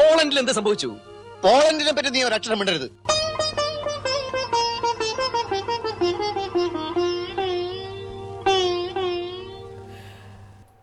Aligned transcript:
പോളണ്ടിൽ 0.00 0.38
എന്ത് 0.42 0.52
സംഭവിച്ചു 0.58 0.90
പോളണ്ടിനെ 1.44 1.92
പറ്റി 1.96 2.10
നീ 2.16 2.20
ഒരക്ഷരം 2.28 2.58
മിണ്ടരുത് 2.60 2.88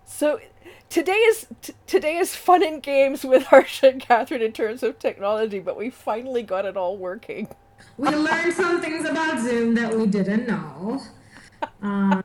So 0.05 0.39
today 0.89 1.11
is 1.13 1.47
t- 1.61 1.73
today 1.87 2.17
is 2.17 2.35
fun 2.35 2.63
and 2.63 2.81
games 2.81 3.23
with 3.23 3.43
Harsha 3.47 3.89
and 3.89 4.01
Catherine 4.01 4.41
in 4.41 4.51
terms 4.51 4.83
of 4.83 4.99
technology, 4.99 5.59
but 5.59 5.77
we 5.77 5.89
finally 5.89 6.43
got 6.43 6.65
it 6.65 6.77
all 6.77 6.97
working. 6.97 7.47
We 7.97 8.09
learned 8.09 8.53
some 8.53 8.81
things 8.81 9.07
about 9.07 9.39
Zoom 9.39 9.75
that 9.75 9.95
we 9.95 10.07
didn't 10.07 10.47
know. 10.47 11.01
Um, 11.81 12.23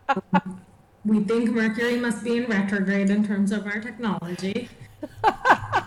we 1.05 1.21
think 1.21 1.51
Mercury 1.51 1.99
must 1.99 2.23
be 2.25 2.37
in 2.37 2.45
retrograde 2.47 3.11
in 3.11 3.27
terms 3.27 3.53
of 3.53 3.67
our 3.67 3.81
technology. 3.81 4.69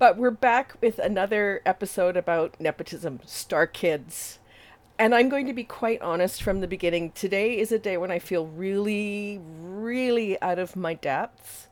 But 0.00 0.16
we're 0.16 0.30
back 0.30 0.76
with 0.80 0.98
another 0.98 1.60
episode 1.66 2.16
about 2.16 2.58
nepotism, 2.58 3.20
Star 3.26 3.66
Kids. 3.66 4.38
And 4.98 5.14
I'm 5.14 5.28
going 5.28 5.44
to 5.44 5.52
be 5.52 5.62
quite 5.62 6.00
honest 6.00 6.42
from 6.42 6.62
the 6.62 6.66
beginning. 6.66 7.12
Today 7.12 7.58
is 7.58 7.70
a 7.70 7.78
day 7.78 7.98
when 7.98 8.10
I 8.10 8.18
feel 8.18 8.46
really, 8.46 9.42
really 9.44 10.40
out 10.40 10.58
of 10.58 10.74
my 10.74 10.94
depths. 10.94 11.68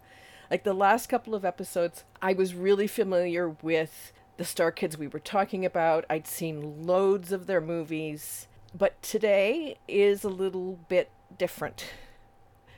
Like 0.51 0.63
the 0.63 0.75
last 0.75 1.09
couple 1.09 1.35
of 1.35 1.47
episodes, 1.47 2.05
I 2.21 2.35
was 2.35 2.55
really 2.55 2.87
familiar 2.87 3.49
with 3.49 4.13
the 4.37 4.45
Star 4.45 4.73
Kids 4.73 4.99
we 4.99 5.09
were 5.09 5.21
talking 5.21 5.65
about. 5.65 6.05
I'd 6.11 6.27
seen 6.27 6.87
loads 6.87 7.33
of 7.33 7.47
their 7.47 7.63
movies. 7.63 8.47
But 8.77 9.01
today 9.01 9.79
is 9.89 10.23
a 10.23 10.29
little 10.29 10.81
bit 10.91 11.11
different. 11.39 11.87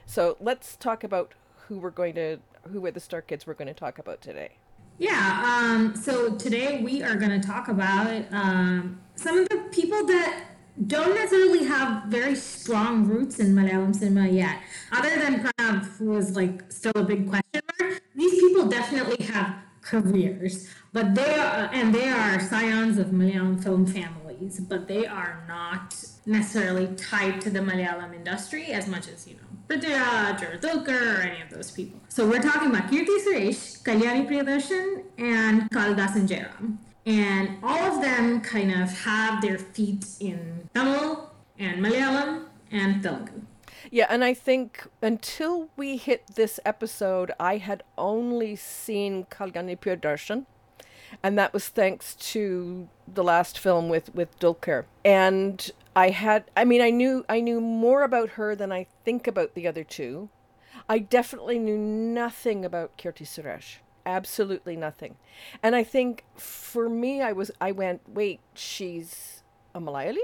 So 0.06 0.36
let's 0.38 0.76
talk 0.76 1.02
about 1.02 1.32
who 1.66 1.80
we're 1.80 1.90
going 1.90 2.14
to, 2.14 2.38
who 2.70 2.86
are 2.86 2.92
the 2.92 3.00
Star 3.00 3.20
Kids 3.20 3.48
we're 3.48 3.54
going 3.54 3.66
to 3.66 3.74
talk 3.74 3.98
about 3.98 4.20
today. 4.20 4.58
Yeah, 5.00 5.42
um, 5.46 5.96
so 5.96 6.36
today 6.36 6.82
we 6.82 7.02
are 7.02 7.16
going 7.16 7.40
to 7.40 7.40
talk 7.40 7.68
about 7.68 8.22
um, 8.32 9.00
some 9.14 9.38
of 9.38 9.48
the 9.48 9.56
people 9.72 10.04
that 10.04 10.44
don't 10.86 11.14
necessarily 11.14 11.64
have 11.64 12.04
very 12.04 12.36
strong 12.36 13.06
roots 13.06 13.38
in 13.38 13.54
Malayalam 13.54 13.96
cinema 13.96 14.28
yet. 14.28 14.58
Other 14.92 15.18
than 15.18 15.42
Pranav, 15.42 15.86
who 15.96 16.10
was 16.10 16.36
like 16.36 16.70
still 16.70 16.92
a 16.96 17.02
big 17.02 17.30
question 17.30 17.62
mark, 17.80 18.02
these 18.14 18.42
people 18.42 18.66
definitely 18.66 19.24
have 19.24 19.54
careers, 19.80 20.68
but 20.92 21.14
they 21.14 21.34
are, 21.34 21.70
and 21.72 21.94
they 21.94 22.10
are 22.10 22.38
scions 22.38 22.98
of 22.98 23.06
Malayalam 23.06 23.62
film 23.62 23.86
families, 23.86 24.60
but 24.60 24.86
they 24.86 25.06
are 25.06 25.42
not 25.48 25.94
necessarily 26.26 26.94
tied 26.96 27.40
to 27.40 27.48
the 27.48 27.60
Malayalam 27.60 28.14
industry 28.14 28.66
as 28.66 28.86
much 28.86 29.08
as, 29.08 29.26
you 29.26 29.36
know, 29.36 29.49
Prithviraj 29.70 30.42
or 30.42 30.58
Dulquer 30.58 31.18
or 31.18 31.20
any 31.22 31.40
of 31.40 31.50
those 31.50 31.70
people. 31.70 32.00
So 32.08 32.26
we're 32.28 32.42
talking 32.42 32.70
about 32.70 32.90
Kirti 32.90 33.16
Suresh, 33.24 33.82
Kalyani 33.84 34.26
Priyadarshan, 34.28 35.04
and 35.16 35.70
Kalidasan 35.70 36.26
Jairam. 36.26 36.78
And 37.06 37.58
all 37.62 37.78
of 37.78 38.02
them 38.02 38.40
kind 38.40 38.72
of 38.72 38.90
have 39.04 39.40
their 39.40 39.58
feet 39.58 40.04
in 40.18 40.68
Tamil 40.74 41.30
and 41.56 41.84
Malayalam 41.84 42.46
and 42.72 43.00
Telugu. 43.00 43.42
Yeah, 43.92 44.06
and 44.10 44.24
I 44.24 44.34
think 44.34 44.88
until 45.00 45.68
we 45.76 45.96
hit 45.96 46.34
this 46.34 46.58
episode, 46.66 47.30
I 47.38 47.58
had 47.58 47.84
only 47.96 48.56
seen 48.56 49.24
Kalyani 49.30 49.78
Priyadarshan, 49.78 50.46
and 51.22 51.38
that 51.38 51.52
was 51.52 51.68
thanks 51.68 52.14
to 52.14 52.88
the 53.12 53.24
last 53.24 53.58
film 53.58 53.88
with 53.88 54.14
with 54.14 54.38
Dulquer. 54.38 54.84
And 55.04 55.70
I 55.94 56.10
had, 56.10 56.44
I 56.56 56.64
mean, 56.64 56.80
I 56.80 56.90
knew 56.90 57.24
I 57.28 57.40
knew 57.40 57.60
more 57.60 58.02
about 58.02 58.30
her 58.30 58.54
than 58.54 58.72
I 58.72 58.86
think 59.04 59.26
about 59.26 59.54
the 59.54 59.66
other 59.66 59.84
two. 59.84 60.28
I 60.88 60.98
definitely 60.98 61.58
knew 61.58 61.78
nothing 61.78 62.64
about 62.64 62.96
Kirti 62.96 63.24
Suresh. 63.24 63.76
Absolutely 64.06 64.76
nothing. 64.76 65.16
And 65.62 65.76
I 65.76 65.84
think 65.84 66.24
for 66.36 66.88
me, 66.88 67.22
I 67.22 67.32
was, 67.32 67.50
I 67.60 67.70
went, 67.70 68.00
wait, 68.08 68.40
she's 68.54 69.42
a 69.74 69.80
Malayali? 69.80 70.16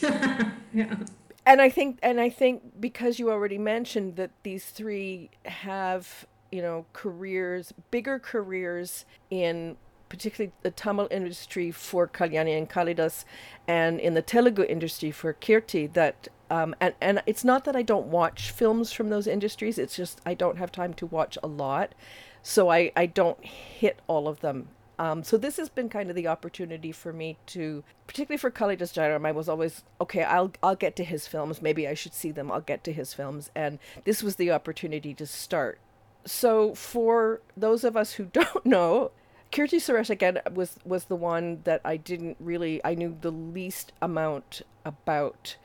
yeah. 0.72 0.96
and 1.44 1.60
I 1.60 1.68
think 1.68 1.98
and 2.02 2.20
I 2.20 2.28
think 2.28 2.80
because 2.80 3.18
you 3.18 3.30
already 3.30 3.58
mentioned 3.58 4.16
that 4.16 4.30
these 4.42 4.66
three 4.66 5.30
have 5.46 6.26
you 6.50 6.62
know 6.62 6.84
careers 6.92 7.72
bigger 7.90 8.18
careers 8.18 9.04
in 9.30 9.76
particularly 10.12 10.52
the 10.60 10.70
Tamil 10.70 11.08
industry 11.10 11.70
for 11.70 12.06
Kalyani 12.06 12.54
and 12.58 12.68
Kalidas 12.68 13.24
and 13.66 13.98
in 13.98 14.12
the 14.12 14.20
Telugu 14.20 14.62
industry 14.62 15.10
for 15.10 15.32
Kirti 15.32 15.90
that 15.94 16.28
um, 16.50 16.74
and, 16.82 16.92
and 17.00 17.22
it's 17.24 17.44
not 17.44 17.64
that 17.64 17.74
I 17.74 17.80
don't 17.80 18.08
watch 18.08 18.50
films 18.50 18.92
from 18.92 19.08
those 19.08 19.26
industries 19.26 19.78
it's 19.78 19.96
just 19.96 20.20
I 20.26 20.34
don't 20.34 20.58
have 20.58 20.70
time 20.70 20.92
to 20.94 21.06
watch 21.06 21.38
a 21.42 21.46
lot 21.46 21.94
so 22.42 22.70
I, 22.70 22.92
I 22.94 23.06
don't 23.06 23.42
hit 23.42 24.00
all 24.06 24.28
of 24.28 24.40
them 24.40 24.68
um, 24.98 25.24
so 25.24 25.38
this 25.38 25.56
has 25.56 25.70
been 25.70 25.88
kind 25.88 26.10
of 26.10 26.14
the 26.14 26.28
opportunity 26.28 26.92
for 26.92 27.14
me 27.14 27.38
to, 27.46 27.82
particularly 28.06 28.36
for 28.36 28.50
Kalidas 28.50 28.92
Jairam, 28.92 29.26
I 29.26 29.32
was 29.32 29.48
always 29.48 29.82
okay. 30.00 30.22
I'll 30.22 30.52
I'll 30.62 30.76
get 30.76 30.94
to 30.96 31.04
his 31.04 31.26
films. 31.26 31.62
Maybe 31.62 31.88
I 31.88 31.94
should 31.94 32.12
see 32.12 32.30
them. 32.30 32.52
I'll 32.52 32.60
get 32.60 32.84
to 32.84 32.92
his 32.92 33.14
films, 33.14 33.50
and 33.54 33.78
this 34.04 34.22
was 34.22 34.36
the 34.36 34.52
opportunity 34.52 35.12
to 35.14 35.26
start. 35.26 35.80
So 36.24 36.74
for 36.74 37.40
those 37.56 37.82
of 37.82 37.96
us 37.96 38.12
who 38.12 38.24
don't 38.32 38.64
know, 38.66 39.10
Kirti 39.52 39.76
Suresh 39.76 40.10
again 40.10 40.40
was 40.52 40.78
was 40.84 41.04
the 41.04 41.16
one 41.16 41.60
that 41.64 41.82
I 41.84 41.98
didn't 41.98 42.38
really 42.40 42.80
I 42.84 42.94
knew 42.94 43.16
the 43.20 43.30
least 43.30 43.92
amount 44.00 44.62
about, 44.84 45.56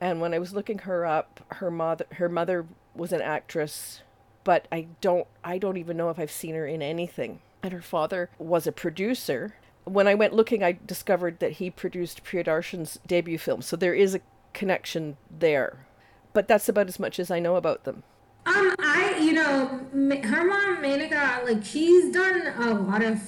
and 0.00 0.20
when 0.20 0.32
I 0.32 0.38
was 0.38 0.54
looking 0.54 0.78
her 0.78 1.04
up, 1.04 1.40
her 1.56 1.70
mother 1.70 2.06
her 2.12 2.28
mother 2.28 2.66
was 2.94 3.12
an 3.12 3.20
actress, 3.20 4.00
but 4.44 4.66
I 4.72 4.88
don't 5.02 5.26
I 5.44 5.58
don't 5.58 5.76
even 5.76 5.96
know 5.96 6.08
if 6.08 6.18
I've 6.18 6.30
seen 6.30 6.54
her 6.54 6.66
in 6.66 6.80
anything 6.80 7.40
and 7.64 7.72
her 7.72 7.82
father 7.82 8.28
was 8.38 8.66
a 8.66 8.72
producer. 8.72 9.54
When 9.84 10.06
I 10.06 10.14
went 10.14 10.34
looking, 10.34 10.62
I 10.62 10.78
discovered 10.86 11.40
that 11.40 11.52
he 11.52 11.70
produced 11.70 12.22
Priyadarshan's 12.22 13.00
debut 13.06 13.38
film, 13.38 13.62
so 13.62 13.74
there 13.74 13.94
is 13.94 14.14
a 14.14 14.20
connection 14.52 15.16
there. 15.30 15.86
But 16.34 16.46
that's 16.46 16.68
about 16.68 16.88
as 16.88 16.98
much 16.98 17.18
as 17.18 17.30
I 17.30 17.38
know 17.38 17.56
about 17.56 17.84
them. 17.84 18.02
Um, 18.46 18.74
I, 18.78 18.93
know, 19.34 19.80
her 19.92 20.44
mom, 20.44 20.82
Menaka, 20.82 21.44
like, 21.44 21.64
she's 21.64 22.12
done 22.12 22.46
a 22.58 22.74
lot 22.74 23.02
of 23.02 23.20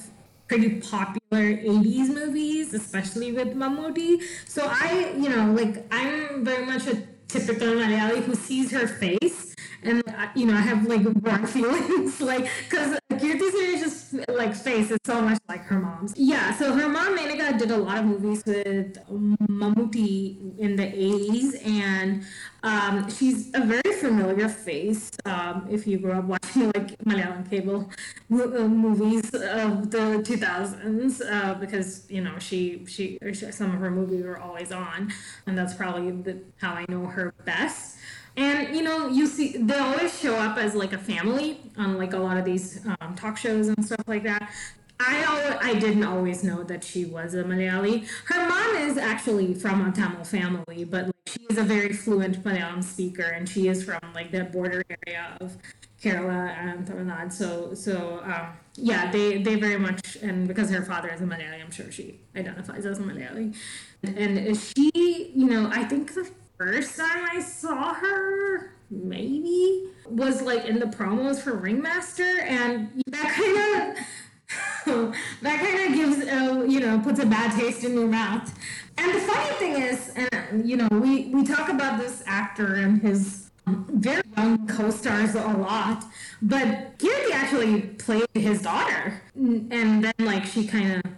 pretty 0.48 0.80
popular 0.80 1.42
80s 1.56 2.08
movies, 2.08 2.74
especially 2.74 3.32
with 3.32 3.56
Mammootty. 3.56 4.22
So 4.46 4.66
I, 4.66 5.12
you 5.16 5.28
know, 5.28 5.52
like, 5.52 5.84
I'm 5.90 6.44
very 6.44 6.64
much 6.64 6.86
a 6.86 7.02
typical 7.28 7.68
Malayali 7.68 8.22
who 8.22 8.34
sees 8.34 8.70
her 8.70 8.86
face. 8.86 9.54
And, 9.82 10.02
uh, 10.08 10.28
you 10.34 10.46
know, 10.46 10.54
I 10.54 10.60
have, 10.60 10.86
like, 10.86 11.02
warm 11.22 11.46
feelings, 11.54 12.20
like, 12.20 12.48
because 12.68 12.98
Kirti 13.26 13.50
Suresh's, 13.50 14.14
like, 14.28 14.54
face 14.54 14.90
is 14.92 14.98
so 15.04 15.20
much 15.20 15.38
like 15.48 15.62
her 15.62 15.80
mom's. 15.80 16.12
Yeah, 16.16 16.54
so 16.56 16.72
her 16.72 16.88
mom, 16.88 17.18
Menaka, 17.18 17.58
did 17.58 17.72
a 17.72 17.76
lot 17.76 17.98
of 17.98 18.04
movies 18.04 18.44
with 18.46 18.98
Mammootty 19.08 20.58
in 20.60 20.76
the 20.76 20.84
80s, 20.84 21.66
and 21.66 22.24
um, 22.62 23.10
she's 23.10 23.50
a 23.54 23.60
very 23.60 23.94
familiar 24.00 24.48
face 24.48 25.10
um, 25.24 25.66
if 25.70 25.86
you 25.86 25.98
grew 25.98 26.12
up 26.12 26.24
watching 26.24 26.66
like 26.74 26.98
Malayalam 27.04 27.48
cable 27.48 27.90
uh, 28.32 28.68
movies 28.68 29.32
of 29.34 29.90
the 29.90 30.22
2000s 30.26 31.20
uh, 31.30 31.54
because 31.54 32.10
you 32.10 32.20
know 32.20 32.38
she, 32.38 32.84
she 32.86 33.18
she 33.32 33.52
some 33.52 33.72
of 33.72 33.80
her 33.80 33.90
movies 33.90 34.24
were 34.24 34.38
always 34.38 34.72
on 34.72 35.12
and 35.46 35.56
that's 35.56 35.74
probably 35.74 36.10
the, 36.10 36.38
how 36.60 36.72
I 36.72 36.84
know 36.88 37.06
her 37.06 37.34
best 37.44 37.95
and 38.36 38.74
you 38.76 38.82
know 38.82 39.08
you 39.08 39.26
see 39.26 39.56
they 39.56 39.78
always 39.78 40.18
show 40.18 40.36
up 40.36 40.58
as 40.58 40.74
like 40.74 40.92
a 40.92 40.98
family 40.98 41.60
on 41.76 41.96
like 41.96 42.12
a 42.12 42.18
lot 42.18 42.36
of 42.36 42.44
these 42.44 42.84
um, 43.00 43.14
talk 43.14 43.36
shows 43.36 43.68
and 43.68 43.84
stuff 43.84 44.06
like 44.06 44.22
that 44.22 44.50
I 44.98 45.22
al- 45.22 45.58
I 45.60 45.74
didn't 45.78 46.04
always 46.04 46.42
know 46.42 46.62
that 46.64 46.82
she 46.82 47.04
was 47.04 47.34
a 47.34 47.44
Malayali. 47.44 48.08
Her 48.26 48.48
mom 48.48 48.76
is 48.76 48.96
actually 48.96 49.52
from 49.54 49.86
a 49.86 49.92
Tamil 49.92 50.24
family, 50.24 50.84
but 50.84 51.06
like, 51.06 51.14
she 51.26 51.40
is 51.50 51.58
a 51.58 51.62
very 51.62 51.92
fluent 51.92 52.42
Malayalam 52.42 52.82
speaker, 52.82 53.24
and 53.24 53.48
she 53.48 53.68
is 53.68 53.84
from 53.84 54.00
like 54.14 54.30
the 54.32 54.44
border 54.44 54.82
area 55.06 55.36
of 55.40 55.56
Kerala 56.02 56.56
and 56.56 56.86
Tamil 56.86 57.04
Nadu. 57.04 57.30
So 57.30 57.74
so 57.74 58.22
um, 58.24 58.56
yeah, 58.76 59.10
they 59.10 59.42
they 59.42 59.56
very 59.56 59.78
much 59.78 60.16
and 60.22 60.48
because 60.48 60.70
her 60.70 60.82
father 60.82 61.08
is 61.08 61.20
a 61.20 61.24
Malayali, 61.24 61.60
I'm 61.62 61.70
sure 61.70 61.90
she 61.92 62.20
identifies 62.34 62.86
as 62.86 62.98
a 62.98 63.02
Malayali. 63.02 63.54
And 64.02 64.56
she, 64.56 65.32
you 65.34 65.46
know, 65.46 65.68
I 65.70 65.84
think 65.84 66.14
the 66.14 66.30
first 66.58 66.96
time 66.96 67.26
I 67.30 67.40
saw 67.40 67.94
her 67.94 68.72
maybe 68.90 69.88
was 70.08 70.42
like 70.42 70.64
in 70.66 70.78
the 70.78 70.86
promos 70.86 71.40
for 71.40 71.54
Ringmaster, 71.54 72.40
and 72.42 73.02
that 73.08 73.32
kind 73.34 73.98
of 73.98 75.14
that 75.42 75.60
kind 75.60 75.88
of 75.88 75.94
gives 75.94 76.28
uh, 76.28 76.64
you 76.66 76.80
know 76.80 76.98
puts 77.00 77.20
a 77.20 77.26
bad 77.26 77.58
taste 77.58 77.84
in 77.84 77.94
your 77.94 78.08
mouth. 78.08 78.52
And 78.98 79.14
the 79.14 79.20
funny 79.20 79.54
thing 79.56 79.82
is, 79.82 80.12
and 80.16 80.68
you 80.68 80.76
know, 80.76 80.88
we 80.90 81.26
we 81.26 81.44
talk 81.44 81.68
about 81.68 82.00
this 82.00 82.22
actor 82.26 82.76
and 82.76 83.02
his 83.02 83.50
um, 83.66 83.86
very 83.92 84.22
young 84.36 84.66
co-stars 84.68 85.34
a 85.34 85.40
lot, 85.40 86.04
but 86.40 86.98
Kirti 86.98 87.32
actually 87.32 87.80
played 87.82 88.26
his 88.34 88.62
daughter, 88.62 89.20
and 89.34 90.04
then 90.04 90.14
like 90.20 90.44
she 90.44 90.66
kind 90.66 91.02
of 91.04 91.12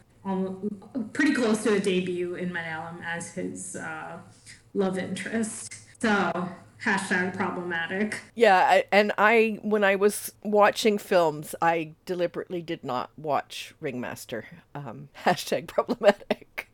pretty 1.13 1.33
close 1.33 1.63
to 1.63 1.75
a 1.75 1.81
debut 1.81 2.35
in 2.35 2.51
Malayalam 2.51 3.03
as 3.05 3.33
his 3.33 3.77
uh, 3.77 4.19
love 4.75 4.99
interest. 4.99 5.75
So 6.01 6.49
hashtag 6.85 7.37
problematic. 7.37 8.21
Yeah, 8.35 8.57
I, 8.57 8.85
and 8.93 9.13
I 9.19 9.59
when 9.63 9.85
I 9.85 9.97
was 9.97 10.33
watching 10.43 10.99
films, 10.99 11.55
I 11.61 11.95
deliberately 12.07 12.63
did 12.63 12.85
not 12.85 13.11
watch 13.17 13.75
Ringmaster. 13.81 14.47
Um, 14.75 15.09
hashtag 15.25 15.67
problematic. 15.67 16.71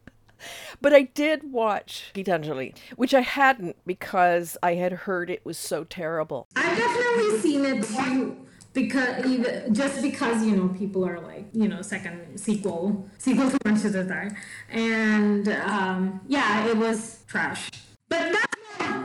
But 0.80 0.92
I 0.92 1.02
did 1.02 1.52
watch 1.52 2.10
Gitanjali, 2.14 2.76
which 2.96 3.14
I 3.14 3.22
hadn't 3.22 3.76
because 3.86 4.58
I 4.62 4.74
had 4.74 4.92
heard 4.92 5.30
it 5.30 5.44
was 5.44 5.56
so 5.56 5.84
terrible. 5.84 6.46
I've 6.54 6.76
definitely 6.76 7.38
seen 7.38 7.64
it 7.64 7.82
too. 7.84 8.36
Because 8.74 9.24
even 9.24 9.72
just 9.72 10.02
because 10.02 10.44
you 10.44 10.56
know 10.56 10.68
people 10.68 11.06
are 11.06 11.20
like 11.20 11.46
you 11.52 11.68
know 11.68 11.80
second 11.80 12.38
sequel 12.38 13.08
sequel 13.18 13.48
to 13.48 13.56
Vanshidhar 13.58 14.36
and 14.70 15.48
um, 15.48 16.20
yeah 16.26 16.66
it 16.66 16.76
was 16.76 17.22
trash 17.26 17.70
but 18.08 18.32
that's 18.32 18.54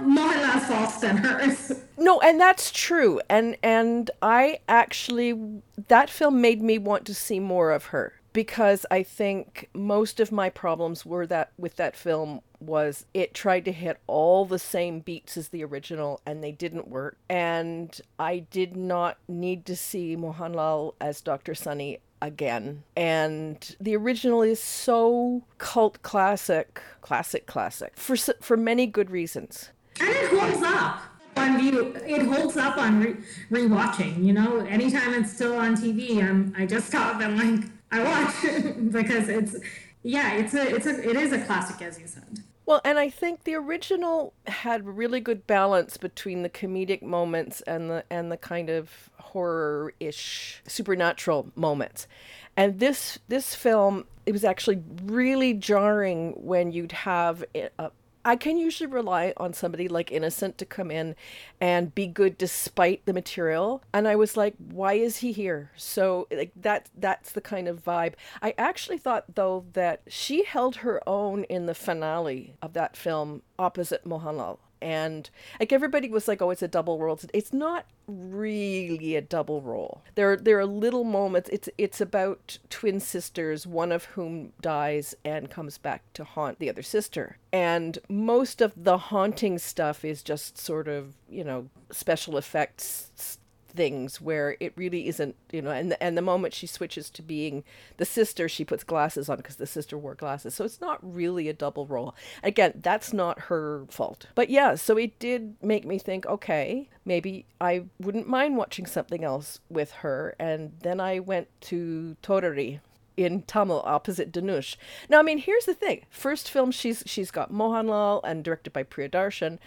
Mohanlal's 0.04 0.66
fault 0.66 1.02
than 1.02 1.18
hers. 1.18 1.72
No, 1.98 2.20
and 2.22 2.40
that's 2.40 2.72
true. 2.72 3.20
And 3.30 3.58
and 3.62 4.10
I 4.22 4.60
actually 4.68 5.62
that 5.88 6.10
film 6.10 6.42
made 6.42 6.62
me 6.62 6.78
want 6.78 7.06
to 7.06 7.14
see 7.14 7.40
more 7.40 7.72
of 7.72 7.86
her 7.86 8.19
because 8.34 8.86
I 8.92 9.04
think 9.04 9.70
most 9.74 10.20
of 10.20 10.32
my 10.32 10.50
problems 10.50 11.06
were 11.06 11.26
that 11.28 11.52
with 11.58 11.76
that 11.78 11.96
film 11.96 12.42
was 12.60 13.06
it 13.14 13.34
tried 13.34 13.66
to 13.66 13.72
hit 13.72 14.00
all 14.08 14.46
the 14.46 14.60
same 14.60 15.00
beats 15.00 15.38
as 15.38 15.50
the 15.50 15.64
original 15.64 16.22
and 16.26 16.44
they 16.44 16.52
didn't 16.52 16.88
work. 16.88 17.18
And 17.30 18.00
I 18.20 18.40
did 18.40 18.76
not 18.76 19.18
need 19.28 19.66
to 19.68 19.76
see 19.76 20.16
Mohanlal 20.16 20.96
as 21.00 21.22
Dr. 21.22 21.56
Sunny 21.56 22.00
again. 22.22 22.84
And 22.96 23.76
the 23.80 23.96
original 23.96 24.42
is 24.42 24.62
so 24.62 25.44
cult 25.58 26.02
classic, 26.02 26.82
classic 27.02 27.46
classic 27.46 27.94
for 27.96 28.16
for 28.16 28.58
many 28.58 28.86
good 28.86 29.10
reasons. 29.10 29.70
And 30.00 30.10
it 30.10 30.30
holds 30.30 30.64
up 30.64 31.02
on 31.36 31.58
view. 31.60 31.96
It 32.06 32.24
holds 32.24 32.58
up 32.58 32.78
on 32.78 33.02
re- 33.02 33.16
rewatching. 33.52 34.24
You 34.24 34.34
know, 34.34 34.60
anytime 34.60 35.14
it's 35.14 35.34
still 35.34 35.58
on 35.58 35.76
TV, 35.76 36.22
I'm 36.24 36.54
I 36.58 36.66
just 36.66 36.88
stop 36.88 37.22
and 37.22 37.38
like 37.38 37.70
I 37.92 38.04
watch 38.04 38.42
because 38.92 39.30
it's 39.30 39.56
yeah, 40.04 40.34
it's 40.36 40.54
a 40.54 40.76
it's 40.76 40.86
a 40.86 41.10
it 41.10 41.16
is 41.16 41.34
a 41.34 41.42
classic 41.42 41.82
as 41.82 42.00
you 42.00 42.08
said. 42.08 42.44
Well, 42.66 42.82
and 42.86 43.00
I 43.00 43.10
think 43.10 43.46
the 43.46 43.56
original 43.56 44.34
had 44.46 44.86
really 44.86 45.20
good 45.20 45.48
balance 45.48 45.98
between 45.98 46.44
the 46.44 46.50
comedic 46.50 47.02
moments 47.02 47.62
and 47.62 47.90
the 47.90 48.04
and 48.12 48.32
the 48.32 48.38
kind 48.38 48.70
of 48.70 49.10
horror-ish 49.18 50.62
supernatural 50.68 51.52
moments. 51.56 52.08
And 52.56 52.80
this 52.80 53.18
this 53.28 53.56
film 53.56 54.06
it 54.26 54.34
was 54.34 54.44
actually 54.44 54.84
really 55.04 55.56
jarring 55.56 56.34
when 56.38 56.72
you'd 56.72 56.92
have 56.92 57.44
eh, 57.56 57.70
a, 57.80 57.90
I 58.30 58.36
can 58.36 58.60
usually 58.60 58.86
rely 58.86 59.34
on 59.38 59.54
somebody 59.54 59.88
like 59.88 60.12
Innocent 60.12 60.60
to 60.60 60.66
come 60.66 60.92
in 60.92 61.16
and 61.60 61.96
be 61.96 62.06
good 62.06 62.38
despite 62.38 63.04
the 63.08 63.12
material. 63.12 63.82
And 63.92 64.08
I 64.08 64.16
was 64.16 64.38
like, 64.38 64.54
why 64.60 64.94
is 64.94 65.18
he 65.18 65.32
here? 65.32 65.72
So 65.76 66.28
like 66.30 66.52
that 66.56 66.92
that's 66.96 67.32
the 67.32 67.42
kind 67.42 67.68
of 67.68 67.84
vibe. 67.84 68.14
I 68.40 68.54
actually 68.56 69.00
thought 69.00 69.34
though 69.34 69.66
that 69.74 70.04
she 70.08 70.44
held 70.44 70.76
her 70.78 71.02
own 71.10 71.44
in 71.46 71.66
the 71.66 71.74
finale 71.74 72.54
of 72.62 72.74
that 72.74 72.96
film 72.96 73.42
opposite 73.58 74.06
Mohanlal 74.06 74.60
and 74.82 75.30
like 75.60 75.72
everybody 75.72 76.10
was 76.10 76.28
like 76.28 76.42
oh 76.42 76.50
it's 76.50 76.62
a 76.62 76.68
double 76.68 77.00
role. 77.00 77.20
It's 77.34 77.54
not 77.54 77.86
really 78.08 79.16
a 79.16 79.22
double 79.22 79.62
role. 79.62 80.02
There 80.16 80.36
there 80.38 80.60
are 80.60 80.66
little 80.66 81.04
moments. 81.04 81.50
It's 81.52 81.70
it's 81.78 82.02
about 82.02 82.58
twin 82.70 83.00
sisters 83.00 83.68
one 83.68 83.92
of 83.92 84.06
whom 84.06 84.54
dies 84.62 85.16
and 85.24 85.50
comes 85.50 85.78
back 85.78 86.02
to 86.14 86.24
haunt 86.24 86.60
the 86.60 86.70
other 86.70 86.84
sister. 86.84 87.38
And 87.52 88.00
most 88.10 88.62
of 88.62 88.74
the 88.76 88.98
haunting 88.98 89.60
stuff 89.60 90.04
is 90.04 90.24
just 90.24 90.58
sort 90.58 90.88
of 90.88 91.16
you 91.30 91.44
know 91.44 91.70
special 91.92 92.38
effects 92.38 93.40
things 93.70 94.20
where 94.20 94.58
it 94.60 94.74
really 94.76 95.08
isn't, 95.08 95.36
you 95.52 95.62
know, 95.62 95.72
and 95.72 95.92
the, 95.92 96.04
and 96.04 96.18
the 96.18 96.22
moment 96.22 96.54
she 96.54 96.68
switches 96.68 97.10
to 97.12 97.22
being 97.22 97.64
the 97.98 98.06
sister, 98.06 98.50
she 98.50 98.66
puts 98.66 98.84
glasses 98.84 99.30
on 99.30 99.38
because 99.38 99.58
the 99.58 99.68
sister 99.68 99.98
wore 99.98 100.16
glasses. 100.16 100.56
So 100.56 100.66
it's 100.66 100.82
not 100.82 101.00
really 101.02 101.48
a 101.48 101.54
double 101.54 101.86
role. 101.86 102.16
Again, 102.44 102.74
that's 102.82 103.14
not 103.14 103.40
her 103.42 103.86
fault. 103.90 104.28
But 104.36 104.50
yeah, 104.50 104.76
so 104.76 104.98
it 104.98 105.18
did 105.20 105.56
make 105.62 105.86
me 105.86 106.00
think, 106.00 106.26
okay, 106.26 106.90
maybe 107.06 107.46
I 107.62 107.84
wouldn't 108.00 108.28
mind 108.28 108.58
watching 108.58 108.86
something 108.86 109.24
else 109.24 109.60
with 109.70 109.92
her. 109.92 110.36
And 110.40 110.74
then 110.82 111.00
I 111.00 111.20
went 111.20 111.48
to 111.62 112.18
Thodari 112.24 112.80
in 113.18 113.42
Tamil 113.44 113.82
opposite 113.86 114.32
Dhanush. 114.32 114.78
Now, 115.10 115.20
I 115.20 115.24
mean, 115.24 115.40
here's 115.40 115.66
the 115.66 115.74
thing. 115.74 116.06
First 116.10 116.50
film, 116.50 116.72
she's 116.72 117.04
she's 117.06 117.32
got 117.32 117.52
Mohanlal 117.52 118.22
and 118.24 118.44
directed 118.44 118.72
by 118.72 118.84
Priyadarshan. 118.84 119.60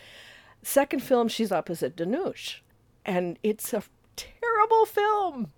Second 0.63 1.03
film, 1.03 1.29
she's 1.29 1.53
opposite 1.53 1.97
Dhanush 1.97 2.61
and 3.05 3.39
it's 3.43 3.73
a 3.73 3.83
terrible 4.17 4.87
film. 4.87 5.53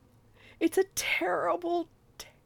It's 0.61 0.79
a 0.79 0.85
terrible, 0.95 1.89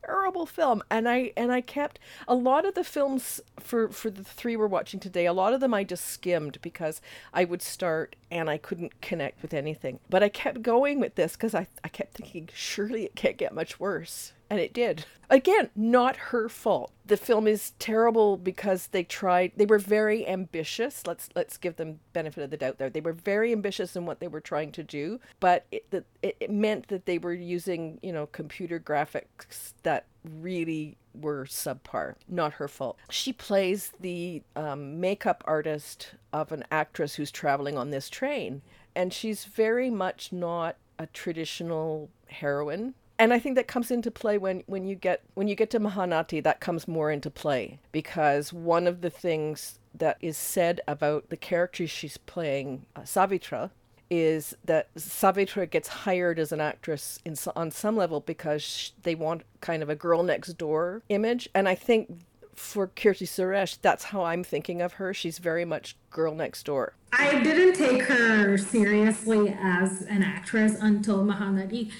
terrible 0.03 0.47
film. 0.47 0.83
And 0.91 1.09
I 1.09 1.33
and 1.37 1.53
I 1.53 1.61
kept 1.61 1.99
a 2.27 2.35
lot 2.35 2.65
of 2.65 2.75
the 2.75 2.85
films 2.85 3.41
for 3.61 3.89
for 3.91 4.11
the 4.11 4.25
three 4.25 4.57
we're 4.57 4.67
watching 4.67 5.01
today. 5.01 5.27
A 5.27 5.33
lot 5.33 5.53
of 5.53 5.61
them 5.61 5.75
I 5.75 5.85
just 5.85 6.07
skimmed 6.07 6.59
because 6.63 7.01
I 7.33 7.45
would 7.45 7.63
start 7.63 8.17
and 8.31 8.51
I 8.51 8.59
couldn't 8.59 9.01
connect 9.01 9.43
with 9.43 9.55
anything. 9.55 10.01
But 10.09 10.23
I 10.23 10.29
kept 10.29 10.63
going 10.63 11.01
with 11.01 11.15
this 11.15 11.33
because 11.33 11.55
I 11.55 11.67
I 11.85 11.89
kept 11.89 12.15
thinking 12.15 12.49
surely 12.53 13.05
it 13.05 13.15
can't 13.15 13.37
get 13.37 13.55
much 13.55 13.81
worse 13.81 14.33
and 14.51 14.61
it 14.61 14.73
did. 14.73 15.05
Again, 15.31 15.69
not 15.77 16.17
her 16.17 16.49
fault. 16.49 16.91
The 17.05 17.19
film 17.19 17.47
is 17.47 17.73
terrible 17.79 18.39
because 18.39 18.89
they 18.89 19.05
tried 19.05 19.53
they 19.57 19.67
were 19.67 19.79
very 19.79 20.27
ambitious. 20.27 21.07
Let's 21.07 21.29
let's 21.35 21.59
give 21.59 21.77
them 21.77 22.01
benefit 22.13 22.45
of 22.45 22.51
the 22.51 22.57
doubt 22.57 22.79
there. 22.79 22.89
They 22.89 23.01
were 23.01 23.13
very 23.13 23.53
ambitious 23.53 23.95
in 23.95 24.07
what 24.07 24.21
they 24.21 24.29
were 24.29 24.41
trying 24.41 24.73
to 24.73 24.83
do, 24.83 25.21
but 25.39 25.67
it 25.71 25.87
it, 26.23 26.37
it 26.41 26.51
meant 26.51 26.89
that 26.89 27.05
they 27.05 27.19
were 27.19 27.35
using, 27.35 27.99
you 28.03 28.13
know, 28.13 28.27
computer 28.27 28.81
graphics 28.81 29.75
that 29.83 30.07
really 30.25 30.97
were 31.21 31.45
subpar. 31.45 32.15
Not 32.29 32.55
her 32.55 32.69
fault. 32.69 32.99
She 33.11 33.33
plays 33.33 33.93
the 34.01 34.43
um, 34.57 35.01
makeup 35.01 35.43
artist 35.47 36.15
of 36.33 36.53
an 36.53 36.65
actress 36.71 37.15
who's 37.15 37.31
traveling 37.31 37.77
on 37.77 37.91
this 37.91 38.09
train, 38.09 38.63
and 38.95 39.13
she's 39.13 39.45
very 39.45 39.91
much 39.91 40.33
not 40.33 40.77
a 40.99 41.07
traditional 41.07 42.11
heroine 42.27 42.95
and 43.19 43.33
I 43.33 43.41
think 43.41 43.57
that 43.57 43.67
comes 43.67 43.91
into 43.91 44.11
play 44.11 44.39
when, 44.39 44.63
when 44.67 44.87
you 44.87 44.95
get 44.95 45.23
when 45.35 45.49
you 45.49 45.57
get 45.57 45.71
to 45.71 45.81
Mahanati, 45.81 46.43
that 46.45 46.61
comes 46.61 46.87
more 46.87 47.11
into 47.11 47.31
play 47.31 47.81
because 47.91 48.53
one 48.53 48.87
of 48.87 49.01
the 49.01 49.11
things 49.11 49.81
that 49.93 50.19
is 50.21 50.37
said 50.37 50.81
about 50.87 51.29
the 51.29 51.37
character 51.37 51.87
she's 51.89 52.17
playing, 52.17 52.87
uh, 52.95 53.05
Savitri, 53.05 53.71
is 54.11 54.57
that 54.65 54.89
Savitri 54.97 55.67
gets 55.67 55.89
hired 55.89 56.39
as 56.39 56.53
an 56.53 56.61
actress 56.61 57.19
in 57.25 57.37
on 57.55 57.71
some 57.71 57.97
level 57.97 58.21
because 58.21 58.93
they 59.03 59.15
want 59.15 59.43
kind 59.61 59.83
of 59.83 59.89
a 59.89 59.95
girl 59.95 60.23
next 60.23 60.55
door 60.55 61.03
image, 61.09 61.49
and 61.55 61.69
I 61.69 61.75
think 61.75 62.21
for 62.55 62.89
Kirti 62.89 63.27
Suresh, 63.27 63.79
that's 63.81 64.05
how 64.05 64.25
I'm 64.25 64.43
thinking 64.43 64.83
of 64.83 64.95
her. 64.95 65.15
She's 65.15 65.39
very 65.39 65.65
much 65.65 65.97
girl 66.11 66.35
next 66.35 66.65
door. 66.65 66.95
I 67.13 67.41
didn't 67.43 67.75
take 67.75 68.03
her 68.03 68.59
seriously 68.59 69.57
as 69.61 70.03
an 70.03 70.23
actress 70.23 70.77
until 70.81 71.25
Mahanati 71.25 71.91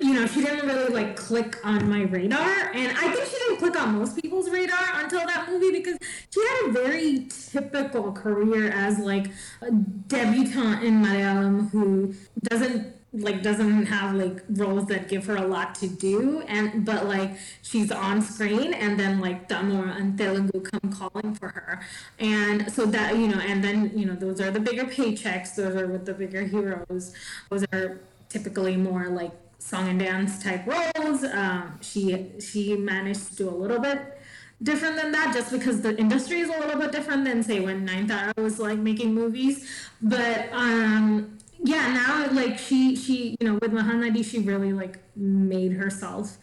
you 0.00 0.14
know, 0.14 0.26
she 0.26 0.42
didn't 0.42 0.66
really 0.66 0.92
like 0.92 1.16
click 1.16 1.56
on 1.64 1.88
my 1.88 2.02
radar. 2.02 2.70
And 2.72 2.96
I 2.96 3.12
think 3.12 3.24
she 3.26 3.38
didn't 3.38 3.58
click 3.58 3.80
on 3.80 3.98
most 3.98 4.20
people's 4.20 4.48
radar 4.50 4.78
until 4.94 5.26
that 5.26 5.48
movie 5.48 5.72
because 5.72 5.98
she 6.30 6.40
had 6.40 6.68
a 6.68 6.72
very 6.72 7.26
typical 7.28 8.12
career 8.12 8.70
as 8.70 8.98
like 8.98 9.30
a 9.62 9.70
debutante 9.70 10.84
in 10.84 11.02
Malayalam 11.02 11.70
who 11.70 12.14
doesn't 12.44 12.94
like 13.14 13.42
doesn't 13.42 13.86
have 13.86 14.14
like 14.14 14.44
roles 14.50 14.86
that 14.86 15.08
give 15.08 15.24
her 15.24 15.36
a 15.36 15.46
lot 15.46 15.74
to 15.74 15.88
do 15.88 16.42
and 16.42 16.84
but 16.84 17.06
like 17.06 17.30
she's 17.62 17.90
on 17.90 18.20
screen 18.20 18.74
and 18.74 19.00
then 19.00 19.18
like 19.18 19.48
Tamil 19.48 19.82
and 19.82 20.18
Telugu 20.18 20.60
come 20.60 20.92
calling 20.92 21.34
for 21.34 21.48
her 21.48 21.80
and 22.18 22.70
so 22.70 22.84
that 22.84 23.16
you 23.16 23.28
know 23.28 23.38
and 23.40 23.64
then 23.64 23.90
you 23.96 24.04
know 24.04 24.14
those 24.14 24.42
are 24.42 24.50
the 24.50 24.60
bigger 24.60 24.84
paychecks 24.84 25.54
those 25.54 25.74
are 25.74 25.86
with 25.86 26.04
the 26.04 26.12
bigger 26.12 26.42
heroes 26.42 27.14
those 27.48 27.64
are 27.72 27.98
typically 28.28 28.76
more 28.76 29.08
like 29.08 29.32
song 29.58 29.88
and 29.88 29.98
dance 29.98 30.42
type 30.42 30.66
roles. 30.66 31.24
Um, 31.24 31.78
she 31.80 32.32
she 32.40 32.76
managed 32.76 33.30
to 33.30 33.36
do 33.36 33.48
a 33.48 33.56
little 33.56 33.80
bit 33.80 34.18
different 34.62 34.96
than 34.96 35.12
that, 35.12 35.34
just 35.34 35.52
because 35.52 35.80
the 35.82 35.96
industry 35.98 36.40
is 36.40 36.48
a 36.48 36.58
little 36.58 36.80
bit 36.80 36.92
different 36.92 37.24
than 37.24 37.42
say 37.42 37.60
when 37.60 37.86
Nayanthara 37.86 38.36
was 38.36 38.58
like 38.58 38.78
making 38.78 39.14
movies. 39.14 39.68
But 40.00 40.48
um, 40.52 41.38
yeah, 41.62 41.92
now 41.92 42.30
like 42.32 42.58
she 42.58 42.96
she 42.96 43.36
you 43.40 43.46
know 43.46 43.54
with 43.54 43.72
Mahanati 43.72 44.24
she 44.24 44.38
really 44.38 44.72
like 44.72 44.98
made 45.16 45.72
herself 45.72 46.38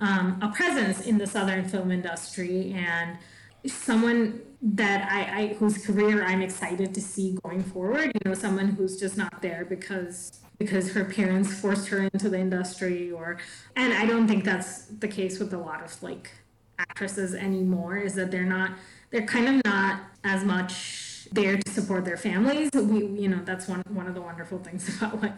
um, 0.00 0.38
a 0.40 0.48
presence 0.48 1.06
in 1.06 1.18
the 1.18 1.26
southern 1.26 1.68
film 1.68 1.90
industry 1.90 2.72
and 2.72 3.18
someone 3.66 4.40
that 4.62 5.08
I, 5.10 5.42
I 5.42 5.46
whose 5.54 5.84
career 5.84 6.24
I'm 6.24 6.42
excited 6.42 6.94
to 6.94 7.00
see 7.00 7.36
going 7.42 7.62
forward. 7.62 8.12
You 8.14 8.30
know, 8.30 8.34
someone 8.34 8.68
who's 8.68 8.98
just 8.98 9.16
not 9.16 9.42
there 9.42 9.64
because 9.64 10.40
because 10.60 10.92
her 10.92 11.04
parents 11.04 11.52
forced 11.52 11.88
her 11.88 12.08
into 12.12 12.28
the 12.28 12.38
industry 12.38 13.10
or 13.10 13.38
and 13.74 13.92
I 13.94 14.06
don't 14.06 14.28
think 14.28 14.44
that's 14.44 14.82
the 14.84 15.08
case 15.08 15.40
with 15.40 15.52
a 15.54 15.58
lot 15.58 15.82
of 15.82 16.00
like 16.02 16.30
actresses 16.78 17.34
anymore 17.34 17.96
is 17.96 18.14
that 18.14 18.30
they're 18.30 18.44
not 18.44 18.72
they're 19.10 19.26
kind 19.26 19.48
of 19.48 19.64
not 19.64 20.02
as 20.22 20.44
much 20.44 21.26
there 21.32 21.56
to 21.56 21.70
support 21.70 22.04
their 22.04 22.16
families. 22.16 22.70
We, 22.74 23.06
you 23.06 23.28
know, 23.28 23.40
that's 23.44 23.68
one 23.68 23.82
one 23.88 24.06
of 24.06 24.14
the 24.14 24.20
wonderful 24.20 24.58
things 24.58 24.88
about 25.02 25.22
like 25.22 25.36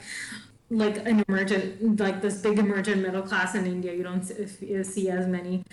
like 0.73 1.07
an 1.07 1.23
emergent 1.29 2.01
like 2.01 2.23
this 2.23 2.41
big 2.41 2.59
emergent 2.59 3.03
middle 3.03 3.23
class 3.23 3.55
in 3.55 3.67
India. 3.67 3.93
You 3.93 4.03
don't 4.03 4.25
see, 4.25 5.11
as 5.11 5.27
many 5.27 5.65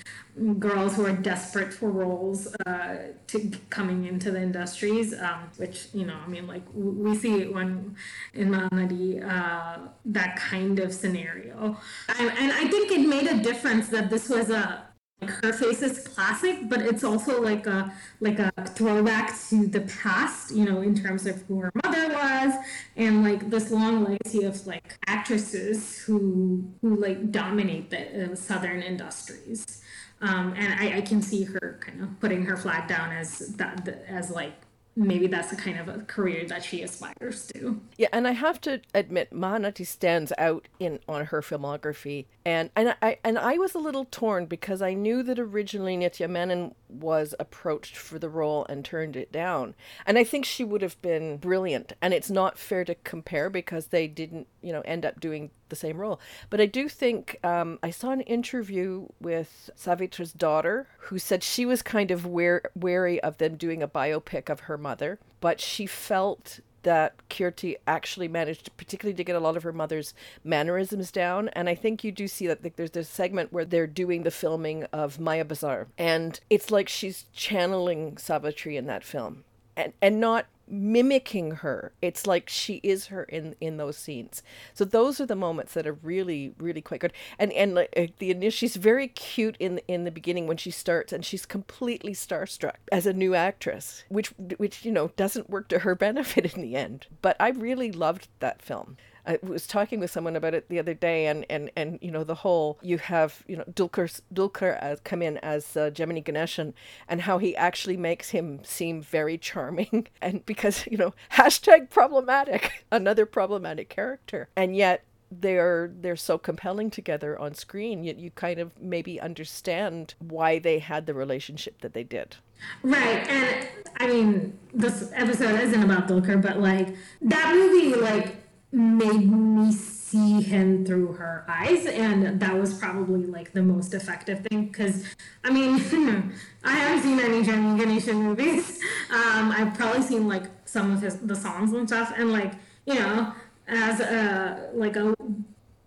girls 0.59 0.95
who 0.95 1.05
are 1.05 1.13
desperate 1.13 1.73
for 1.73 1.89
roles 1.89 2.53
uh, 2.65 3.13
to 3.27 3.51
coming 3.69 4.05
into 4.05 4.29
the 4.29 4.41
industries, 4.41 5.13
um, 5.13 5.49
which 5.55 5.87
you 5.93 6.05
know, 6.05 6.17
I 6.25 6.27
mean, 6.27 6.47
like 6.47 6.63
we 6.73 7.15
see 7.15 7.41
it 7.41 7.53
when 7.53 7.95
in 8.33 8.49
Mahanati 8.49 9.23
uh, 9.25 9.87
that 10.05 10.35
kind 10.35 10.79
of 10.79 10.93
scenario, 10.93 11.77
and, 12.17 12.29
and 12.37 12.51
I 12.51 12.67
think 12.67 12.91
it 12.91 13.07
made 13.07 13.27
a 13.27 13.41
difference 13.41 13.87
that 13.89 14.09
this 14.09 14.27
was 14.27 14.49
a 14.49 14.88
her 15.21 15.51
face 15.53 15.81
is 15.81 15.99
classic, 15.99 16.69
but 16.69 16.81
it's 16.81 17.03
also 17.03 17.41
like 17.41 17.67
a 17.67 17.93
like 18.19 18.39
a 18.39 18.51
throwback 18.69 19.37
to 19.49 19.67
the 19.67 19.81
past, 19.81 20.55
you 20.55 20.65
know, 20.65 20.81
in 20.81 20.95
terms 20.95 21.25
of 21.25 21.41
who 21.43 21.59
her 21.59 21.71
mother 21.83 22.13
was, 22.13 22.53
and 22.95 23.23
like 23.23 23.49
this 23.49 23.71
long 23.71 24.03
legacy 24.03 24.43
of 24.43 24.65
like 24.65 24.97
actresses 25.07 25.97
who 25.99 26.63
who 26.81 26.95
like 26.95 27.31
dominate 27.31 27.89
the 27.89 28.31
uh, 28.31 28.35
southern 28.35 28.81
industries. 28.81 29.81
Um, 30.21 30.53
and 30.57 30.73
I, 30.79 30.97
I 30.97 31.01
can 31.01 31.21
see 31.21 31.43
her 31.43 31.79
kind 31.81 32.01
of 32.01 32.19
putting 32.19 32.43
her 32.43 32.57
flag 32.57 32.87
down 32.87 33.11
as 33.11 33.39
that 33.55 34.03
as 34.07 34.29
like 34.29 34.53
maybe 34.95 35.27
that's 35.27 35.49
the 35.49 35.55
kind 35.55 35.79
of 35.79 35.87
a 35.87 35.99
career 36.03 36.45
that 36.47 36.63
she 36.63 36.81
aspires 36.81 37.47
to. 37.47 37.79
Yeah, 37.97 38.09
and 38.11 38.27
I 38.27 38.31
have 38.31 38.59
to 38.61 38.81
admit, 38.93 39.31
Mahanati 39.31 39.85
stands 39.85 40.33
out 40.37 40.67
in 40.79 40.99
on 41.07 41.25
her 41.25 41.41
filmography, 41.41 42.25
and 42.49 42.71
and 42.75 42.95
I 42.99 43.19
and 43.23 43.37
I 43.37 43.59
was 43.59 43.75
a 43.75 43.79
little 43.79 44.05
torn 44.09 44.47
because 44.47 44.81
I 44.81 44.95
knew 44.95 45.21
that 45.21 45.37
originally 45.37 45.95
Nitya 45.95 46.27
Menon 46.27 46.73
was 46.89 47.35
approached 47.39 47.95
for 47.95 48.17
the 48.17 48.27
role 48.27 48.65
and 48.67 48.83
turned 48.83 49.15
it 49.15 49.31
down, 49.31 49.75
and 50.03 50.17
I 50.17 50.23
think 50.23 50.45
she 50.45 50.63
would 50.63 50.81
have 50.81 50.99
been 51.03 51.37
brilliant. 51.37 51.93
And 52.01 52.11
it's 52.11 52.31
not 52.31 52.57
fair 52.57 52.83
to 52.85 52.95
compare 52.95 53.51
because 53.51 53.87
they 53.87 54.07
didn't, 54.07 54.47
you 54.63 54.73
know, 54.73 54.81
end 54.81 55.05
up 55.05 55.19
doing 55.19 55.51
the 55.69 55.75
same 55.75 55.97
role. 55.97 56.19
But 56.49 56.59
I 56.59 56.65
do 56.65 56.89
think 56.89 57.37
um, 57.43 57.77
I 57.83 57.91
saw 57.91 58.09
an 58.09 58.21
interview 58.21 59.07
with 59.21 59.69
Savitri's 59.77 60.33
daughter 60.33 60.87
who 61.01 61.19
said 61.19 61.43
she 61.43 61.67
was 61.67 61.83
kind 61.83 62.09
of 62.09 62.25
wary 62.25 63.21
of 63.21 63.37
them 63.37 63.57
doing 63.57 63.83
a 63.83 63.87
biopic 63.87 64.49
of 64.49 64.61
her 64.61 64.77
mother, 64.77 65.19
but 65.39 65.61
she 65.61 65.85
felt 65.85 66.61
that 66.83 67.15
Kirti 67.29 67.75
actually 67.87 68.27
managed, 68.27 68.75
particularly 68.77 69.15
to 69.15 69.23
get 69.23 69.35
a 69.35 69.39
lot 69.39 69.57
of 69.57 69.63
her 69.63 69.73
mother's 69.73 70.13
mannerisms 70.43 71.11
down. 71.11 71.49
And 71.49 71.69
I 71.69 71.75
think 71.75 72.03
you 72.03 72.11
do 72.11 72.27
see 72.27 72.47
that 72.47 72.63
like, 72.63 72.75
there's 72.75 72.91
this 72.91 73.09
segment 73.09 73.51
where 73.53 73.65
they're 73.65 73.87
doing 73.87 74.23
the 74.23 74.31
filming 74.31 74.85
of 74.85 75.19
Maya 75.19 75.45
Bazaar, 75.45 75.87
and 75.97 76.39
it's 76.49 76.71
like 76.71 76.89
she's 76.89 77.25
channeling 77.33 78.17
Savitri 78.17 78.77
in 78.77 78.85
that 78.85 79.03
film, 79.03 79.43
and 79.79 79.93
and 80.01 80.19
not 80.19 80.45
mimicking 80.71 81.51
her. 81.51 81.91
It's 82.01 82.27
like 82.27 82.47
she 82.47 82.75
is 82.83 83.07
her 83.07 83.23
in 83.23 83.55
in 83.59 83.77
those 83.77 83.97
scenes. 83.97 84.43
So 84.73 84.85
those 84.85 85.19
are 85.19 85.25
the 85.25 85.35
moments 85.35 85.73
that 85.73 85.87
are 85.87 85.97
really 86.03 86.53
really 86.57 86.81
quite 86.81 87.01
good. 87.01 87.13
And 87.37 87.51
and 87.53 87.75
like 87.75 87.93
uh, 87.97 88.07
the 88.19 88.31
initial, 88.31 88.57
she's 88.57 88.75
very 88.75 89.07
cute 89.07 89.55
in 89.59 89.79
in 89.87 90.03
the 90.03 90.11
beginning 90.11 90.47
when 90.47 90.57
she 90.57 90.71
starts, 90.71 91.13
and 91.13 91.25
she's 91.25 91.45
completely 91.45 92.13
starstruck 92.13 92.75
as 92.91 93.05
a 93.05 93.13
new 93.13 93.35
actress, 93.35 94.03
which 94.09 94.29
which 94.57 94.85
you 94.85 94.91
know 94.91 95.09
doesn't 95.15 95.49
work 95.49 95.67
to 95.69 95.79
her 95.79 95.95
benefit 96.09 96.53
in 96.53 96.61
the 96.61 96.75
end. 96.75 97.07
But 97.21 97.35
I 97.39 97.49
really 97.49 97.91
loved 97.91 98.27
that 98.39 98.61
film. 98.61 98.97
I 99.29 99.37
was 99.43 99.67
talking 99.67 99.99
with 99.99 100.09
someone 100.09 100.35
about 100.35 100.55
it 100.55 100.69
the 100.69 100.79
other 100.79 100.95
day, 100.95 101.27
and 101.27 101.45
and 101.51 101.69
and 101.75 101.99
you 102.01 102.09
know 102.09 102.23
the 102.23 102.33
whole 102.33 102.79
you 102.81 102.97
have 102.97 103.43
you 103.47 103.55
know 103.55 103.63
Dulquer 103.71 104.19
Dulquer 104.33 104.75
as 104.79 104.99
come 105.01 105.21
in 105.21 105.37
as 105.37 105.77
uh, 105.77 105.91
Gemini 105.91 106.21
Ganeshan, 106.21 106.73
and 107.07 107.21
how 107.21 107.37
he 107.37 107.55
actually 107.55 107.95
makes 107.95 108.31
him 108.31 108.61
seem 108.63 109.03
very 109.03 109.37
charming, 109.37 110.07
and 110.21 110.43
because 110.47 110.87
you 110.87 110.97
know 110.97 111.13
hashtag 111.33 111.91
problematic, 111.91 112.85
another 112.91 113.27
problematic 113.27 113.87
character, 113.87 114.49
and 114.55 114.75
yet 114.75 115.03
they're 115.31 115.91
they're 116.01 116.15
so 116.15 116.39
compelling 116.39 116.89
together 116.89 117.37
on 117.37 117.53
screen 117.53 118.03
yet 118.03 118.17
you 118.17 118.31
kind 118.31 118.59
of 118.59 118.71
maybe 118.81 119.21
understand 119.21 120.15
why 120.17 120.57
they 120.57 120.79
had 120.79 121.05
the 121.05 121.13
relationship 121.13 121.81
that 121.81 121.93
they 121.93 122.03
did. 122.03 122.37
Right 122.81 123.27
and 123.29 123.67
i 123.97 124.07
mean 124.07 124.57
this 124.73 125.11
episode 125.13 125.59
isn't 125.59 125.83
about 125.83 126.07
Dulquer 126.07 126.41
but 126.41 126.59
like 126.59 126.95
that 127.21 127.53
movie 127.53 127.93
like 127.93 128.38
made 128.71 129.31
me 129.31 129.71
see 129.71 130.41
him 130.41 130.85
through 130.85 131.13
her 131.13 131.43
eyes 131.47 131.85
and 131.85 132.39
that 132.39 132.55
was 132.55 132.73
probably 132.73 133.25
like 133.25 133.51
the 133.53 133.61
most 133.61 133.93
effective 133.93 134.45
thing 134.45 134.67
because 134.67 135.03
i 135.43 135.49
mean 135.49 135.75
i 136.63 136.71
haven't 136.71 137.03
seen 137.03 137.19
any 137.19 137.43
Gemini 137.43 137.83
Ganeshan 137.83 138.15
movies 138.15 138.79
um, 139.09 139.51
i've 139.51 139.73
probably 139.73 140.01
seen 140.01 140.27
like 140.27 140.43
some 140.65 140.91
of 140.91 141.01
his 141.01 141.17
the 141.17 141.35
songs 141.35 141.73
and 141.73 141.87
stuff 141.87 142.13
and 142.15 142.31
like 142.31 142.53
you 142.85 142.95
know 142.95 143.33
as 143.67 143.99
a 143.99 144.69
like 144.73 144.95
a 144.95 145.15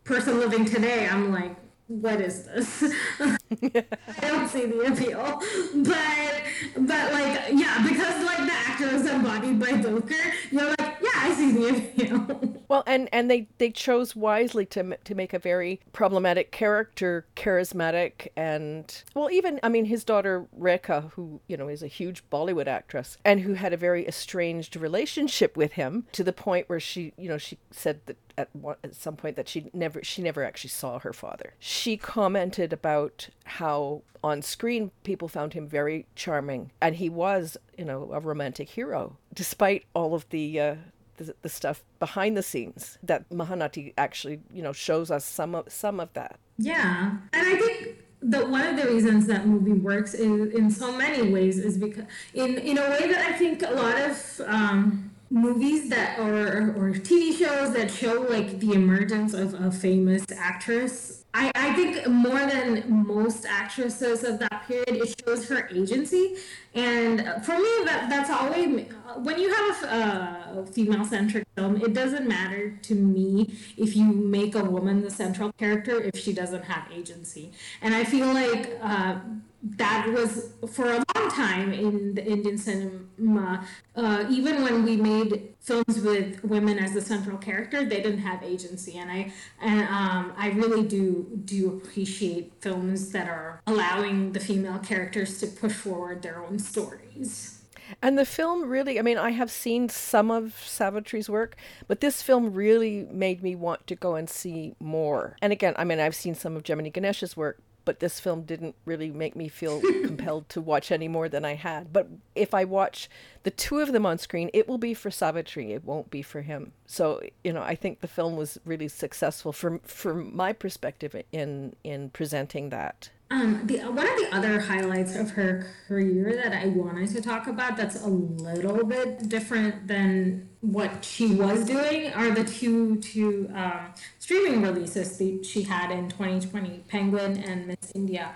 person 0.04 0.40
living 0.40 0.64
today 0.64 1.08
i'm 1.08 1.32
like 1.32 1.56
what 2.00 2.20
is 2.20 2.44
this? 2.44 2.94
I 3.20 4.28
don't 4.28 4.48
see 4.48 4.66
the 4.66 4.80
appeal. 4.80 5.42
But 5.84 6.42
but 6.86 7.12
like 7.12 7.50
yeah, 7.52 7.86
because 7.86 8.24
like 8.24 8.38
the 8.38 8.52
actor 8.52 8.86
is 8.94 9.06
embodied 9.06 9.60
by 9.60 9.72
Dulquer, 9.72 10.32
you're 10.50 10.68
like, 10.68 10.81
Well, 12.73 12.85
and 12.87 13.11
and 13.12 13.31
they 13.31 13.49
they 13.59 13.71
chose 13.71 14.17
wisely 14.17 14.64
to 14.64 14.97
to 14.97 15.14
make 15.14 15.35
a 15.35 15.38
very 15.38 15.81
problematic 15.93 16.52
character 16.52 17.26
charismatic 17.37 18.29
and 18.35 19.02
well, 19.14 19.31
even 19.31 19.61
I 19.62 19.69
mean 19.69 19.85
his 19.85 20.05
daughter 20.05 20.47
Rekha, 20.59 21.11
who 21.12 21.43
you 21.49 21.59
know 21.59 21.69
is 21.69 21.83
a 21.83 21.87
huge 21.87 22.25
Bollywood 22.31 22.67
actress 22.67 23.19
and 23.26 23.41
who 23.41 23.52
had 23.52 23.75
a 23.75 23.76
very 23.76 24.09
estranged 24.09 24.75
relationship 24.75 25.55
with 25.55 25.73
him 25.73 26.07
to 26.12 26.25
the 26.25 26.33
point 26.33 26.71
where 26.71 26.81
she 26.81 27.12
you 27.19 27.29
know 27.29 27.37
she 27.37 27.59
said 27.71 28.00
that 28.07 28.17
at, 28.38 28.49
one, 28.57 28.76
at 28.83 28.95
some 28.95 29.17
point 29.17 29.37
that 29.37 29.50
she 29.50 29.69
never 29.75 30.02
she 30.02 30.23
never 30.23 30.43
actually 30.43 30.71
saw 30.71 30.99
her 30.99 31.12
father. 31.12 31.52
She 31.59 31.99
commented 31.99 32.73
about 32.73 33.29
how 33.45 34.00
on 34.25 34.41
screen 34.41 34.93
people 35.02 35.29
found 35.29 35.52
him 35.52 35.67
very 35.67 36.07
charming 36.14 36.71
and 36.81 36.97
he 36.97 37.11
was 37.11 37.57
you 37.76 37.85
know 37.85 38.11
a 38.12 38.21
romantic 38.21 38.71
hero 38.71 39.17
despite 39.35 39.85
all 39.95 40.14
of 40.14 40.29
the 40.31 40.61
uh, 40.61 40.75
the, 41.16 41.35
the 41.42 41.49
stuff 41.49 41.83
behind 41.99 42.37
the 42.37 42.42
scenes 42.42 42.99
that 43.02 43.28
Mahanati 43.31 43.92
actually 43.97 44.40
you 44.52 44.62
know 44.62 44.73
shows 44.73 45.11
us 45.11 45.25
some 45.25 45.54
of 45.54 45.73
some 45.73 46.00
of 46.00 46.12
that. 46.14 46.38
Yeah, 46.59 47.16
and 47.33 47.49
I 47.49 47.57
think 47.57 47.99
the 48.23 48.47
one 48.47 48.66
of 48.66 48.76
the 48.76 48.88
reasons 48.88 49.26
that 49.26 49.47
movie 49.47 49.73
works 49.73 50.14
in 50.14 50.50
in 50.52 50.71
so 50.71 50.97
many 50.97 51.31
ways 51.33 51.59
is 51.59 51.76
because 51.76 52.04
in 52.35 52.59
in 52.59 52.78
a 52.78 52.83
way 52.83 53.09
that 53.11 53.26
I 53.28 53.33
think 53.33 53.62
a 53.62 53.71
lot 53.71 54.00
of 54.00 54.40
um, 54.47 55.01
movies 55.42 55.88
that 55.90 56.18
or 56.20 56.70
or 56.78 56.90
TV 57.08 57.37
shows 57.37 57.75
that 57.75 57.90
show 57.90 58.26
like 58.37 58.61
the 58.61 58.72
emergence 58.72 59.34
of 59.34 59.54
a 59.54 59.70
famous 59.70 60.25
actress. 60.37 61.18
I, 61.34 61.50
I 61.54 61.72
think 61.72 62.06
more 62.08 62.44
than 62.54 62.84
most 63.06 63.46
actresses 63.46 64.22
of 64.22 64.38
that 64.40 64.68
period, 64.68 64.96
it 65.02 65.22
shows 65.25 65.49
her 65.49 65.66
agency. 65.75 66.37
And 66.75 67.20
for 67.42 67.56
me, 67.58 67.72
that 67.87 68.08
that's 68.11 68.30
always 68.30 68.87
when 69.26 69.38
you 69.40 69.52
have 69.52 69.82
a, 69.84 70.61
a 70.61 70.66
female 70.66 71.04
centric 71.04 71.44
film, 71.56 71.82
it 71.82 71.92
doesn't 71.94 72.28
matter 72.28 72.78
to 72.82 72.94
me 72.94 73.54
if 73.76 73.96
you 73.96 74.04
make 74.04 74.54
a 74.54 74.62
woman 74.62 75.02
the 75.02 75.11
central 75.11 75.50
character 75.52 76.00
if 76.00 76.16
she 76.22 76.32
doesn't 76.32 76.64
have 76.64 76.84
agency. 76.92 77.52
And 77.80 77.94
I 77.94 78.04
feel 78.04 78.28
like. 78.32 78.78
Uh, 78.80 79.16
that 79.62 80.09
was 80.09 80.50
for 80.73 80.87
a 80.87 81.04
long 81.14 81.31
time 81.31 81.73
in 81.73 82.14
the 82.14 82.25
Indian 82.25 82.59
cinema. 82.59 83.64
Uh, 83.95 84.25
even 84.28 84.62
when 84.62 84.85
we 84.85 84.97
made 84.97 85.54
films 85.61 86.00
with 86.00 86.42
women 86.45 86.78
as 86.78 86.92
the 86.92 87.00
central 87.00 87.38
character, 87.38 87.85
they 87.85 88.02
didn't 88.02 88.19
have 88.19 88.42
agency, 88.42 88.99
and 88.99 89.11
I 89.11 89.33
and 89.61 89.83
um, 89.83 90.33
I 90.37 90.50
really 90.50 90.83
do 90.83 91.40
do 91.45 91.69
appreciate 91.69 92.52
films 92.61 93.12
that 93.12 93.28
are 93.28 93.61
allowing 93.66 94.33
the 94.33 94.40
female 94.40 94.78
characters 94.78 95.38
to 95.40 95.47
push 95.47 95.73
forward 95.73 96.23
their 96.23 96.45
own 96.45 96.59
stories. 96.59 97.61
And 98.00 98.19
the 98.19 98.25
film 98.25 98.69
really, 98.69 98.99
I 98.99 99.02
mean, 99.02 99.19
I 99.19 99.31
have 99.31 99.50
seen 99.50 99.88
some 99.88 100.31
of 100.31 100.54
Savitri's 100.54 101.28
work, 101.28 101.57
but 101.87 102.00
this 102.00 102.23
film 102.23 102.54
really 102.54 103.07
made 103.11 103.42
me 103.42 103.54
want 103.54 103.87
to 103.88 103.95
go 103.95 104.14
and 104.14 104.31
see 104.31 104.75
more. 104.81 105.37
And 105.42 105.52
again, 105.52 105.75
I 105.76 105.85
mean, 105.85 106.00
I've 106.00 106.14
seen 106.14 106.35
some 106.35 106.57
of 106.57 106.62
Gemini 106.62 106.88
Ganeshan's 106.88 107.37
work, 107.37 107.61
but 107.84 108.00
this 108.00 108.20
film 108.20 108.42
didn't 108.42 108.74
really 108.84 109.10
make 109.10 109.36
me 109.36 109.48
feel 109.48 109.80
compelled 110.04 110.48
to 110.50 110.60
watch 110.60 110.90
any 110.90 111.08
more 111.08 111.28
than 111.28 111.44
I 111.44 111.54
had. 111.54 111.92
But 111.92 112.08
if 112.34 112.54
I 112.54 112.64
watch 112.64 113.08
the 113.42 113.50
two 113.50 113.80
of 113.80 113.92
them 113.92 114.06
on 114.06 114.18
screen, 114.18 114.50
it 114.52 114.68
will 114.68 114.78
be 114.78 114.94
for 114.94 115.10
Savitri. 115.10 115.72
It 115.72 115.84
won't 115.84 116.10
be 116.10 116.22
for 116.22 116.42
him. 116.42 116.72
So 116.86 117.20
you 117.44 117.52
know, 117.52 117.62
I 117.62 117.74
think 117.74 118.00
the 118.00 118.08
film 118.08 118.36
was 118.36 118.58
really 118.64 118.88
successful 118.88 119.52
from 119.52 119.80
from 119.80 120.34
my 120.34 120.52
perspective 120.52 121.14
in 121.32 121.74
in 121.84 122.10
presenting 122.10 122.70
that. 122.70 123.10
Um, 123.32 123.66
the 123.66 123.78
one 123.78 124.06
of 124.06 124.16
the 124.18 124.28
other 124.30 124.60
highlights 124.60 125.16
of 125.16 125.30
her 125.30 125.66
career 125.88 126.36
that 126.36 126.52
I 126.52 126.66
wanted 126.66 127.08
to 127.14 127.22
talk 127.22 127.46
about 127.46 127.78
that's 127.78 127.96
a 128.04 128.06
little 128.06 128.84
bit 128.84 129.26
different 129.26 129.88
than 129.88 130.50
what 130.60 131.02
she 131.02 131.28
was 131.28 131.64
doing 131.64 132.12
are 132.12 132.30
the 132.30 132.44
two 132.44 132.96
two 132.96 133.50
um, 133.54 133.94
streaming 134.18 134.60
releases 134.60 135.16
that 135.16 135.46
she 135.46 135.62
had 135.62 135.90
in 135.90 136.10
2020, 136.10 136.84
Penguin 136.88 137.38
and 137.38 137.66
Miss 137.68 137.92
India. 137.94 138.34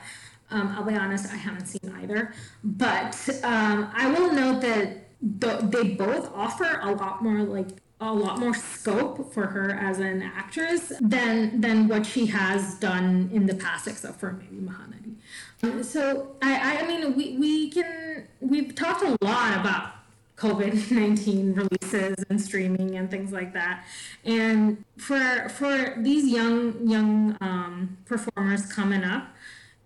Um, 0.51 0.69
I'll 0.69 0.85
be 0.85 0.95
honest, 0.95 1.31
I 1.31 1.37
haven't 1.37 1.67
seen 1.67 1.95
either, 2.01 2.33
but 2.65 3.29
um, 3.45 3.91
I 3.95 4.11
will 4.11 4.33
note 4.33 4.63
that 4.63 5.41
th- 5.41 5.61
they 5.73 5.95
both 5.95 6.33
offer 6.35 6.81
a 6.81 6.93
lot 6.93 7.23
more 7.23 7.43
like 7.43 7.69
a 8.01 8.13
lot 8.13 8.39
more 8.39 8.53
scope 8.53 9.33
for 9.33 9.47
her 9.47 9.71
as 9.71 9.99
an 10.01 10.23
actress 10.23 10.93
than 11.01 11.61
than 11.61 11.89
what 11.89 12.05
she 12.05 12.27
has 12.27 12.75
done 12.75 13.31
in 13.33 13.47
the 13.47 13.55
past, 13.55 13.87
except 13.87 14.21
for 14.21 14.33
maybe 14.33 14.57
Mahanati. 14.57 15.15
Um, 15.63 15.83
so 15.83 16.37
I, 16.43 16.83
I 16.83 16.87
mean 16.87 17.17
we, 17.17 17.37
we 17.39 17.71
can 17.71 18.29
we've 18.41 18.75
talked 18.75 19.03
a 19.03 19.17
lot 19.25 19.59
about 19.59 19.93
COVID 20.37 20.91
nineteen 20.91 21.55
releases 21.55 22.23
and 22.29 22.39
streaming 22.39 22.97
and 22.97 23.11
things 23.11 23.33
like 23.33 23.55
that, 23.55 23.87
and 24.25 24.85
for 24.99 25.49
for 25.49 25.95
these 25.97 26.31
young 26.31 26.87
young 26.87 27.39
um, 27.41 27.97
performers 28.05 28.67
coming 28.71 29.05
up, 29.05 29.29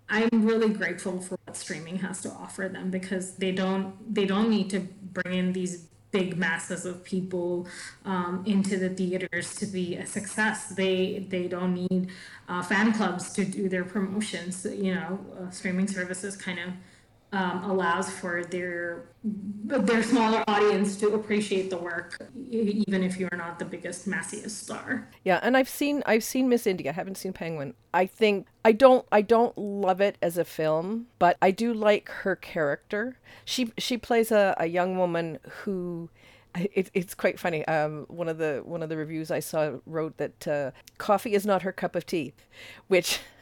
I'm 0.08 0.44
really 0.44 0.70
grateful 0.70 1.20
for 1.20 1.38
what 1.44 1.56
streaming 1.56 1.98
has 1.98 2.20
to 2.22 2.30
offer 2.30 2.68
them 2.68 2.90
because 2.90 3.34
they 3.34 3.52
don't 3.52 4.12
they 4.12 4.26
don't 4.26 4.50
need 4.50 4.68
to 4.70 4.80
bring 4.80 5.38
in 5.38 5.52
these 5.52 5.86
big 6.10 6.36
masses 6.36 6.84
of 6.84 7.04
people 7.04 7.66
um, 8.04 8.42
into 8.46 8.76
the 8.76 8.88
theaters 8.90 9.54
to 9.56 9.66
be 9.66 9.96
a 9.96 10.06
success. 10.06 10.68
They 10.68 11.26
they 11.28 11.48
don't 11.48 11.74
need 11.74 12.10
uh, 12.48 12.62
fan 12.62 12.92
clubs 12.92 13.32
to 13.34 13.44
do 13.44 13.68
their 13.68 13.84
promotions. 13.84 14.64
You 14.64 14.94
know, 14.94 15.18
uh, 15.38 15.50
streaming 15.50 15.88
services 15.88 16.36
kind 16.36 16.58
of 16.58 16.70
um, 17.32 17.70
allows 17.70 18.10
for 18.10 18.44
their 18.44 19.04
their 19.22 20.02
smaller 20.02 20.42
audience 20.48 20.96
to 20.96 21.14
appreciate 21.14 21.70
the 21.70 21.76
work, 21.76 22.18
even 22.50 23.04
if 23.04 23.18
you're 23.18 23.36
not 23.36 23.58
the 23.58 23.64
biggest, 23.64 24.08
massiest 24.08 24.50
star. 24.50 25.08
Yeah, 25.24 25.38
and 25.42 25.56
I've 25.56 25.68
seen 25.68 26.02
I've 26.06 26.24
seen 26.24 26.48
Miss 26.48 26.66
India. 26.66 26.90
I 26.90 26.94
haven't 26.94 27.16
seen 27.16 27.32
Penguin. 27.32 27.74
I 27.94 28.06
think 28.06 28.46
I 28.64 28.72
don't 28.72 29.06
I 29.12 29.22
don't 29.22 29.56
love 29.56 30.00
it 30.00 30.16
as 30.20 30.38
a 30.38 30.44
film, 30.44 31.06
but 31.18 31.36
I 31.40 31.50
do 31.50 31.72
like 31.72 32.08
her 32.08 32.34
character. 32.34 33.16
She 33.44 33.72
she 33.78 33.96
plays 33.96 34.32
a, 34.32 34.54
a 34.58 34.66
young 34.66 34.98
woman 34.98 35.38
who 35.62 36.10
it, 36.56 36.90
it's 36.94 37.14
quite 37.14 37.38
funny. 37.38 37.64
Um, 37.66 38.06
one 38.08 38.28
of 38.28 38.38
the 38.38 38.62
one 38.64 38.82
of 38.82 38.88
the 38.88 38.96
reviews 38.96 39.30
I 39.30 39.40
saw 39.40 39.76
wrote 39.86 40.16
that 40.16 40.48
uh, 40.48 40.70
coffee 40.98 41.34
is 41.34 41.46
not 41.46 41.62
her 41.62 41.72
cup 41.72 41.94
of 41.94 42.06
tea, 42.06 42.32
which 42.88 43.20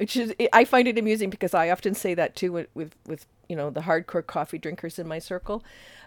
which 0.00 0.16
is 0.16 0.34
I 0.54 0.64
find 0.64 0.88
it 0.88 0.96
amusing 0.96 1.28
because 1.28 1.52
I 1.52 1.68
often 1.68 1.94
say 1.94 2.14
that 2.14 2.34
too 2.34 2.52
with 2.52 2.68
with, 2.72 2.96
with 3.06 3.26
you 3.50 3.54
know 3.54 3.68
the 3.68 3.82
hardcore 3.82 4.26
coffee 4.26 4.56
drinkers 4.56 4.98
in 4.98 5.06
my 5.06 5.18
circle. 5.18 5.62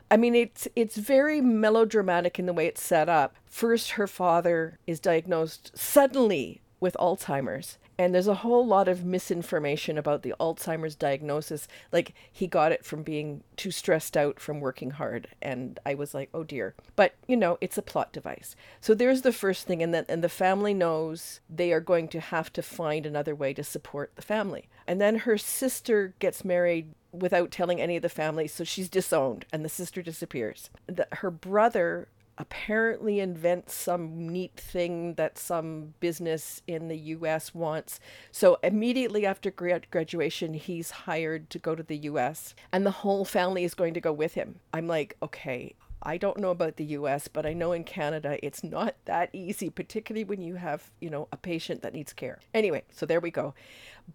I 0.10 0.18
mean, 0.18 0.34
it's 0.34 0.68
it's 0.76 0.98
very 0.98 1.42
melodramatic 1.42 2.40
in 2.40 2.48
the 2.48 2.54
way 2.54 2.66
it's 2.66 2.82
set 2.82 3.08
up. 3.08 3.36
First, 3.46 3.92
her 3.92 4.08
father 4.08 4.80
is 4.88 5.00
diagnosed 5.00 5.78
suddenly 5.78 6.62
with 6.80 6.98
Alzheimer's, 7.00 7.78
and 7.98 8.14
there's 8.14 8.28
a 8.28 8.36
whole 8.36 8.66
lot 8.66 8.88
of 8.88 9.06
misinformation 9.06 9.98
about 9.98 10.24
the 10.24 10.34
Alzheimer's 10.40 10.96
diagnosis. 10.96 11.68
Like 11.92 12.14
he 12.32 12.48
got 12.48 12.72
it 12.72 12.86
from 12.86 13.04
being 13.04 13.44
too 13.56 13.72
stressed 13.72 14.18
out 14.18 14.40
from 14.40 14.60
working 14.60 14.92
hard, 14.92 15.28
and 15.42 15.80
I 15.86 15.94
was 15.94 16.14
like, 16.14 16.30
oh 16.34 16.44
dear. 16.44 16.76
But 16.96 17.16
you 17.28 17.38
know, 17.38 17.58
it's 17.62 17.78
a 17.78 17.84
plot 17.84 18.14
device. 18.14 18.56
So 18.82 18.94
there's 18.94 19.22
the 19.22 19.34
first 19.34 19.68
thing, 19.68 19.84
and 19.84 19.94
then 19.94 20.06
and 20.10 20.24
the 20.24 20.30
family 20.30 20.74
knows 20.74 21.40
they 21.50 21.72
are 21.72 21.82
going 21.82 22.08
to 22.10 22.20
have 22.20 22.52
to 22.54 22.62
find 22.62 23.06
another 23.06 23.36
way 23.36 23.54
to 23.54 23.64
support 23.64 24.12
the 24.16 24.22
family. 24.22 24.68
And 24.88 25.00
then 25.00 25.20
her 25.20 25.38
sister 25.38 26.14
gets 26.20 26.44
married 26.44 26.94
without 27.12 27.52
telling 27.52 27.80
any 27.80 27.96
of 27.96 28.02
the 28.02 28.10
family, 28.10 28.48
so 28.48 28.64
she's 28.64 28.90
disowned, 28.90 29.46
and 29.54 29.64
the 29.64 29.70
sister 29.70 30.02
disappears. 30.02 30.70
The, 30.88 31.08
her 31.12 31.30
brother 31.30 32.08
apparently 32.38 33.20
invents 33.20 33.74
some 33.74 34.28
neat 34.28 34.56
thing 34.56 35.14
that 35.16 35.38
some 35.38 35.94
business 36.00 36.62
in 36.68 36.88
the 36.88 36.98
US 36.98 37.54
wants. 37.54 38.00
So 38.32 38.58
immediately 38.64 39.26
after 39.26 39.52
grad- 39.52 39.90
graduation, 39.92 40.54
he's 40.54 40.92
hired 40.92 41.50
to 41.52 41.60
go 41.60 41.76
to 41.76 41.84
the 41.84 41.98
US, 41.98 42.56
and 42.72 42.86
the 42.86 42.92
whole 42.92 43.26
family 43.26 43.64
is 43.64 43.74
going 43.74 43.94
to 43.94 44.02
go 44.02 44.12
with 44.12 44.34
him. 44.34 44.60
I'm 44.74 44.88
like, 44.88 45.18
okay. 45.22 45.76
I 46.06 46.18
don't 46.18 46.38
know 46.38 46.52
about 46.52 46.76
the 46.76 46.84
US, 46.86 47.30
but 47.30 47.46
I 47.46 47.54
know 47.54 47.72
in 47.72 47.86
Canada 47.86 48.38
it's 48.46 48.62
not 48.62 48.96
that 49.06 49.30
easy, 49.32 49.70
particularly 49.70 50.26
when 50.26 50.42
you 50.42 50.56
have, 50.56 50.92
you 51.00 51.10
know, 51.10 51.30
a 51.32 51.38
patient 51.38 51.82
that 51.82 51.94
needs 51.94 52.12
care. 52.12 52.40
Anyway, 52.54 52.84
so 52.92 53.06
there 53.06 53.22
we 53.22 53.32
go. 53.32 53.54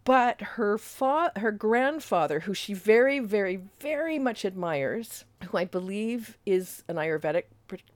But 0.04 0.40
her 0.42 0.76
fa- 0.76 1.32
her 1.36 1.50
grandfather, 1.50 2.40
who 2.40 2.52
she 2.52 2.74
very, 2.74 3.20
very, 3.20 3.62
very 3.80 4.18
much 4.18 4.44
admires, 4.44 5.24
who 5.44 5.56
I 5.56 5.64
believe 5.64 6.36
is 6.44 6.84
an 6.88 6.96
Ayurvedic 6.96 7.44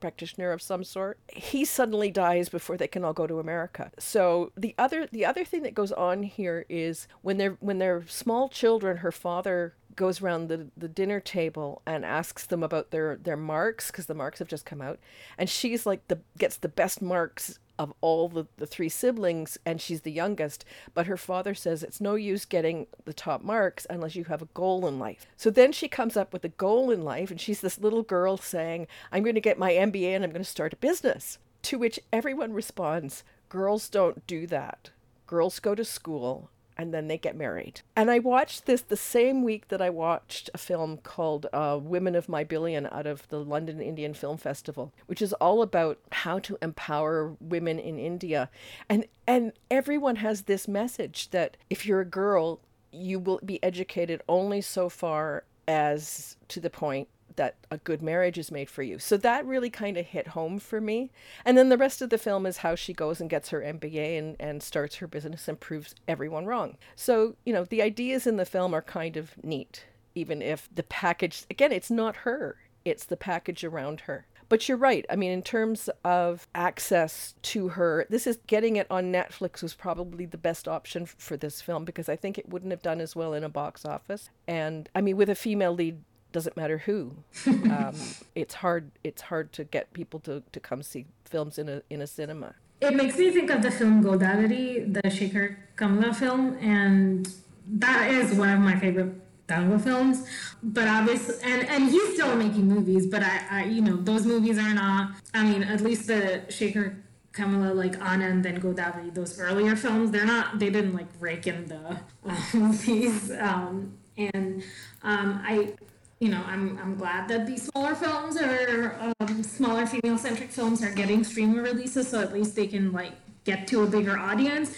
practitioner 0.00 0.52
of 0.52 0.62
some 0.62 0.84
sort, 0.84 1.18
he 1.28 1.64
suddenly 1.64 2.10
dies 2.10 2.48
before 2.48 2.76
they 2.76 2.88
can 2.88 3.04
all 3.04 3.12
go 3.12 3.26
to 3.26 3.38
America. 3.38 3.90
So 3.98 4.52
the 4.56 4.74
other 4.78 5.06
the 5.10 5.24
other 5.24 5.44
thing 5.44 5.62
that 5.62 5.74
goes 5.74 5.92
on 5.92 6.22
here 6.22 6.64
is 6.68 7.08
when 7.22 7.38
they're 7.38 7.56
when 7.60 7.78
they're 7.78 8.04
small 8.06 8.48
children, 8.48 8.98
her 8.98 9.12
father 9.12 9.74
goes 9.96 10.22
around 10.22 10.48
the, 10.48 10.68
the 10.76 10.88
dinner 10.88 11.20
table 11.20 11.82
and 11.86 12.04
asks 12.04 12.46
them 12.46 12.62
about 12.62 12.90
their 12.90 13.16
their 13.16 13.36
marks 13.36 13.90
because 13.90 14.06
the 14.06 14.14
marks 14.14 14.38
have 14.38 14.48
just 14.48 14.64
come 14.64 14.80
out 14.80 14.98
and 15.36 15.50
she's 15.50 15.84
like 15.84 16.06
the 16.08 16.18
gets 16.38 16.56
the 16.56 16.68
best 16.68 17.02
marks 17.02 17.58
of 17.78 17.92
all 18.00 18.28
the, 18.28 18.46
the 18.56 18.66
three 18.66 18.88
siblings 18.88 19.58
and 19.64 19.80
she's 19.80 20.02
the 20.02 20.12
youngest 20.12 20.64
but 20.94 21.06
her 21.06 21.16
father 21.16 21.54
says 21.54 21.82
it's 21.82 22.00
no 22.00 22.14
use 22.14 22.44
getting 22.44 22.86
the 23.04 23.12
top 23.12 23.42
marks 23.42 23.86
unless 23.90 24.14
you 24.14 24.24
have 24.24 24.42
a 24.42 24.48
goal 24.54 24.86
in 24.86 24.98
life. 24.98 25.26
So 25.36 25.50
then 25.50 25.72
she 25.72 25.88
comes 25.88 26.16
up 26.16 26.32
with 26.32 26.44
a 26.44 26.48
goal 26.48 26.90
in 26.90 27.02
life 27.02 27.30
and 27.30 27.40
she's 27.40 27.60
this 27.60 27.78
little 27.78 28.02
girl 28.02 28.36
saying 28.36 28.86
i'm 29.10 29.22
going 29.22 29.34
to 29.34 29.40
get 29.40 29.58
my 29.58 29.72
mba 29.72 30.14
and 30.14 30.24
i'm 30.24 30.30
going 30.30 30.44
to 30.44 30.48
start 30.48 30.72
a 30.72 30.76
business. 30.76 31.38
To 31.62 31.78
which 31.78 32.00
everyone 32.12 32.52
responds 32.52 33.24
girls 33.48 33.88
don't 33.88 34.26
do 34.26 34.46
that. 34.46 34.90
Girls 35.26 35.60
go 35.60 35.74
to 35.74 35.84
school 35.84 36.50
and 36.76 36.92
then 36.92 37.08
they 37.08 37.18
get 37.18 37.36
married. 37.36 37.82
And 37.96 38.10
I 38.10 38.18
watched 38.18 38.66
this 38.66 38.82
the 38.82 38.96
same 38.96 39.42
week 39.42 39.68
that 39.68 39.82
I 39.82 39.90
watched 39.90 40.50
a 40.54 40.58
film 40.58 40.98
called 40.98 41.46
uh, 41.52 41.78
Women 41.80 42.14
of 42.14 42.28
My 42.28 42.44
Billion 42.44 42.86
out 42.90 43.06
of 43.06 43.28
the 43.28 43.38
London 43.38 43.80
Indian 43.80 44.14
Film 44.14 44.36
Festival, 44.36 44.92
which 45.06 45.22
is 45.22 45.32
all 45.34 45.62
about 45.62 45.98
how 46.10 46.38
to 46.40 46.58
empower 46.62 47.36
women 47.40 47.78
in 47.78 47.98
India. 47.98 48.50
And 48.88 49.06
and 49.26 49.52
everyone 49.70 50.16
has 50.16 50.42
this 50.42 50.66
message 50.66 51.30
that 51.30 51.56
if 51.70 51.86
you're 51.86 52.00
a 52.00 52.06
girl, 52.06 52.60
you 52.90 53.18
will 53.18 53.40
be 53.44 53.62
educated 53.62 54.22
only 54.28 54.60
so 54.60 54.88
far 54.88 55.44
as 55.68 56.36
to 56.48 56.60
the 56.60 56.70
point 56.70 57.08
that 57.36 57.56
a 57.70 57.78
good 57.78 58.02
marriage 58.02 58.38
is 58.38 58.50
made 58.50 58.70
for 58.70 58.82
you. 58.82 58.98
So 58.98 59.16
that 59.18 59.46
really 59.46 59.70
kind 59.70 59.96
of 59.96 60.06
hit 60.06 60.28
home 60.28 60.58
for 60.58 60.80
me. 60.80 61.10
And 61.44 61.56
then 61.56 61.68
the 61.68 61.78
rest 61.78 62.02
of 62.02 62.10
the 62.10 62.18
film 62.18 62.46
is 62.46 62.58
how 62.58 62.74
she 62.74 62.92
goes 62.92 63.20
and 63.20 63.30
gets 63.30 63.50
her 63.50 63.60
MBA 63.60 64.18
and, 64.18 64.36
and 64.38 64.62
starts 64.62 64.96
her 64.96 65.06
business 65.06 65.48
and 65.48 65.58
proves 65.58 65.94
everyone 66.06 66.46
wrong. 66.46 66.76
So, 66.96 67.36
you 67.44 67.52
know, 67.52 67.64
the 67.64 67.82
ideas 67.82 68.26
in 68.26 68.36
the 68.36 68.44
film 68.44 68.74
are 68.74 68.82
kind 68.82 69.16
of 69.16 69.32
neat, 69.42 69.84
even 70.14 70.42
if 70.42 70.68
the 70.74 70.82
package, 70.82 71.44
again, 71.50 71.72
it's 71.72 71.90
not 71.90 72.16
her, 72.16 72.56
it's 72.84 73.04
the 73.04 73.16
package 73.16 73.64
around 73.64 74.02
her. 74.02 74.26
But 74.52 74.68
you're 74.68 74.76
right. 74.76 75.06
I 75.08 75.16
mean, 75.16 75.30
in 75.30 75.40
terms 75.40 75.88
of 76.04 76.46
access 76.54 77.34
to 77.40 77.68
her, 77.68 78.06
this 78.10 78.26
is 78.26 78.38
getting 78.46 78.76
it 78.76 78.86
on 78.90 79.10
Netflix 79.10 79.62
was 79.62 79.72
probably 79.72 80.26
the 80.26 80.36
best 80.36 80.68
option 80.68 81.06
for 81.06 81.38
this 81.38 81.62
film 81.62 81.86
because 81.86 82.06
I 82.06 82.16
think 82.16 82.36
it 82.36 82.50
wouldn't 82.50 82.70
have 82.70 82.82
done 82.82 83.00
as 83.00 83.16
well 83.16 83.32
in 83.32 83.44
a 83.44 83.48
box 83.48 83.86
office. 83.86 84.28
And 84.46 84.90
I 84.94 85.00
mean, 85.00 85.16
with 85.16 85.30
a 85.30 85.34
female 85.34 85.72
lead 85.72 86.02
doesn't 86.32 86.56
matter 86.56 86.78
who. 86.78 87.12
Um, 87.72 87.94
it's 88.34 88.54
hard. 88.54 88.90
It's 89.02 89.22
hard 89.22 89.52
to 89.54 89.64
get 89.64 89.92
people 89.92 90.20
to, 90.20 90.42
to 90.52 90.60
come 90.60 90.82
see 90.82 91.06
films 91.24 91.58
in 91.58 91.68
a 91.68 91.82
in 91.88 92.02
a 92.02 92.06
cinema. 92.06 92.54
It 92.80 92.94
makes 92.94 93.16
me 93.16 93.30
think 93.30 93.50
of 93.50 93.62
the 93.62 93.70
film 93.70 94.02
Godavari, 94.02 94.92
the 94.92 95.02
Sekhar 95.02 95.56
Kammula 95.76 96.14
film, 96.14 96.58
and 96.60 97.32
that 97.66 98.10
is 98.10 98.34
one 98.34 98.50
of 98.50 98.60
my 98.60 98.76
favorite 98.76 99.12
Telugu 99.48 99.78
films. 99.78 100.26
But 100.62 100.88
obviously, 100.88 101.36
and 101.44 101.68
and 101.68 101.90
he's 101.90 102.14
still 102.14 102.34
making 102.36 102.66
movies, 102.68 103.06
but 103.06 103.22
I, 103.22 103.40
I 103.50 103.64
you 103.64 103.80
know 103.80 103.96
those 103.96 104.26
movies 104.26 104.58
are 104.58 104.74
not. 104.74 105.12
I 105.32 105.44
mean, 105.44 105.62
at 105.62 105.80
least 105.80 106.06
the 106.08 106.42
Sekhar 106.48 106.96
Kammula, 107.32 107.74
like 107.74 108.00
Anna 108.00 108.28
and 108.28 108.44
then 108.44 108.60
Godavari, 108.60 109.14
those 109.14 109.38
earlier 109.38 109.76
films, 109.76 110.10
they're 110.10 110.26
not. 110.26 110.58
They 110.58 110.70
didn't 110.70 110.94
like 110.94 111.08
rake 111.20 111.46
in 111.46 111.66
the 111.66 112.00
uh, 112.26 112.36
movies, 112.54 113.30
um, 113.32 113.96
and 114.16 114.62
um, 115.02 115.40
I 115.44 115.74
you 116.22 116.28
know, 116.28 116.44
I'm, 116.46 116.78
I'm 116.80 116.94
glad 116.94 117.26
that 117.30 117.48
these 117.48 117.64
smaller 117.64 117.96
films 117.96 118.40
or 118.40 118.96
um, 119.18 119.42
smaller 119.42 119.88
female 119.88 120.16
centric 120.16 120.52
films 120.52 120.80
are 120.80 120.92
getting 120.92 121.24
streaming 121.24 121.56
releases 121.56 122.06
so 122.06 122.20
at 122.20 122.32
least 122.32 122.54
they 122.54 122.68
can 122.68 122.92
like 122.92 123.14
get 123.42 123.66
to 123.68 123.82
a 123.82 123.88
bigger 123.88 124.16
audience. 124.16 124.72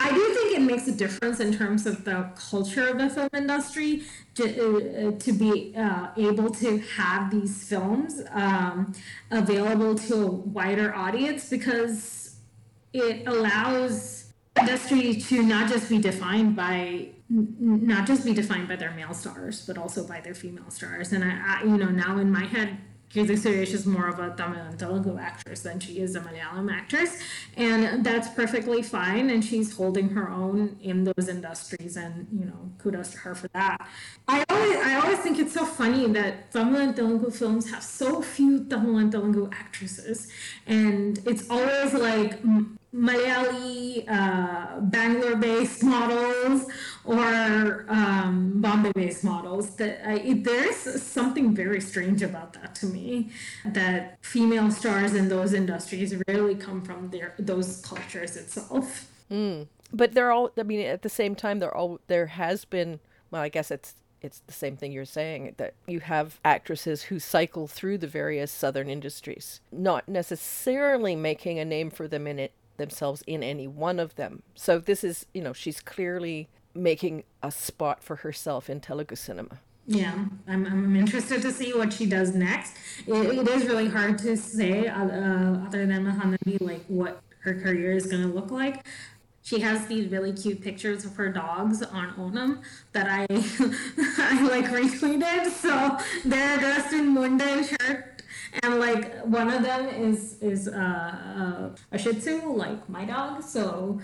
I 0.00 0.08
do 0.08 0.24
think 0.32 0.56
it 0.56 0.62
makes 0.62 0.88
a 0.88 0.92
difference 0.92 1.40
in 1.40 1.52
terms 1.52 1.84
of 1.84 2.06
the 2.06 2.30
culture 2.50 2.88
of 2.88 2.96
the 2.96 3.10
film 3.10 3.28
industry 3.34 4.04
to, 4.36 4.44
uh, 4.46 5.18
to 5.18 5.32
be 5.34 5.74
uh, 5.76 6.08
able 6.16 6.48
to 6.52 6.78
have 6.78 7.30
these 7.30 7.68
films 7.68 8.22
um, 8.30 8.94
available 9.30 9.94
to 9.94 10.14
a 10.14 10.26
wider 10.26 10.94
audience 10.94 11.50
because 11.50 12.36
it 12.94 13.28
allows 13.28 14.32
industry 14.58 15.16
to 15.16 15.42
not 15.42 15.68
just 15.68 15.90
be 15.90 15.98
defined 15.98 16.56
by 16.56 17.10
not 17.30 18.06
just 18.06 18.24
be 18.24 18.32
defined 18.32 18.68
by 18.68 18.76
their 18.76 18.92
male 18.92 19.14
stars, 19.14 19.64
but 19.66 19.76
also 19.76 20.06
by 20.06 20.20
their 20.20 20.34
female 20.34 20.70
stars. 20.70 21.12
And 21.12 21.24
I, 21.24 21.60
I, 21.60 21.62
you 21.64 21.76
know, 21.76 21.88
now 21.88 22.18
in 22.18 22.30
my 22.30 22.44
head, 22.44 22.78
Kirti 23.10 23.38
Suresh 23.38 23.72
is 23.72 23.86
more 23.86 24.06
of 24.06 24.18
a 24.18 24.34
Tamil 24.36 24.60
and 24.60 24.78
Telugu 24.78 25.16
actress 25.18 25.60
than 25.60 25.80
she 25.80 25.98
is 25.98 26.14
a 26.14 26.20
Malayalam 26.20 26.70
actress, 26.70 27.18
and 27.56 28.04
that's 28.04 28.28
perfectly 28.28 28.82
fine. 28.82 29.30
And 29.30 29.42
she's 29.42 29.74
holding 29.74 30.10
her 30.10 30.28
own 30.28 30.76
in 30.82 31.04
those 31.04 31.26
industries, 31.28 31.96
and 31.96 32.26
you 32.30 32.44
know, 32.44 32.70
kudos 32.76 33.10
to 33.12 33.18
her 33.18 33.34
for 33.34 33.48
that. 33.54 33.78
I 34.28 34.44
always, 34.50 34.76
I 34.76 34.96
always 34.96 35.18
think 35.20 35.38
it's 35.38 35.54
so 35.54 35.64
funny 35.64 36.06
that 36.08 36.52
Tamil 36.52 36.80
and 36.82 36.94
Telugu 36.94 37.30
films 37.30 37.70
have 37.70 37.82
so 37.82 38.20
few 38.20 38.64
Tamil 38.64 38.98
and 38.98 39.10
Telugu 39.10 39.48
actresses, 39.52 40.30
and 40.66 41.18
it's 41.24 41.48
always 41.48 41.94
like 41.94 42.38
Malayali, 42.94 44.08
uh, 44.08 44.80
Bangalore-based 44.80 45.84
models 45.84 46.66
or 47.04 47.84
um, 47.88 48.60
Bombay-based 48.60 49.24
models. 49.24 49.76
That 49.76 50.06
I, 50.08 50.14
it, 50.14 50.44
there 50.44 50.68
is 50.68 51.02
something 51.02 51.54
very 51.54 51.80
strange 51.80 52.22
about 52.22 52.54
that 52.54 52.74
to 52.76 52.86
me. 52.86 53.30
That 53.64 54.18
female 54.22 54.70
stars 54.70 55.14
in 55.14 55.28
those 55.28 55.52
industries 55.52 56.14
rarely 56.26 56.54
come 56.54 56.82
from 56.82 57.10
their 57.10 57.34
those 57.38 57.80
cultures 57.82 58.36
itself. 58.36 59.10
Mm. 59.30 59.66
But 59.92 60.14
they're 60.14 60.32
all. 60.32 60.50
I 60.58 60.62
mean, 60.62 60.80
at 60.86 61.02
the 61.02 61.08
same 61.08 61.34
time, 61.34 61.58
they're 61.58 61.74
all. 61.74 62.00
There 62.06 62.26
has 62.26 62.64
been. 62.64 63.00
Well, 63.30 63.42
I 63.42 63.50
guess 63.50 63.70
it's 63.70 63.94
it's 64.20 64.40
the 64.46 64.52
same 64.52 64.76
thing 64.76 64.92
you're 64.92 65.04
saying 65.04 65.54
that 65.58 65.74
you 65.86 66.00
have 66.00 66.40
actresses 66.44 67.02
who 67.04 67.18
cycle 67.18 67.68
through 67.68 67.98
the 67.98 68.06
various 68.06 68.50
southern 68.50 68.88
industries, 68.88 69.60
not 69.70 70.08
necessarily 70.08 71.14
making 71.14 71.58
a 71.58 71.64
name 71.64 71.90
for 71.90 72.08
them 72.08 72.26
in 72.26 72.38
it 72.38 72.52
themselves 72.78 73.22
in 73.26 73.42
any 73.42 73.68
one 73.68 74.00
of 74.00 74.14
them. 74.16 74.42
So 74.54 74.78
this 74.78 75.04
is, 75.04 75.26
you 75.34 75.42
know, 75.42 75.52
she's 75.52 75.80
clearly 75.80 76.48
making 76.74 77.24
a 77.42 77.50
spot 77.50 78.02
for 78.02 78.16
herself 78.16 78.70
in 78.70 78.80
Telugu 78.80 79.16
cinema. 79.16 79.58
Yeah, 79.86 80.26
I'm, 80.46 80.66
I'm 80.66 80.96
interested 80.96 81.40
to 81.42 81.50
see 81.50 81.72
what 81.72 81.92
she 81.92 82.04
does 82.06 82.34
next. 82.34 82.74
it, 83.06 83.12
it 83.12 83.48
is 83.48 83.64
really 83.64 83.88
hard 83.88 84.18
to 84.18 84.36
say, 84.36 84.86
uh, 84.86 85.04
uh 85.04 85.66
other 85.66 85.86
than 85.86 86.04
Mahanati, 86.04 86.60
like 86.60 86.84
what 86.88 87.22
her 87.40 87.54
career 87.54 87.92
is 87.92 88.06
going 88.06 88.22
to 88.22 88.28
look 88.28 88.50
like. 88.50 88.84
She 89.42 89.60
has 89.60 89.86
these 89.86 90.10
really 90.10 90.34
cute 90.34 90.60
pictures 90.60 91.06
of 91.06 91.16
her 91.16 91.30
dogs 91.30 91.82
on 91.82 92.12
Onam 92.16 92.60
that 92.92 93.08
I 93.08 93.26
I 94.18 94.42
like 94.46 94.66
retweeted. 94.66 95.50
So 95.50 95.96
they're 96.26 96.58
dressed 96.58 96.92
in 96.92 97.14
mundu 97.14 97.64
shirt 97.64 98.17
and 98.62 98.78
like 98.80 99.24
one 99.24 99.50
of 99.50 99.62
them 99.62 99.88
is 99.88 100.36
is 100.40 100.68
uh, 100.68 100.72
uh, 100.76 101.76
a 101.92 101.98
Shih 101.98 102.14
Tzu, 102.14 102.52
like 102.52 102.88
my 102.88 103.04
dog. 103.04 103.42
So 103.42 104.00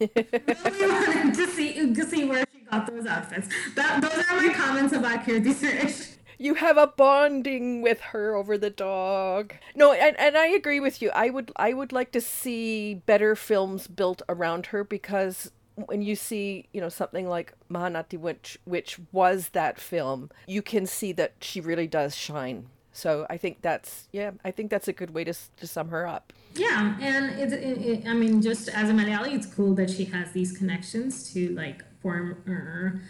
really 0.00 0.12
wanted 0.26 1.34
to 1.34 1.46
see 1.48 1.94
to 1.94 2.04
see 2.04 2.24
where 2.24 2.44
she 2.52 2.60
got 2.70 2.86
those 2.86 3.06
outfits. 3.06 3.48
That 3.74 4.02
those 4.02 4.24
are 4.30 4.36
my 4.36 4.52
comments 4.52 4.92
about 4.92 5.24
Kirti 5.24 5.54
Suresh. 5.54 6.14
You 6.40 6.54
have 6.54 6.76
a 6.76 6.86
bonding 6.86 7.82
with 7.82 8.00
her 8.00 8.36
over 8.36 8.56
the 8.56 8.70
dog. 8.70 9.54
No, 9.74 9.92
and, 9.92 10.16
and 10.20 10.36
I 10.38 10.46
agree 10.46 10.78
with 10.78 11.02
you. 11.02 11.10
I 11.10 11.30
would 11.30 11.50
I 11.56 11.72
would 11.72 11.92
like 11.92 12.12
to 12.12 12.20
see 12.20 12.94
better 12.94 13.34
films 13.34 13.88
built 13.88 14.22
around 14.28 14.66
her 14.66 14.84
because 14.84 15.50
when 15.74 16.02
you 16.02 16.14
see, 16.16 16.68
you 16.72 16.80
know, 16.80 16.88
something 16.88 17.28
like 17.28 17.54
Mahanati, 17.70 18.18
which 18.18 18.58
which 18.64 19.00
was 19.10 19.50
that 19.50 19.80
film, 19.80 20.30
you 20.46 20.62
can 20.62 20.86
see 20.86 21.12
that 21.12 21.34
she 21.40 21.60
really 21.60 21.86
does 21.86 22.14
shine 22.14 22.68
so 22.98 23.26
I 23.30 23.36
think 23.36 23.62
that's 23.62 24.08
yeah, 24.12 24.32
I 24.44 24.50
think 24.50 24.70
that's 24.70 24.88
a 24.88 24.92
good 24.92 25.14
way 25.14 25.22
to 25.24 25.32
to 25.32 25.66
sum 25.66 25.88
her 25.90 26.04
up. 26.06 26.32
Yeah, 26.54 26.96
and 27.00 27.38
it's 27.38 27.52
it, 27.52 27.78
it, 27.90 28.06
I 28.08 28.14
mean, 28.14 28.42
just 28.42 28.68
as 28.68 28.90
a 28.90 28.92
Malayali, 28.92 29.34
it's 29.34 29.46
cool 29.46 29.72
that 29.76 29.88
she 29.88 30.04
has 30.06 30.32
these 30.32 30.50
connections 30.58 31.32
to 31.32 31.50
like 31.50 31.84
former. 32.02 33.00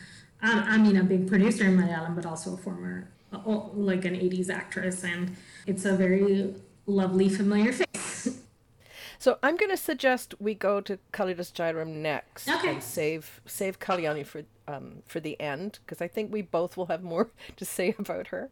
Um, 0.43 0.59
I 0.75 0.77
mean, 0.79 0.97
a 0.97 1.03
big 1.03 1.27
producer 1.27 1.65
in 1.65 1.77
Malayalam, 1.77 2.15
but 2.15 2.27
also 2.27 2.55
a 2.55 2.57
former 2.59 3.09
like 3.91 4.05
an 4.05 4.15
'80s 4.15 4.51
actress, 4.51 5.05
and 5.05 5.35
it's 5.67 5.85
a 5.87 5.95
very 5.97 6.55
lovely, 6.87 7.29
familiar 7.31 7.73
face. 7.73 8.08
So 9.19 9.39
I'm 9.43 9.57
going 9.57 9.71
to 9.71 9.77
suggest 9.77 10.35
we 10.39 10.55
go 10.55 10.81
to 10.81 10.99
Kalidas 11.13 11.53
Jairam 11.53 11.89
next 11.97 12.49
okay. 12.49 12.71
and 12.71 12.83
save 12.83 13.41
save 13.47 13.81
Kalyani 13.81 14.25
for 14.25 14.43
um, 14.69 15.03
for 15.07 15.21
the 15.21 15.41
end 15.41 15.81
because 15.85 16.01
I 16.01 16.09
think 16.09 16.33
we 16.33 16.43
both 16.43 16.77
will 16.77 16.87
have 16.87 17.03
more 17.03 17.31
to 17.57 17.65
say 17.65 17.95
about 17.99 18.29
her. 18.29 18.51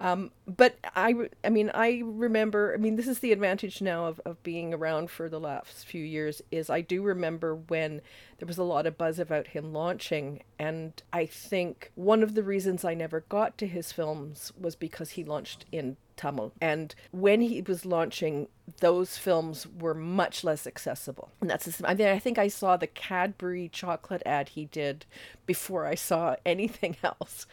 Um, 0.00 0.30
but 0.46 0.78
I, 0.96 1.28
I 1.44 1.50
mean, 1.50 1.70
I 1.74 2.00
remember, 2.02 2.72
I 2.72 2.78
mean, 2.78 2.96
this 2.96 3.06
is 3.06 3.18
the 3.18 3.32
advantage 3.32 3.82
now 3.82 4.06
of, 4.06 4.18
of 4.24 4.42
being 4.42 4.72
around 4.72 5.10
for 5.10 5.28
the 5.28 5.38
last 5.38 5.84
few 5.84 6.02
years 6.02 6.40
is 6.50 6.70
I 6.70 6.80
do 6.80 7.02
remember 7.02 7.54
when 7.54 8.00
there 8.38 8.46
was 8.46 8.56
a 8.56 8.62
lot 8.62 8.86
of 8.86 8.96
buzz 8.96 9.18
about 9.18 9.48
him 9.48 9.74
launching. 9.74 10.42
And 10.58 10.94
I 11.12 11.26
think 11.26 11.92
one 11.96 12.22
of 12.22 12.34
the 12.34 12.42
reasons 12.42 12.82
I 12.82 12.94
never 12.94 13.20
got 13.28 13.58
to 13.58 13.66
his 13.66 13.92
films 13.92 14.52
was 14.58 14.74
because 14.74 15.10
he 15.10 15.24
launched 15.24 15.66
in 15.70 15.98
Tamil. 16.20 16.52
And 16.60 16.94
when 17.12 17.40
he 17.40 17.62
was 17.62 17.86
launching, 17.86 18.48
those 18.80 19.16
films 19.16 19.66
were 19.66 19.94
much 19.94 20.44
less 20.44 20.66
accessible. 20.66 21.30
And 21.40 21.48
that's, 21.48 21.82
I 21.82 21.94
mean, 21.94 22.08
I 22.08 22.18
think 22.18 22.38
I 22.38 22.48
saw 22.48 22.76
the 22.76 22.86
Cadbury 22.86 23.70
chocolate 23.72 24.22
ad 24.26 24.50
he 24.50 24.66
did 24.66 25.06
before 25.46 25.86
I 25.86 25.94
saw 25.94 26.36
anything 26.46 26.96
else 27.02 27.46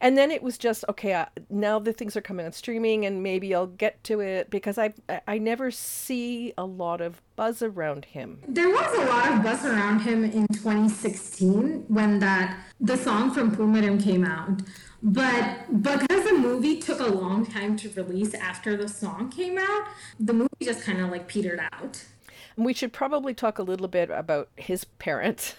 and 0.00 0.16
then 0.16 0.30
it 0.30 0.42
was 0.42 0.58
just 0.58 0.84
okay 0.88 1.12
uh, 1.12 1.26
now 1.50 1.78
the 1.78 1.92
things 1.92 2.16
are 2.16 2.20
coming 2.20 2.46
on 2.46 2.52
streaming 2.52 3.04
and 3.04 3.22
maybe 3.22 3.54
i'll 3.54 3.66
get 3.66 4.02
to 4.04 4.20
it 4.20 4.50
because 4.50 4.78
i 4.78 4.92
i 5.26 5.38
never 5.38 5.70
see 5.70 6.52
a 6.56 6.64
lot 6.64 7.00
of 7.00 7.20
buzz 7.36 7.62
around 7.62 8.04
him 8.04 8.38
there 8.48 8.68
was 8.68 8.94
a 8.98 9.04
lot 9.06 9.32
of 9.32 9.42
buzz 9.42 9.64
around 9.64 10.00
him 10.00 10.24
in 10.24 10.46
2016 10.48 11.84
when 11.88 12.18
that 12.18 12.58
the 12.80 12.96
song 12.96 13.30
from 13.30 13.54
Poomaram 13.54 14.02
came 14.02 14.24
out 14.24 14.60
but 15.04 15.82
because 15.82 16.24
the 16.24 16.32
movie 16.32 16.80
took 16.80 16.98
a 16.98 17.06
long 17.06 17.44
time 17.44 17.76
to 17.76 17.90
release 17.90 18.32
after 18.34 18.76
the 18.76 18.88
song 18.88 19.30
came 19.30 19.58
out 19.58 19.84
the 20.18 20.32
movie 20.32 20.48
just 20.62 20.82
kind 20.82 21.00
of 21.00 21.10
like 21.10 21.28
petered 21.28 21.60
out 21.72 22.04
and 22.56 22.64
we 22.64 22.72
should 22.72 22.92
probably 22.92 23.34
talk 23.34 23.58
a 23.58 23.62
little 23.62 23.88
bit 23.88 24.10
about 24.10 24.48
his 24.56 24.84
parents 24.84 25.54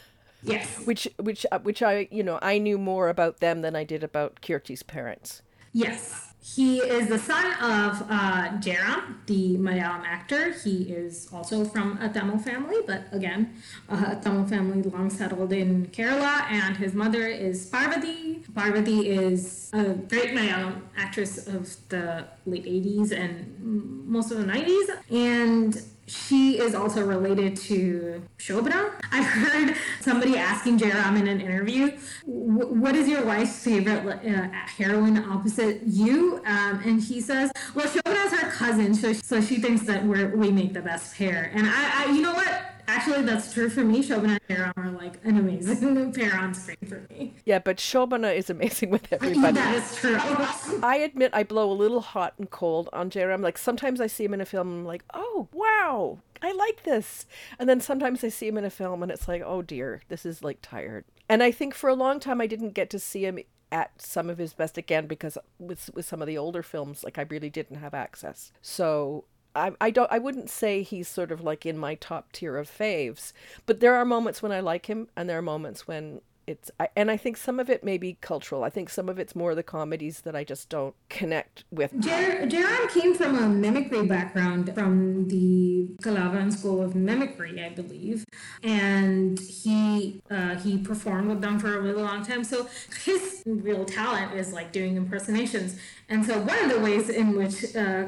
Yes. 0.45 0.85
Which 0.85 1.07
which 1.17 1.45
uh, 1.51 1.59
which 1.59 1.81
I 1.81 2.07
you 2.11 2.23
know 2.23 2.39
I 2.41 2.59
knew 2.59 2.77
more 2.77 3.09
about 3.09 3.39
them 3.39 3.61
than 3.61 3.75
I 3.75 3.83
did 3.83 4.03
about 4.03 4.41
Kirti's 4.41 4.83
parents. 4.83 5.41
Yes. 5.73 6.24
He 6.53 6.77
is 6.77 7.07
the 7.07 7.17
son 7.17 7.45
of 7.53 8.03
uh, 8.07 8.49
Jairam, 8.59 9.15
the 9.25 9.57
Malayalam 9.57 10.05
actor. 10.05 10.51
He 10.51 10.83
is 10.83 11.27
also 11.33 11.65
from 11.65 11.97
a 11.99 12.07
Tamil 12.07 12.37
family, 12.37 12.77
but 12.85 13.05
again, 13.11 13.55
a 13.89 14.15
Tamil 14.21 14.45
family 14.45 14.83
long 14.83 15.09
settled 15.09 15.51
in 15.51 15.87
Kerala, 15.87 16.43
and 16.51 16.77
his 16.77 16.93
mother 16.93 17.25
is 17.25 17.65
Parvati. 17.65 18.43
Parvati 18.53 19.09
is 19.09 19.71
a 19.73 19.95
great 19.95 20.35
Malayalam 20.35 20.81
actress 20.95 21.47
of 21.47 21.75
the 21.89 22.27
late 22.45 22.65
80s 22.65 23.11
and 23.11 24.05
most 24.07 24.29
of 24.29 24.37
the 24.37 24.45
90s. 24.45 24.87
And 25.09 25.81
she 26.07 26.59
is 26.59 26.75
also 26.75 27.05
related 27.05 27.55
to 27.55 28.21
Shobana. 28.37 28.91
I've 29.11 29.25
heard 29.25 29.75
somebody 30.01 30.37
asking 30.37 30.79
Jairam 30.79 31.19
in 31.19 31.27
an 31.27 31.41
interview, 31.41 31.97
"What 32.25 32.95
is 32.95 33.07
your 33.07 33.25
wife's 33.25 33.63
favorite 33.63 34.05
uh, 34.05 34.47
heroine 34.77 35.17
opposite 35.17 35.81
you?" 35.83 36.41
Um, 36.45 36.81
and 36.85 37.01
he 37.01 37.21
says, 37.21 37.51
"Well, 37.73 37.87
Shobana's 37.87 38.33
her 38.39 38.51
cousin, 38.51 38.93
so 38.93 39.13
so 39.13 39.41
she 39.41 39.57
thinks 39.57 39.83
that 39.85 40.05
we 40.05 40.25
we 40.25 40.51
make 40.51 40.73
the 40.73 40.81
best 40.81 41.15
pair." 41.15 41.51
And 41.53 41.67
I, 41.67 42.03
I, 42.03 42.11
you 42.11 42.21
know 42.21 42.33
what? 42.33 42.74
Actually, 42.95 43.23
that's 43.23 43.53
true 43.53 43.69
for 43.69 43.83
me. 43.83 44.01
Shobana 44.01 44.39
and 44.47 44.57
Jairam 44.57 44.73
are 44.77 44.91
like 44.91 45.19
an 45.25 45.37
amazing 45.37 46.13
pair 46.13 46.37
on 46.37 46.53
screen 46.53 46.77
for 46.87 47.05
me. 47.09 47.33
Yeah, 47.43 47.59
but 47.59 47.77
Shobana 47.77 48.33
is 48.33 48.49
amazing 48.49 48.89
with 48.89 49.11
everybody. 49.11 49.53
that 49.53 49.75
is 49.75 49.95
true. 49.97 50.17
I 50.83 50.97
admit 51.03 51.31
I 51.33 51.43
blow 51.43 51.69
a 51.69 51.73
little 51.73 52.01
hot 52.01 52.33
and 52.37 52.49
cold 52.49 52.89
on 52.93 53.09
Jairam. 53.09 53.41
Like 53.41 53.57
sometimes 53.57 53.99
I 53.99 54.07
see 54.07 54.23
him 54.23 54.33
in 54.33 54.41
a 54.41 54.45
film, 54.45 54.69
and 54.69 54.79
I'm 54.79 54.85
like, 54.85 55.03
oh 55.13 55.49
wow, 55.51 56.19
I 56.41 56.53
like 56.53 56.83
this. 56.83 57.25
And 57.59 57.67
then 57.67 57.81
sometimes 57.81 58.23
I 58.23 58.29
see 58.29 58.47
him 58.47 58.57
in 58.57 58.65
a 58.65 58.69
film, 58.69 59.03
and 59.03 59.11
it's 59.11 59.27
like, 59.27 59.41
oh 59.45 59.61
dear, 59.61 60.01
this 60.07 60.25
is 60.25 60.41
like 60.41 60.59
tired. 60.61 61.03
And 61.27 61.43
I 61.43 61.51
think 61.51 61.73
for 61.73 61.89
a 61.89 61.95
long 61.95 62.19
time 62.19 62.39
I 62.39 62.47
didn't 62.47 62.73
get 62.73 62.89
to 62.91 62.99
see 62.99 63.25
him 63.25 63.39
at 63.71 64.01
some 64.01 64.29
of 64.29 64.37
his 64.37 64.53
best 64.53 64.77
again 64.77 65.07
because 65.07 65.37
with 65.59 65.89
with 65.93 66.05
some 66.05 66.21
of 66.21 66.27
the 66.27 66.37
older 66.37 66.63
films, 66.63 67.03
like 67.03 67.17
I 67.17 67.23
really 67.23 67.49
didn't 67.49 67.77
have 67.77 67.93
access. 67.93 68.51
So 68.61 69.25
I, 69.55 69.71
I 69.79 69.89
don't 69.89 70.11
I 70.11 70.19
wouldn't 70.19 70.49
say 70.49 70.83
he's 70.83 71.07
sort 71.07 71.31
of 71.31 71.41
like 71.41 71.65
in 71.65 71.77
my 71.77 71.95
top 71.95 72.31
tier 72.31 72.57
of 72.57 72.69
faves, 72.69 73.31
but 73.65 73.79
there 73.79 73.95
are 73.95 74.05
moments 74.05 74.41
when 74.41 74.51
I 74.51 74.59
like 74.59 74.87
him 74.87 75.07
and 75.15 75.29
there 75.29 75.37
are 75.37 75.43
moments 75.43 75.87
when 75.87 76.21
it's 76.47 76.71
I, 76.79 76.89
and 76.95 77.09
I 77.09 77.17
think 77.17 77.37
some 77.37 77.59
of 77.59 77.69
it 77.69 77.83
may 77.83 77.97
be 77.97 78.17
cultural. 78.21 78.63
I 78.63 78.69
think 78.69 78.89
some 78.89 79.09
of 79.09 79.19
it's 79.19 79.35
more 79.35 79.55
the 79.55 79.63
comedies 79.63 80.21
that 80.21 80.35
I 80.35 80.43
just 80.43 80.69
don't 80.69 80.95
connect 81.09 81.63
with. 81.71 81.93
Jairam 81.93 82.89
came 82.89 83.15
from 83.15 83.37
a 83.37 83.47
mimicry 83.47 84.05
background 84.05 84.73
from 84.73 85.27
the 85.27 85.87
Kalabhavan 86.01 86.51
School 86.51 86.81
of 86.81 86.95
Mimicry, 86.95 87.63
I 87.63 87.69
believe, 87.69 88.25
and 88.63 89.39
he 89.39 90.21
uh, 90.29 90.55
he 90.55 90.77
performed 90.77 91.29
with 91.29 91.41
them 91.41 91.59
for 91.59 91.77
a 91.77 91.81
really 91.81 92.01
long 92.01 92.23
time. 92.23 92.43
So 92.43 92.67
his 93.03 93.43
real 93.45 93.85
talent 93.85 94.33
is 94.33 94.53
like 94.53 94.71
doing 94.71 94.95
impersonations. 94.97 95.77
And 96.09 96.25
so 96.25 96.39
one 96.39 96.63
of 96.63 96.69
the 96.69 96.79
ways 96.79 97.09
in 97.09 97.35
which 97.35 97.75
uh, 97.75 98.05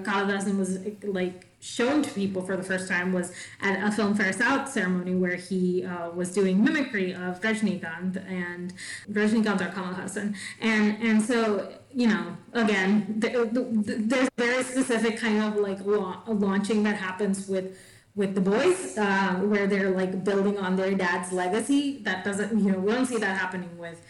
was 0.58 0.80
like 1.04 1.47
shown 1.60 2.02
to 2.04 2.10
people 2.12 2.42
for 2.42 2.56
the 2.56 2.64
first 2.64 2.88
time 2.88 3.12
was 3.12 3.32
at 3.62 3.78
a 3.78 3.96
Filmfare 3.96 4.34
South 4.34 4.70
ceremony 4.70 5.16
where 5.16 5.36
he 5.36 5.84
uh, 5.84 6.10
was 6.12 6.32
doing 6.32 6.64
mimicry 6.64 7.14
of 7.14 7.42
Rajnikant 7.42 8.16
and 8.30 8.74
Rajnikant 9.12 9.62
or 9.62 9.72
Kamal 9.72 9.94
Hassan. 9.96 10.36
And, 10.62 10.98
and 11.02 11.22
so, 11.22 11.74
you 11.94 12.08
know, 12.08 12.38
again, 12.54 13.16
the, 13.18 13.30
the, 13.52 13.62
the, 13.62 13.96
there's 13.96 14.30
very 14.38 14.64
specific 14.64 15.18
kind 15.18 15.42
of 15.42 15.56
like 15.56 15.80
la- 15.84 16.22
launching 16.28 16.84
that 16.84 16.96
happens 16.96 17.48
with 17.48 17.78
with 18.18 18.34
the 18.34 18.42
boys, 18.42 18.98
uh, 18.98 19.36
where 19.46 19.68
they're 19.68 19.92
like 19.92 20.24
building 20.24 20.58
on 20.58 20.76
their 20.76 20.96
dad's 20.96 21.32
legacy. 21.32 22.00
That 22.00 22.26
doesn't, 22.26 22.58
you 22.58 22.72
know, 22.72 22.80
we 22.80 22.92
don't 22.92 23.06
see 23.06 23.20
that 23.20 23.38
happening 23.38 23.78
with 23.78 24.02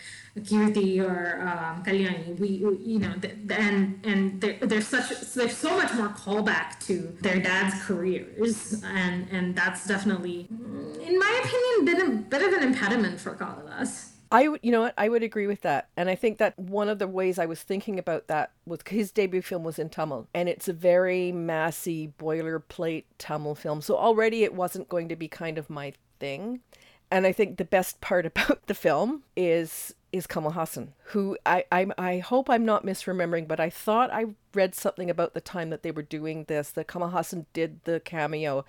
Kirti 0.43 1.01
or 1.01 1.41
um, 1.41 1.83
Kalyani. 1.83 2.39
We, 2.39 2.63
we, 2.65 2.77
you 2.77 2.99
know, 2.99 3.13
th- 3.21 3.35
and 3.51 3.99
and 4.03 4.41
there, 4.41 4.57
there's 4.61 4.87
such 4.87 5.09
there's 5.33 5.57
so 5.57 5.75
much 5.77 5.93
more 5.93 6.09
callback 6.09 6.79
to 6.87 7.15
their 7.21 7.39
dad's 7.39 7.81
careers, 7.83 8.83
and 8.83 9.27
and 9.31 9.55
that's 9.55 9.87
definitely, 9.87 10.47
in 10.49 11.19
my 11.19 11.41
opinion, 11.43 11.85
been 11.85 12.01
a 12.01 12.21
bit 12.21 12.41
of 12.41 12.53
an 12.53 12.63
impediment 12.63 13.19
for 13.19 13.35
Kalidas. 13.35 14.13
I 14.31 14.49
would, 14.49 14.59
you 14.61 14.71
know 14.71 14.81
what, 14.81 14.93
I 14.97 15.09
would 15.09 15.23
agree 15.23 15.47
with 15.47 15.61
that. 15.61 15.87
And 15.95 16.09
I 16.09 16.15
think 16.15 16.37
that 16.37 16.57
one 16.59 16.89
of 16.89 16.99
the 16.99 17.07
ways 17.07 17.39
I 17.39 17.45
was 17.45 17.61
thinking 17.61 17.97
about 17.97 18.27
that 18.27 18.51
was 18.65 18.79
his 18.87 19.11
debut 19.11 19.41
film 19.41 19.63
was 19.63 19.79
in 19.79 19.89
Tamil, 19.89 20.27
and 20.33 20.49
it's 20.49 20.67
a 20.67 20.73
very 20.73 21.31
massy 21.31 22.11
boilerplate 22.19 23.05
Tamil 23.17 23.55
film. 23.55 23.81
So 23.81 23.95
already 23.95 24.43
it 24.43 24.53
wasn't 24.53 24.89
going 24.89 25.07
to 25.09 25.15
be 25.15 25.27
kind 25.27 25.57
of 25.57 25.69
my 25.69 25.93
thing. 26.19 26.61
And 27.09 27.25
I 27.25 27.31
think 27.31 27.57
the 27.57 27.65
best 27.65 28.01
part 28.01 28.25
about 28.25 28.67
the 28.67 28.73
film 28.73 29.23
is 29.35 29.95
is 30.11 30.27
Kamal 30.27 30.51
Hassan, 30.51 30.93
who 31.05 31.37
I, 31.45 31.65
I 31.71 31.87
I 31.97 32.19
hope 32.19 32.49
I'm 32.49 32.65
not 32.65 32.85
misremembering, 32.85 33.47
but 33.47 33.59
I 33.59 33.69
thought 33.69 34.11
I 34.11 34.25
read 34.53 34.73
something 34.73 35.09
about 35.09 35.33
the 35.33 35.41
time 35.41 35.69
that 35.69 35.83
they 35.83 35.91
were 35.91 36.01
doing 36.01 36.45
this 36.45 36.71
that 36.71 36.87
Kamal 36.87 37.09
Hassan 37.09 37.45
did 37.53 37.83
the 37.83 37.99
cameo 37.99 38.65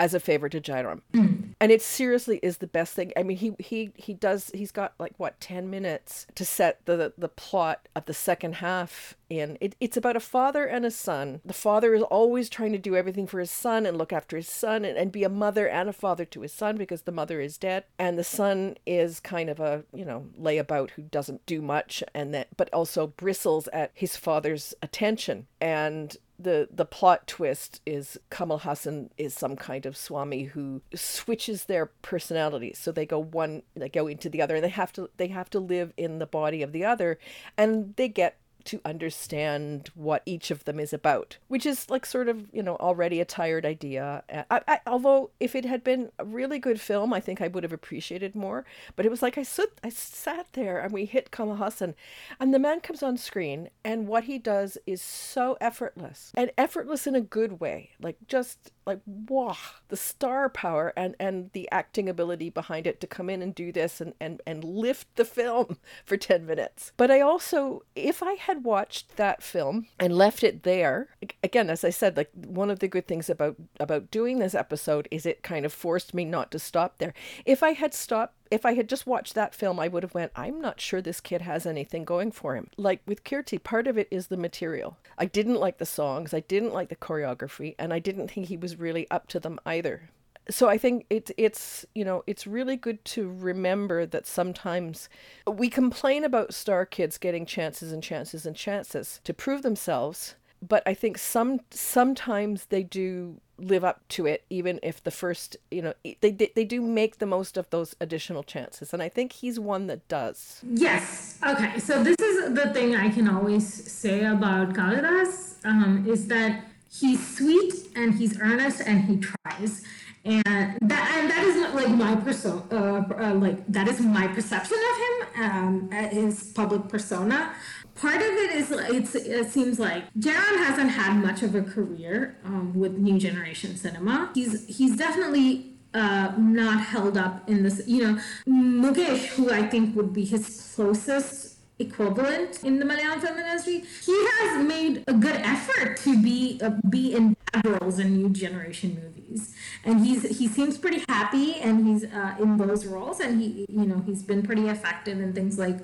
as 0.00 0.14
a 0.14 0.18
favor 0.18 0.48
to 0.48 0.60
Jairam. 0.60 1.02
Mm. 1.12 1.54
And 1.60 1.70
it 1.70 1.82
seriously 1.82 2.40
is 2.42 2.56
the 2.56 2.66
best 2.66 2.94
thing. 2.94 3.12
I 3.18 3.22
mean, 3.22 3.36
he 3.36 3.54
he 3.58 3.92
he 3.94 4.14
does 4.14 4.50
he's 4.54 4.72
got 4.72 4.94
like 4.98 5.12
what 5.18 5.38
10 5.40 5.68
minutes 5.68 6.26
to 6.34 6.44
set 6.44 6.84
the 6.86 7.12
the 7.18 7.28
plot 7.28 7.86
of 7.94 8.06
the 8.06 8.14
second 8.14 8.56
half 8.56 9.14
in. 9.28 9.58
It, 9.60 9.76
it's 9.78 9.98
about 9.98 10.16
a 10.16 10.20
father 10.20 10.64
and 10.64 10.86
a 10.86 10.90
son. 10.90 11.42
The 11.44 11.52
father 11.52 11.94
is 11.94 12.02
always 12.02 12.48
trying 12.48 12.72
to 12.72 12.78
do 12.78 12.96
everything 12.96 13.26
for 13.26 13.40
his 13.40 13.50
son 13.50 13.84
and 13.84 13.98
look 13.98 14.10
after 14.10 14.38
his 14.38 14.48
son 14.48 14.86
and, 14.86 14.96
and 14.96 15.12
be 15.12 15.22
a 15.22 15.28
mother 15.28 15.68
and 15.68 15.88
a 15.88 15.92
father 15.92 16.24
to 16.24 16.40
his 16.40 16.52
son 16.52 16.78
because 16.78 17.02
the 17.02 17.12
mother 17.12 17.42
is 17.42 17.58
dead. 17.58 17.84
And 17.98 18.18
the 18.18 18.24
son 18.24 18.78
is 18.86 19.20
kind 19.20 19.50
of 19.50 19.60
a, 19.60 19.84
you 19.92 20.06
know, 20.06 20.26
layabout 20.40 20.92
who 20.92 21.02
doesn't 21.02 21.44
do 21.44 21.60
much 21.60 22.02
and 22.14 22.32
that 22.32 22.48
but 22.56 22.72
also 22.72 23.06
bristles 23.06 23.68
at 23.68 23.90
his 23.92 24.16
father's 24.16 24.72
attention. 24.82 25.46
And 25.60 26.16
the 26.42 26.68
the 26.70 26.84
plot 26.84 27.26
twist 27.26 27.80
is 27.84 28.18
Kamal 28.30 28.58
Hassan 28.58 29.10
is 29.16 29.34
some 29.34 29.56
kind 29.56 29.86
of 29.86 29.96
swami 29.96 30.44
who 30.44 30.82
switches 30.94 31.64
their 31.64 31.86
personalities 31.86 32.78
so 32.78 32.92
they 32.92 33.06
go 33.06 33.18
one 33.18 33.62
they 33.74 33.88
go 33.88 34.06
into 34.06 34.28
the 34.28 34.42
other 34.42 34.56
and 34.56 34.64
they 34.64 34.68
have 34.68 34.92
to 34.92 35.10
they 35.16 35.28
have 35.28 35.50
to 35.50 35.60
live 35.60 35.92
in 35.96 36.18
the 36.18 36.26
body 36.26 36.62
of 36.62 36.72
the 36.72 36.84
other 36.84 37.18
and 37.56 37.94
they 37.96 38.08
get 38.08 38.38
to 38.64 38.80
understand 38.84 39.90
what 39.94 40.22
each 40.26 40.50
of 40.50 40.64
them 40.64 40.80
is 40.80 40.92
about, 40.92 41.38
which 41.48 41.66
is 41.66 41.88
like 41.90 42.06
sort 42.06 42.28
of, 42.28 42.46
you 42.52 42.62
know, 42.62 42.76
already 42.76 43.20
a 43.20 43.24
tired 43.24 43.64
idea. 43.64 44.22
I, 44.50 44.60
I, 44.66 44.80
although 44.86 45.30
if 45.40 45.54
it 45.54 45.64
had 45.64 45.84
been 45.84 46.10
a 46.18 46.24
really 46.24 46.58
good 46.58 46.80
film, 46.80 47.12
I 47.12 47.20
think 47.20 47.40
I 47.40 47.48
would 47.48 47.62
have 47.62 47.72
appreciated 47.72 48.34
more. 48.34 48.64
But 48.96 49.06
it 49.06 49.10
was 49.10 49.22
like 49.22 49.38
I 49.38 49.42
stood, 49.42 49.70
I 49.82 49.90
sat 49.90 50.46
there 50.52 50.80
and 50.80 50.92
we 50.92 51.04
hit 51.04 51.30
Kamal 51.30 51.56
Hassan, 51.56 51.94
and 52.38 52.52
the 52.52 52.58
man 52.58 52.80
comes 52.80 53.02
on 53.02 53.16
screen, 53.16 53.70
and 53.84 54.06
what 54.06 54.24
he 54.24 54.38
does 54.38 54.78
is 54.86 55.02
so 55.02 55.56
effortless 55.60 56.32
and 56.34 56.50
effortless 56.56 57.06
in 57.06 57.14
a 57.14 57.20
good 57.20 57.60
way, 57.60 57.90
like 58.00 58.16
just 58.26 58.72
like 58.86 59.00
wow, 59.06 59.56
the 59.88 59.96
star 59.96 60.48
power 60.48 60.92
and 60.96 61.14
and 61.20 61.50
the 61.52 61.68
acting 61.70 62.08
ability 62.08 62.50
behind 62.50 62.86
it 62.86 63.00
to 63.00 63.06
come 63.06 63.30
in 63.30 63.42
and 63.42 63.54
do 63.54 63.70
this 63.70 64.00
and 64.00 64.14
and 64.20 64.42
and 64.46 64.64
lift 64.64 65.14
the 65.16 65.24
film 65.24 65.78
for 66.04 66.16
ten 66.16 66.44
minutes. 66.44 66.92
But 66.96 67.10
I 67.10 67.20
also, 67.20 67.82
if 67.94 68.22
I 68.22 68.34
had 68.34 68.49
had 68.50 68.64
watched 68.64 69.16
that 69.16 69.42
film 69.42 69.86
and 69.98 70.14
left 70.14 70.44
it 70.44 70.64
there, 70.64 71.08
again, 71.42 71.70
as 71.70 71.84
I 71.84 71.90
said, 71.90 72.16
like 72.16 72.30
one 72.34 72.70
of 72.70 72.80
the 72.80 72.88
good 72.88 73.06
things 73.06 73.30
about 73.30 73.56
about 73.78 74.10
doing 74.10 74.38
this 74.38 74.54
episode 74.54 75.08
is 75.10 75.24
it 75.24 75.42
kind 75.42 75.64
of 75.64 75.72
forced 75.72 76.12
me 76.12 76.24
not 76.24 76.50
to 76.50 76.58
stop 76.58 76.98
there. 76.98 77.14
If 77.44 77.62
I 77.62 77.72
had 77.72 77.94
stopped 77.94 78.34
if 78.50 78.66
I 78.66 78.74
had 78.74 78.88
just 78.88 79.06
watched 79.06 79.34
that 79.34 79.54
film, 79.54 79.78
I 79.78 79.86
would 79.86 80.02
have 80.02 80.14
went, 80.14 80.32
I'm 80.34 80.60
not 80.60 80.80
sure 80.80 81.00
this 81.00 81.20
kid 81.20 81.42
has 81.42 81.66
anything 81.66 82.04
going 82.04 82.32
for 82.32 82.56
him. 82.56 82.68
Like 82.76 83.00
with 83.06 83.22
Kirti, 83.22 83.62
part 83.62 83.86
of 83.86 83.96
it 83.96 84.08
is 84.10 84.26
the 84.26 84.36
material. 84.36 84.98
I 85.16 85.26
didn't 85.26 85.60
like 85.60 85.78
the 85.78 85.86
songs, 85.86 86.34
I 86.34 86.40
didn't 86.40 86.74
like 86.74 86.88
the 86.88 86.96
choreography, 86.96 87.76
and 87.78 87.94
I 87.94 88.00
didn't 88.00 88.28
think 88.28 88.46
he 88.48 88.56
was 88.56 88.78
really 88.78 89.08
up 89.10 89.28
to 89.28 89.40
them 89.40 89.60
either 89.64 90.10
so 90.50 90.68
I 90.68 90.78
think 90.78 91.06
it's 91.10 91.32
it's 91.36 91.86
you 91.94 92.04
know 92.04 92.22
it's 92.26 92.46
really 92.46 92.76
good 92.76 93.04
to 93.06 93.30
remember 93.30 94.06
that 94.06 94.26
sometimes 94.26 95.08
we 95.46 95.68
complain 95.68 96.24
about 96.24 96.52
star 96.54 96.84
kids 96.84 97.18
getting 97.18 97.46
chances 97.46 97.92
and 97.92 98.02
chances 98.02 98.44
and 98.44 98.54
chances 98.54 99.20
to 99.24 99.32
prove 99.32 99.62
themselves, 99.62 100.34
but 100.60 100.82
I 100.86 100.94
think 100.94 101.18
some 101.18 101.60
sometimes 101.70 102.66
they 102.66 102.82
do 102.82 103.40
live 103.58 103.84
up 103.84 104.00
to 104.08 104.24
it 104.26 104.42
even 104.48 104.80
if 104.82 105.02
the 105.02 105.10
first 105.10 105.56
you 105.70 105.82
know 105.82 105.92
they, 106.02 106.30
they 106.30 106.50
they 106.54 106.64
do 106.64 106.80
make 106.80 107.18
the 107.18 107.26
most 107.26 107.56
of 107.58 107.68
those 107.68 107.94
additional 108.00 108.42
chances 108.42 108.94
and 108.94 109.02
i 109.02 109.08
think 109.08 109.32
he's 109.32 109.60
one 109.60 109.86
that 109.86 110.06
does. 110.08 110.62
Yes. 110.66 111.38
Okay. 111.46 111.78
So 111.78 112.02
this 112.02 112.16
is 112.18 112.54
the 112.54 112.72
thing 112.72 112.96
i 112.96 113.10
can 113.10 113.28
always 113.28 113.66
say 113.68 114.24
about 114.24 114.72
kalidas 114.72 115.56
um, 115.64 116.06
is 116.08 116.26
that 116.28 116.64
he's 116.90 117.36
sweet 117.36 117.74
and 117.94 118.14
he's 118.14 118.40
earnest 118.40 118.80
and 118.80 119.04
he 119.04 119.18
tries 119.18 119.84
and 120.24 120.44
that 120.82 121.16
and 121.16 121.30
that 121.30 121.44
is 121.44 121.56
not 121.56 121.74
like 121.74 121.88
my 121.88 122.14
persona 122.16 122.62
uh, 122.70 123.14
uh, 123.14 123.34
like 123.34 123.66
that 123.66 123.88
is 123.88 124.00
my 124.00 124.26
perception 124.28 124.76
of 124.90 124.96
him 125.04 125.44
um, 125.44 125.90
his 125.90 126.52
public 126.52 126.88
persona 126.88 127.54
part 127.94 128.16
of 128.16 128.22
it 128.22 128.50
is 128.54 128.70
it 129.14 129.50
seems 129.50 129.78
like 129.78 130.12
Jairam 130.14 130.56
hasn't 130.66 130.90
had 130.90 131.14
much 131.16 131.42
of 131.42 131.54
a 131.54 131.62
career 131.62 132.36
um, 132.44 132.74
with 132.74 132.98
new 132.98 133.18
generation 133.18 133.76
cinema 133.76 134.30
he's 134.34 134.66
he's 134.66 134.96
definitely 134.96 135.72
uh, 135.94 136.32
not 136.38 136.80
held 136.80 137.16
up 137.16 137.48
in 137.48 137.62
this 137.62 137.82
you 137.86 138.02
know 138.04 138.20
Mukesh 138.46 139.26
who 139.28 139.50
I 139.50 139.66
think 139.66 139.96
would 139.96 140.12
be 140.12 140.24
his 140.24 140.72
closest 140.74 141.50
equivalent 141.80 142.62
in 142.62 142.78
the 142.78 142.84
Malayalam 142.84 143.20
film 143.20 143.38
industry. 143.38 143.82
He 144.04 144.26
has 144.32 144.64
made 144.64 145.02
a 145.08 145.14
good 145.14 145.36
effort 145.36 145.96
to 145.98 146.22
be 146.22 146.60
uh, 146.62 146.70
be 146.88 147.14
in 147.14 147.36
roles 147.64 147.98
in 147.98 148.16
new 148.16 148.28
generation 148.28 149.00
movies, 149.02 149.54
and 149.84 150.04
he's 150.04 150.38
he 150.38 150.48
seems 150.48 150.78
pretty 150.78 151.04
happy, 151.08 151.56
and 151.56 151.86
he's 151.86 152.04
uh, 152.04 152.36
in 152.40 152.56
those 152.56 152.86
roles, 152.86 153.20
and 153.20 153.40
he 153.40 153.66
you 153.68 153.86
know 153.86 154.02
he's 154.06 154.22
been 154.22 154.42
pretty 154.42 154.68
effective 154.68 155.20
in 155.20 155.32
things 155.32 155.58
like 155.58 155.78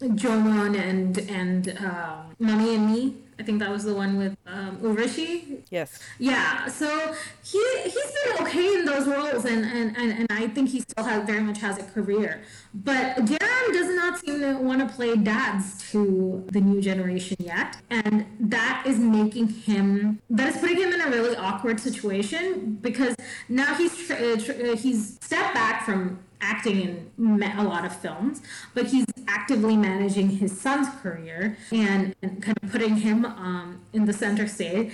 Joman 0.00 0.76
and 0.78 1.18
and 1.30 1.78
uh, 1.78 2.22
Mommy 2.38 2.74
and 2.74 2.86
Me 2.92 3.16
I 3.38 3.42
think 3.42 3.58
that 3.60 3.70
was 3.70 3.84
the 3.84 3.94
one 3.94 4.18
with 4.18 4.36
um, 4.46 4.78
Urvashi. 4.78 5.62
Yes. 5.70 5.98
Yeah. 6.18 6.66
So 6.66 7.14
he 7.42 7.62
he's 7.84 7.94
been 7.94 8.42
okay 8.42 8.74
in 8.74 8.84
those 8.84 9.06
roles, 9.06 9.44
and 9.44 9.64
and, 9.64 9.96
and, 9.96 10.12
and 10.12 10.26
I 10.30 10.48
think 10.48 10.68
he 10.68 10.80
still 10.80 11.04
has 11.04 11.26
very 11.26 11.40
much 11.40 11.58
has 11.58 11.78
a 11.78 11.82
career. 11.82 12.42
But 12.74 13.16
Jairam 13.16 13.72
does 13.72 13.94
not 13.94 14.18
seem 14.18 14.40
to 14.40 14.54
want 14.54 14.86
to 14.86 14.94
play 14.94 15.16
dads 15.16 15.90
to 15.90 16.44
the 16.52 16.60
new 16.60 16.80
generation 16.80 17.36
yet, 17.40 17.78
and 17.90 18.26
that 18.38 18.84
is 18.86 18.98
making 18.98 19.48
him 19.48 20.20
that 20.30 20.54
is 20.54 20.60
putting 20.60 20.78
him 20.78 20.92
in 20.92 21.00
a 21.00 21.08
really 21.08 21.36
awkward 21.36 21.80
situation 21.80 22.78
because 22.80 23.16
now 23.48 23.74
he's 23.74 24.10
uh, 24.10 24.14
uh, 24.14 24.76
he's 24.76 25.18
stepped 25.20 25.54
back 25.54 25.84
from 25.84 26.18
acting 26.42 27.10
in 27.16 27.42
a 27.42 27.64
lot 27.64 27.84
of 27.86 27.94
films, 27.94 28.42
but 28.74 28.86
he's 28.86 29.06
actively 29.28 29.76
managing 29.76 30.28
his 30.28 30.60
son's 30.60 30.88
career 31.00 31.56
and, 31.70 32.14
and 32.20 32.42
kind 32.42 32.58
of 32.62 32.70
putting 32.70 32.96
him 32.96 33.24
um, 33.24 33.80
in 33.92 34.04
the 34.04 34.12
center 34.12 34.46
stage. 34.46 34.92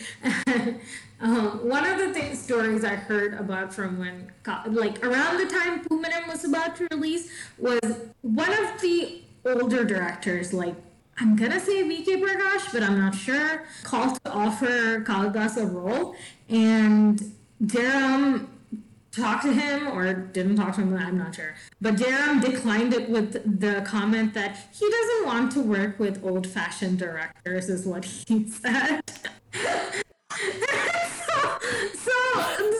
um, 1.20 1.68
one 1.68 1.84
of 1.84 1.98
the 1.98 2.12
things, 2.12 2.40
stories 2.40 2.84
I 2.84 2.94
heard 2.94 3.34
about 3.34 3.72
from 3.72 3.98
when, 3.98 4.30
like 4.66 5.04
around 5.04 5.38
the 5.38 5.46
time 5.46 5.82
Poomaram 5.84 6.28
was 6.28 6.44
about 6.44 6.76
to 6.76 6.86
release, 6.90 7.30
was 7.58 7.80
one 8.22 8.52
of 8.52 8.80
the 8.80 9.22
older 9.44 9.84
directors, 9.84 10.52
like 10.52 10.74
I'm 11.20 11.34
gonna 11.34 11.58
say 11.58 11.82
VK 11.82 12.22
Prakash, 12.22 12.72
but 12.72 12.82
I'm 12.82 12.98
not 12.98 13.14
sure, 13.14 13.64
called 13.82 14.22
to 14.22 14.30
offer 14.30 15.00
Kalidas 15.00 15.56
a 15.56 15.66
role, 15.66 16.14
and 16.48 17.32
Jairam 17.64 18.46
talked 19.18 19.42
to 19.44 19.52
him 19.52 19.88
or 19.88 20.12
didn't 20.12 20.56
talk 20.56 20.74
to 20.76 20.82
him, 20.82 20.94
I'm 20.94 21.18
not 21.18 21.34
sure. 21.34 21.54
But 21.80 21.96
Jairam 21.96 22.40
declined 22.40 22.94
it 22.94 23.08
with 23.08 23.60
the 23.60 23.82
comment 23.82 24.34
that 24.34 24.56
he 24.72 24.88
doesn't 24.88 25.26
want 25.26 25.52
to 25.52 25.60
work 25.60 25.98
with 25.98 26.24
old 26.24 26.46
fashioned 26.46 26.98
directors, 26.98 27.68
is 27.68 27.86
what 27.86 28.04
he 28.04 28.48
said. 28.48 29.00
so, 29.52 29.60
so, 31.94 32.12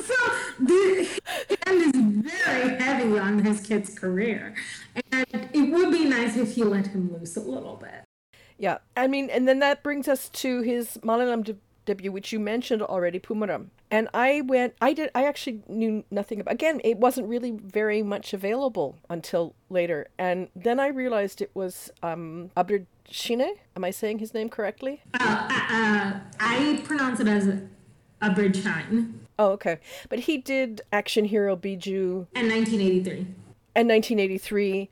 so 0.04 0.14
the 0.60 1.08
hand 1.66 1.82
is 1.82 1.92
very 1.94 2.76
heavy 2.76 3.18
on 3.18 3.40
his 3.40 3.60
kid's 3.60 3.98
career. 3.98 4.54
And 5.12 5.48
it 5.52 5.72
would 5.72 5.90
be 5.90 6.04
nice 6.04 6.36
if 6.36 6.54
he 6.54 6.64
let 6.64 6.88
him 6.88 7.12
loose 7.12 7.36
a 7.36 7.40
little 7.40 7.76
bit. 7.76 8.04
Yeah, 8.58 8.78
I 8.96 9.06
mean, 9.06 9.30
and 9.30 9.46
then 9.46 9.60
that 9.60 9.82
brings 9.82 10.08
us 10.08 10.28
to 10.30 10.62
his 10.62 10.98
Malayalam 11.02 11.44
de- 11.44 11.56
debut, 11.86 12.10
which 12.10 12.32
you 12.32 12.40
mentioned 12.40 12.82
already, 12.82 13.20
Poomaram. 13.20 13.68
And 13.90 14.08
I 14.12 14.42
went, 14.42 14.74
I 14.80 14.92
did, 14.92 15.10
I 15.14 15.24
actually 15.24 15.62
knew 15.66 16.04
nothing 16.10 16.40
about, 16.40 16.52
again, 16.52 16.80
it 16.84 16.98
wasn't 16.98 17.28
really 17.28 17.52
very 17.52 18.02
much 18.02 18.34
available 18.34 18.96
until 19.08 19.54
later. 19.70 20.08
And 20.18 20.48
then 20.54 20.78
I 20.78 20.88
realized 20.88 21.40
it 21.40 21.50
was 21.54 21.90
um, 22.02 22.50
Abrid 22.56 22.86
Shine. 23.10 23.54
Am 23.76 23.84
I 23.84 23.90
saying 23.90 24.18
his 24.18 24.34
name 24.34 24.50
correctly? 24.50 25.02
Uh, 25.18 25.48
uh, 25.50 26.20
I 26.38 26.82
pronounce 26.84 27.20
it 27.20 27.28
as 27.28 27.48
a 28.20 28.30
bridge 28.30 28.62
shine. 28.62 29.20
Oh, 29.38 29.50
okay. 29.52 29.78
But 30.08 30.20
he 30.20 30.36
did 30.38 30.82
Action 30.92 31.24
Hero 31.24 31.56
Biju. 31.56 32.26
And 32.34 32.48
1983. 32.50 33.26
and 33.74 33.88
1983 33.88 34.90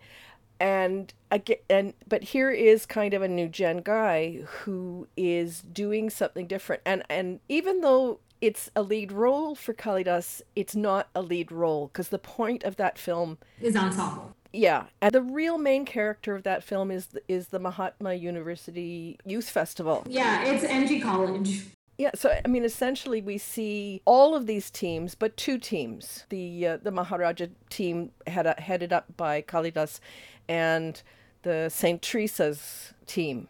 and 0.58 1.12
again 1.30 1.58
and 1.68 1.92
but 2.08 2.22
here 2.24 2.50
is 2.50 2.86
kind 2.86 3.12
of 3.12 3.20
a 3.20 3.28
new 3.28 3.48
gen 3.48 3.78
guy 3.78 4.40
who 4.46 5.06
is 5.16 5.60
doing 5.60 6.08
something 6.08 6.46
different 6.46 6.80
and 6.86 7.02
and 7.10 7.40
even 7.48 7.80
though 7.82 8.20
it's 8.40 8.70
a 8.76 8.82
lead 8.82 9.12
role 9.12 9.54
for 9.54 9.72
Kalidas, 9.74 10.42
it's 10.54 10.76
not 10.76 11.08
a 11.14 11.22
lead 11.22 11.50
role 11.50 11.88
because 11.88 12.08
the 12.08 12.18
point 12.18 12.64
of 12.64 12.76
that 12.76 12.98
film 12.98 13.38
Is 13.60 13.74
ensemble. 13.76 14.34
yeah 14.52 14.84
and 15.00 15.12
the 15.12 15.22
real 15.22 15.58
main 15.58 15.84
character 15.84 16.34
of 16.34 16.42
that 16.44 16.62
film 16.62 16.90
is 16.90 17.06
the, 17.06 17.22
is 17.28 17.48
the 17.48 17.58
Mahatma 17.58 18.14
University 18.14 19.18
Youth 19.24 19.48
Festival 19.48 20.04
Yeah, 20.08 20.42
it's 20.44 20.64
NG 20.64 21.00
College. 21.00 21.64
yeah, 21.98 22.10
so 22.14 22.38
I 22.44 22.48
mean, 22.48 22.64
essentially, 22.64 23.22
we 23.22 23.38
see 23.38 24.02
all 24.04 24.34
of 24.34 24.46
these 24.46 24.70
teams, 24.70 25.14
but 25.14 25.36
two 25.38 25.56
teams: 25.58 26.26
the 26.28 26.66
uh, 26.66 26.76
the 26.82 26.90
Maharaja 26.90 27.46
team 27.70 28.10
head, 28.26 28.46
headed 28.58 28.92
up 28.92 29.06
by 29.16 29.40
Kalidas, 29.40 29.98
and 30.46 31.02
the 31.42 31.70
Saint 31.70 32.02
Teresa's 32.02 32.92
team, 33.06 33.48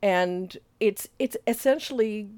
and 0.00 0.56
it's 0.80 1.08
it's 1.18 1.36
essentially 1.46 2.28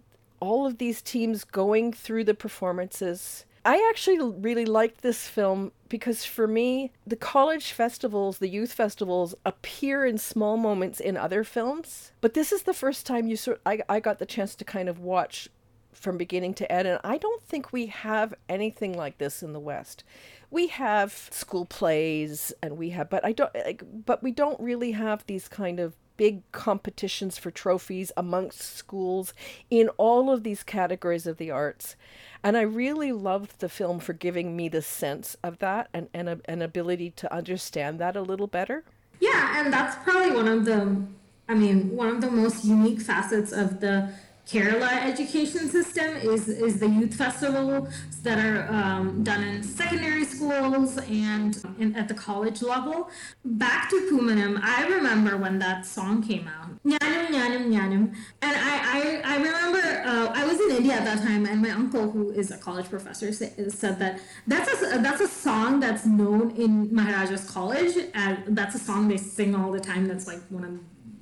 all 0.42 0.66
of 0.66 0.78
these 0.78 1.00
teams 1.00 1.44
going 1.44 1.92
through 1.92 2.24
the 2.24 2.34
performances. 2.34 3.46
I 3.64 3.88
actually 3.88 4.18
really 4.18 4.66
liked 4.66 5.02
this 5.02 5.28
film 5.28 5.70
because 5.88 6.24
for 6.24 6.48
me, 6.48 6.90
the 7.06 7.14
college 7.14 7.70
festivals, 7.70 8.38
the 8.38 8.48
youth 8.48 8.72
festivals 8.72 9.36
appear 9.46 10.04
in 10.04 10.18
small 10.18 10.56
moments 10.56 10.98
in 10.98 11.16
other 11.16 11.44
films, 11.44 12.10
but 12.20 12.34
this 12.34 12.50
is 12.50 12.64
the 12.64 12.74
first 12.74 13.06
time 13.06 13.28
you 13.28 13.36
sort 13.36 13.60
I 13.64 13.82
I 13.88 14.00
got 14.00 14.18
the 14.18 14.26
chance 14.26 14.56
to 14.56 14.64
kind 14.64 14.88
of 14.88 14.98
watch 14.98 15.48
from 15.92 16.18
beginning 16.18 16.54
to 16.54 16.72
end 16.72 16.88
and 16.88 16.98
I 17.04 17.18
don't 17.18 17.42
think 17.44 17.72
we 17.72 17.86
have 17.86 18.34
anything 18.48 18.94
like 18.96 19.18
this 19.18 19.44
in 19.44 19.52
the 19.52 19.60
West. 19.60 20.02
We 20.50 20.66
have 20.68 21.28
school 21.30 21.66
plays 21.66 22.52
and 22.60 22.76
we 22.76 22.90
have 22.90 23.08
but 23.08 23.24
I 23.24 23.30
don't 23.30 23.54
like 23.54 23.84
but 24.04 24.24
we 24.24 24.32
don't 24.32 24.58
really 24.58 24.90
have 24.90 25.24
these 25.26 25.46
kind 25.46 25.78
of 25.78 25.94
big 26.16 26.42
competitions 26.52 27.38
for 27.38 27.50
trophies 27.50 28.12
amongst 28.16 28.60
schools 28.60 29.34
in 29.70 29.88
all 29.90 30.30
of 30.30 30.42
these 30.42 30.62
categories 30.62 31.26
of 31.26 31.36
the 31.36 31.50
arts. 31.50 31.96
And 32.42 32.56
I 32.56 32.62
really 32.62 33.12
loved 33.12 33.60
the 33.60 33.68
film 33.68 34.00
for 34.00 34.12
giving 34.12 34.56
me 34.56 34.68
the 34.68 34.82
sense 34.82 35.36
of 35.42 35.58
that 35.58 35.88
and, 35.92 36.08
and 36.12 36.28
a, 36.28 36.40
an 36.46 36.62
ability 36.62 37.10
to 37.10 37.32
understand 37.32 37.98
that 38.00 38.16
a 38.16 38.22
little 38.22 38.46
better. 38.46 38.84
Yeah, 39.20 39.60
and 39.60 39.72
that's 39.72 40.02
probably 40.02 40.32
one 40.32 40.48
of 40.48 40.64
the, 40.64 41.00
I 41.48 41.54
mean, 41.54 41.94
one 41.96 42.08
of 42.08 42.20
the 42.20 42.30
most 42.30 42.64
unique 42.64 43.00
facets 43.00 43.52
of 43.52 43.80
the 43.80 44.12
Kerala 44.52 45.06
education 45.10 45.70
system 45.70 46.10
is 46.16 46.46
is 46.46 46.78
the 46.78 46.86
youth 46.86 47.14
festivals 47.14 47.88
that 48.22 48.38
are 48.46 48.60
um, 48.70 49.24
done 49.24 49.42
in 49.42 49.62
secondary 49.62 50.26
schools 50.26 50.98
and 50.98 51.52
in, 51.78 51.96
at 51.96 52.06
the 52.06 52.14
college 52.14 52.60
level. 52.60 53.08
Back 53.46 53.88
to 53.88 53.96
Pumaram, 54.10 54.60
I 54.62 54.86
remember 54.88 55.38
when 55.38 55.58
that 55.60 55.86
song 55.86 56.22
came 56.22 56.46
out, 56.48 56.68
Nyanam 56.84 57.28
Nyanam 57.34 57.64
Nyanam, 57.72 58.04
and 58.42 58.54
I 58.72 58.74
I, 58.96 59.00
I 59.32 59.36
remember 59.38 59.84
uh, 60.10 60.32
I 60.40 60.44
was 60.44 60.60
in 60.60 60.70
India 60.76 60.94
at 61.00 61.04
that 61.06 61.20
time, 61.26 61.46
and 61.46 61.62
my 61.62 61.70
uncle, 61.70 62.10
who 62.10 62.30
is 62.30 62.50
a 62.50 62.58
college 62.58 62.90
professor, 62.90 63.32
sa- 63.32 63.54
said 63.68 63.98
that 64.00 64.20
that's 64.46 64.68
a 64.82 64.98
that's 64.98 65.22
a 65.22 65.28
song 65.28 65.80
that's 65.80 66.04
known 66.04 66.50
in 66.64 66.94
Maharaja's 66.94 67.48
college, 67.48 67.94
and 68.12 68.34
that's 68.58 68.74
a 68.74 68.78
song 68.78 69.08
they 69.08 69.16
sing 69.16 69.54
all 69.54 69.72
the 69.72 69.80
time. 69.80 70.08
That's 70.08 70.26
like 70.26 70.42
one 70.50 70.64
of 70.64 70.72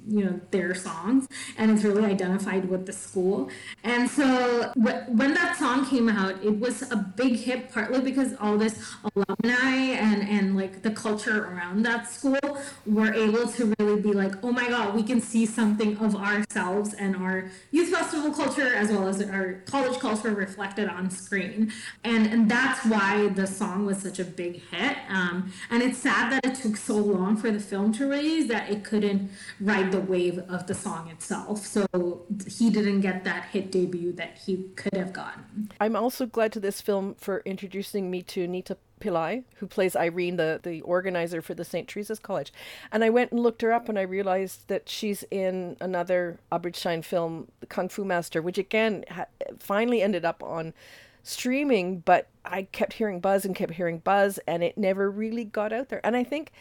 you 0.07 0.25
know 0.25 0.41
their 0.51 0.75
songs 0.75 1.29
and 1.57 1.71
it's 1.71 1.85
really 1.85 2.05
identified 2.05 2.69
with 2.69 2.87
the 2.87 2.93
school. 2.93 3.51
And 3.85 4.09
so 4.09 4.73
wh- 4.75 5.09
when 5.09 5.35
that 5.35 5.57
song 5.57 5.87
came 5.87 6.09
out 6.09 6.43
it 6.45 6.59
was 6.59 6.91
a 6.91 6.97
big 6.97 7.37
hit 7.37 7.71
partly 7.73 8.01
because 8.01 8.35
all 8.41 8.57
this 8.59 8.95
alumni 9.15 9.77
and 10.07 10.23
and 10.29 10.57
like 10.57 10.83
the 10.83 10.91
culture 10.91 11.45
around 11.45 11.83
that 11.85 12.11
school 12.11 12.39
were 12.87 13.13
able 13.15 13.47
to 13.49 13.75
really 13.79 14.01
be 14.01 14.13
like 14.13 14.35
oh 14.43 14.53
my 14.53 14.69
god 14.69 14.95
we 14.95 15.03
can 15.03 15.21
see 15.21 15.47
something 15.47 15.97
of 15.99 16.17
ourselves 16.17 16.95
and 16.95 17.17
our 17.17 17.51
youth 17.71 17.91
festival 17.91 18.33
culture 18.33 18.75
as 18.75 18.91
well 18.91 19.09
as 19.09 19.23
our 19.23 19.55
college 19.67 19.99
culture 19.99 20.33
reflected 20.35 20.89
on 20.89 21.11
screen. 21.11 21.73
And 22.05 22.27
and 22.27 22.51
that's 22.51 22.85
why 22.87 23.29
the 23.29 23.47
song 23.47 23.87
was 23.87 23.99
such 23.99 24.19
a 24.19 24.25
big 24.25 24.63
hit 24.71 24.97
um, 25.09 25.53
and 25.71 25.83
it's 25.83 25.99
sad 25.99 26.33
that 26.33 26.45
it 26.45 26.55
took 26.55 26.77
so 26.77 26.97
long 26.97 27.37
for 27.37 27.51
the 27.51 27.61
film 27.61 27.93
to 27.95 28.07
release 28.07 28.49
that 28.49 28.71
it 28.71 28.85
couldn't 28.85 29.31
ride 29.61 29.89
the 29.92 30.00
wave 30.00 30.38
of 30.48 30.66
the 30.66 30.74
song 30.74 31.09
itself. 31.09 31.66
So 31.66 31.87
he 32.46 32.70
didn't 32.70 33.00
get 33.00 33.24
that 33.24 33.46
hit 33.46 33.70
debut 33.70 34.12
that 34.12 34.38
he 34.44 34.68
could 34.76 34.94
have 34.94 35.12
gotten. 35.12 35.70
I'm 35.81 35.96
also 35.96 36.26
glad 36.26 36.53
to 36.53 36.61
this 36.61 36.81
film 36.81 37.14
for 37.14 37.40
introducing 37.44 38.11
me 38.11 38.22
to 38.22 38.46
Neeta 38.46 38.76
Pillai, 39.00 39.44
who 39.57 39.66
plays 39.66 39.96
Irene, 39.96 40.37
the, 40.37 40.61
the 40.62 40.83
organizer 40.83 41.42
for 41.42 41.55
the 41.55 41.64
St. 41.64 41.88
Teresa's 41.88 42.18
College. 42.18 42.53
And 42.92 43.03
I 43.03 43.11
went 43.11 43.33
and 43.33 43.40
looked 43.40 43.62
her 43.62 43.72
up 43.72 43.88
and 43.88 43.98
I 43.98 44.03
realized 44.03 44.68
that 44.68 44.88
she's 44.88 45.24
in 45.31 45.76
another 45.81 46.38
Abrid 46.53 46.76
Shine 46.76 47.03
film, 47.03 47.48
The 47.61 47.66
Kung 47.66 47.88
Fu 47.88 48.05
Master, 48.05 48.42
which 48.42 48.59
again 48.59 49.05
ha- 49.11 49.26
finally 49.59 50.03
ended 50.03 50.24
up 50.24 50.42
on 50.42 50.74
streaming, 51.22 52.00
but 52.00 52.29
I 52.44 52.62
kept 52.64 52.94
hearing 52.94 53.20
buzz 53.20 53.44
and 53.44 53.55
kept 53.55 53.74
hearing 53.74 53.98
buzz 53.98 54.38
and 54.46 54.62
it 54.62 54.79
never 54.79 55.11
really 55.11 55.44
got 55.44 55.72
out 55.72 55.88
there. 55.88 56.00
And 56.05 56.16
I 56.16 56.24
think 56.24 56.53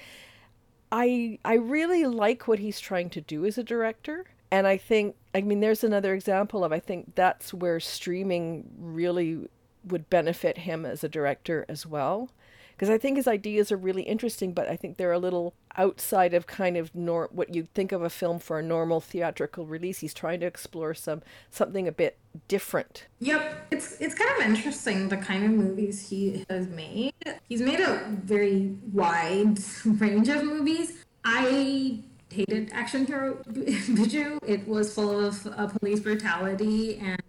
I 0.91 1.39
I 1.45 1.55
really 1.55 2.05
like 2.05 2.47
what 2.47 2.59
he's 2.59 2.79
trying 2.79 3.09
to 3.11 3.21
do 3.21 3.45
as 3.45 3.57
a 3.57 3.63
director. 3.63 4.25
And 4.51 4.65
I 4.67 4.77
think 4.77 5.15
I 5.33 5.41
mean 5.41 5.59
there's 5.59 5.83
another 5.83 6.13
example 6.13 6.63
of 6.63 6.71
I 6.71 6.79
think 6.79 7.15
that's 7.15 7.53
where 7.53 7.79
streaming 7.79 8.69
really 8.79 9.47
would 9.85 10.09
benefit 10.09 10.59
him 10.59 10.85
as 10.85 11.03
a 11.03 11.09
director 11.09 11.65
as 11.69 11.85
well. 11.85 12.29
Because 12.79 12.89
I 12.89 12.97
think 12.97 13.17
his 13.17 13.27
ideas 13.27 13.73
are 13.73 13.77
really 13.77 14.03
interesting, 14.03 14.53
but 14.53 14.69
I 14.69 14.77
think 14.77 14.95
they're 14.95 15.11
a 15.11 15.19
little 15.19 15.53
outside 15.75 16.33
of 16.33 16.47
kind 16.47 16.77
of 16.77 16.95
nor- 16.95 17.27
what 17.29 17.53
you'd 17.53 17.73
think 17.73 17.91
of 17.91 18.01
a 18.01 18.09
film 18.09 18.39
for 18.39 18.57
a 18.57 18.63
normal 18.63 19.01
theatrical 19.01 19.65
release. 19.65 19.99
He's 19.99 20.13
trying 20.13 20.39
to 20.39 20.45
explore 20.45 20.93
some 20.93 21.21
something 21.51 21.89
a 21.89 21.91
bit 21.91 22.17
different. 22.47 23.07
Yep, 23.19 23.67
it's 23.71 23.99
it's 23.99 24.15
kind 24.15 24.31
of 24.39 24.45
interesting 24.45 25.09
the 25.09 25.17
kind 25.17 25.43
of 25.43 25.51
movies 25.51 26.09
he 26.09 26.45
has 26.49 26.69
made. 26.69 27.11
He's 27.49 27.59
made 27.59 27.81
a 27.81 28.01
very 28.23 28.77
wide 28.93 29.59
range 29.85 30.29
of 30.29 30.45
movies. 30.45 31.03
I 31.25 31.99
hated 32.29 32.71
Action 32.71 33.05
Hero 33.05 33.43
Biju. 33.49 34.39
It 34.47 34.65
was 34.69 34.93
full 34.93 35.19
of 35.19 35.45
uh, 35.47 35.67
police 35.67 35.99
brutality 35.99 36.97
and 36.99 37.21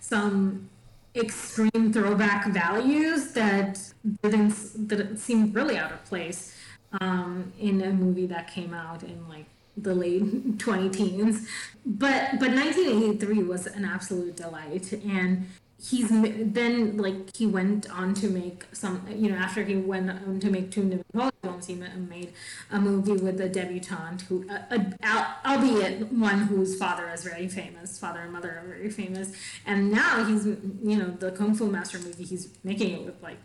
some 0.00 0.70
extreme 1.16 1.92
throwback 1.92 2.48
values 2.48 3.32
that 3.32 3.78
didn't 4.22 4.88
that 4.88 5.18
seemed 5.18 5.54
really 5.54 5.76
out 5.76 5.92
of 5.92 6.04
place 6.06 6.56
um, 7.00 7.52
in 7.60 7.80
a 7.82 7.92
movie 7.92 8.26
that 8.26 8.48
came 8.48 8.74
out 8.74 9.02
in 9.02 9.28
like 9.28 9.46
the 9.76 9.94
late 9.94 10.58
20 10.58 10.90
teens. 10.90 11.48
But 11.84 12.38
but 12.40 12.50
1983 12.50 13.44
was 13.44 13.66
an 13.66 13.84
absolute 13.84 14.36
delight 14.36 14.92
and 14.92 15.46
he's 15.82 16.08
then 16.08 16.96
like 16.96 17.34
he 17.36 17.46
went 17.46 17.90
on 17.90 18.14
to 18.14 18.28
make 18.28 18.64
some 18.72 19.06
you 19.14 19.30
know 19.30 19.36
after 19.36 19.64
he 19.64 19.76
went 19.76 20.08
on 20.10 20.40
to 20.40 20.50
make 20.50 20.70
Nivin 20.70 21.02
Pauly 21.14 21.30
films 21.42 21.66
he 21.66 21.74
made 21.74 22.32
a 22.70 22.80
movie 22.80 23.12
with 23.12 23.40
a 23.40 23.48
debutante 23.48 24.22
who 24.22 24.46
uh, 24.48 25.32
albeit 25.44 26.12
one 26.12 26.42
whose 26.42 26.76
father 26.76 27.08
is 27.10 27.24
very 27.24 27.48
famous 27.48 27.98
father 27.98 28.20
and 28.20 28.32
mother 28.32 28.50
are 28.50 28.66
very 28.66 28.90
famous 28.90 29.32
and 29.66 29.90
now 29.90 30.24
he's 30.24 30.46
you 30.46 30.96
know 30.96 31.10
the 31.10 31.30
kung 31.32 31.54
fu 31.54 31.66
master 31.70 31.98
movie 31.98 32.24
he's 32.24 32.48
making 32.62 32.92
it 32.92 33.04
with 33.04 33.22
like 33.22 33.38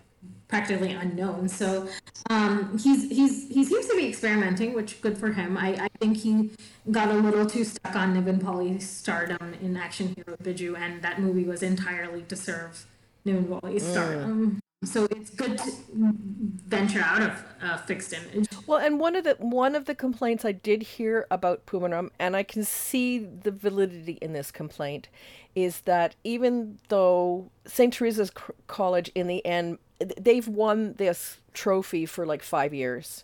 practically 0.49 0.91
unknown. 0.91 1.47
So 1.47 1.87
um, 2.29 2.77
he's 2.77 3.09
he's 3.09 3.47
he 3.47 3.63
seems 3.63 3.87
to 3.87 3.95
be 3.95 4.07
experimenting, 4.09 4.73
which 4.73 4.99
good 4.99 5.17
for 5.17 5.31
him. 5.31 5.57
I, 5.57 5.75
I 5.75 5.87
think 5.99 6.17
he 6.17 6.51
got 6.91 7.09
a 7.09 7.13
little 7.13 7.45
too 7.45 7.63
stuck 7.63 7.95
on 7.95 8.15
Nivin 8.15 8.43
Pauly's 8.43 8.89
stardom 8.89 9.53
in 9.61 9.77
Action 9.77 10.13
Hero 10.15 10.35
Biju, 10.43 10.77
and 10.77 11.01
that 11.01 11.21
movie 11.21 11.45
was 11.45 11.63
entirely 11.63 12.23
to 12.23 12.35
serve 12.35 12.85
Nivin 13.25 13.47
Pauly's 13.47 13.85
stardom. 13.85 14.59
So 14.85 15.05
it's 15.11 15.29
good 15.29 15.57
to 15.57 15.71
venture 15.91 17.01
out 17.01 17.21
of 17.21 17.43
uh, 17.61 17.77
fixed 17.79 18.13
image. 18.13 18.47
Well, 18.65 18.79
and 18.79 18.97
one 18.97 19.17
of 19.17 19.25
the 19.25 19.35
one 19.39 19.75
of 19.75 19.85
the 19.85 19.93
complaints 19.95 20.45
I 20.45 20.53
did 20.53 20.83
hear 20.83 21.27
about 21.29 21.65
Pumaram, 21.65 22.11
and 22.17 22.35
I 22.35 22.43
can 22.43 22.63
see 22.63 23.19
the 23.19 23.51
validity 23.51 24.17
in 24.21 24.31
this 24.31 24.51
complaint, 24.51 25.09
is 25.53 25.81
that 25.81 26.15
even 26.23 26.79
though 26.87 27.51
St. 27.65 27.93
Teresa's 27.93 28.29
C- 28.29 28.53
College 28.67 29.11
in 29.13 29.27
the 29.27 29.45
end 29.45 29.79
they've 29.99 30.47
won 30.47 30.93
this 30.93 31.37
trophy 31.53 32.05
for 32.05 32.25
like 32.25 32.43
five 32.43 32.73
years, 32.73 33.23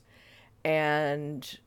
and 0.63 1.59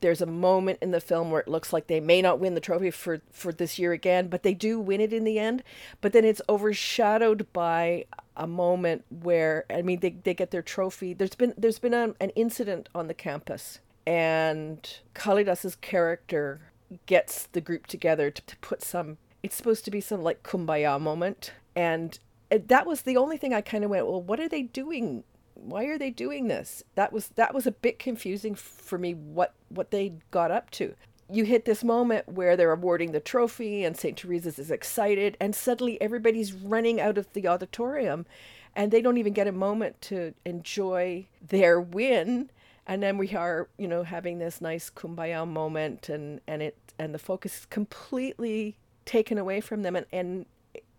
there's 0.00 0.20
a 0.20 0.26
moment 0.26 0.78
in 0.82 0.90
the 0.90 1.00
film 1.00 1.30
where 1.30 1.40
it 1.40 1.48
looks 1.48 1.72
like 1.72 1.86
they 1.86 2.00
may 2.00 2.20
not 2.20 2.40
win 2.40 2.54
the 2.54 2.60
trophy 2.60 2.90
for 2.90 3.20
for 3.30 3.52
this 3.52 3.78
year 3.78 3.92
again, 3.92 4.28
but 4.28 4.42
they 4.42 4.54
do 4.54 4.78
win 4.78 5.00
it 5.00 5.12
in 5.12 5.24
the 5.24 5.38
end. 5.38 5.62
But 6.00 6.12
then 6.12 6.24
it's 6.24 6.42
overshadowed 6.48 7.46
by 7.52 8.06
a 8.36 8.46
moment 8.46 9.04
where 9.08 9.64
I 9.70 9.82
mean 9.82 10.00
they, 10.00 10.10
they 10.10 10.34
get 10.34 10.50
their 10.50 10.62
trophy. 10.62 11.12
There's 11.14 11.34
been 11.34 11.54
there's 11.56 11.78
been 11.78 11.94
a, 11.94 12.14
an 12.20 12.30
incident 12.30 12.88
on 12.94 13.08
the 13.08 13.14
campus 13.14 13.80
and 14.06 14.98
Kalidas's 15.14 15.76
character 15.76 16.60
gets 17.06 17.46
the 17.46 17.60
group 17.60 17.86
together 17.86 18.30
to, 18.30 18.42
to 18.42 18.56
put 18.58 18.82
some 18.82 19.18
it's 19.42 19.56
supposed 19.56 19.84
to 19.84 19.90
be 19.90 20.00
some 20.00 20.22
like 20.22 20.42
kumbaya 20.42 21.00
moment 21.00 21.52
and 21.74 22.18
that 22.58 22.86
was 22.86 23.02
the 23.02 23.16
only 23.16 23.36
thing 23.36 23.54
I 23.54 23.60
kind 23.60 23.84
of 23.84 23.90
went, 23.90 24.06
well, 24.06 24.22
what 24.22 24.40
are 24.40 24.48
they 24.48 24.62
doing 24.62 25.24
why 25.54 25.84
are 25.84 25.98
they 25.98 26.10
doing 26.10 26.48
this? 26.48 26.82
That 26.94 27.12
was 27.12 27.28
that 27.28 27.54
was 27.54 27.66
a 27.66 27.72
bit 27.72 27.98
confusing 27.98 28.54
for 28.54 28.98
me 28.98 29.14
what 29.14 29.54
what 29.68 29.90
they 29.90 30.14
got 30.30 30.50
up 30.50 30.70
to. 30.72 30.94
You 31.30 31.44
hit 31.44 31.64
this 31.64 31.84
moment 31.84 32.28
where 32.28 32.56
they're 32.56 32.72
awarding 32.72 33.12
the 33.12 33.20
trophy 33.20 33.84
and 33.84 33.96
St. 33.96 34.18
Teresa's 34.18 34.58
is 34.58 34.70
excited 34.70 35.36
and 35.40 35.54
suddenly 35.54 36.00
everybody's 36.00 36.52
running 36.52 37.00
out 37.00 37.16
of 37.16 37.32
the 37.32 37.48
auditorium 37.48 38.26
and 38.74 38.90
they 38.90 39.00
don't 39.00 39.16
even 39.16 39.32
get 39.32 39.46
a 39.46 39.52
moment 39.52 40.00
to 40.02 40.34
enjoy 40.44 41.26
their 41.46 41.80
win 41.80 42.50
and 42.86 43.02
then 43.02 43.16
we 43.16 43.32
are, 43.34 43.68
you 43.78 43.86
know, 43.86 44.02
having 44.02 44.38
this 44.38 44.60
nice 44.60 44.90
kumbaya 44.90 45.46
moment 45.46 46.08
and 46.08 46.40
and 46.46 46.62
it 46.62 46.76
and 46.98 47.14
the 47.14 47.18
focus 47.18 47.60
is 47.60 47.66
completely 47.66 48.76
taken 49.04 49.38
away 49.38 49.60
from 49.60 49.82
them 49.82 49.96
and 49.96 50.06
and 50.12 50.46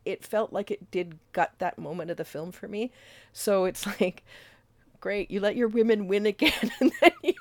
it 0.05 0.23
felt 0.23 0.53
like 0.53 0.71
it 0.71 0.91
did 0.91 1.17
gut 1.31 1.53
that 1.59 1.77
moment 1.77 2.11
of 2.11 2.17
the 2.17 2.25
film 2.25 2.51
for 2.51 2.67
me. 2.67 2.91
So 3.31 3.65
it's 3.65 3.85
like, 3.99 4.23
great, 4.99 5.31
you 5.31 5.39
let 5.39 5.55
your 5.55 5.67
women 5.67 6.07
win 6.07 6.25
again, 6.25 6.71
and 6.79 6.91
then 7.01 7.11
you 7.23 7.35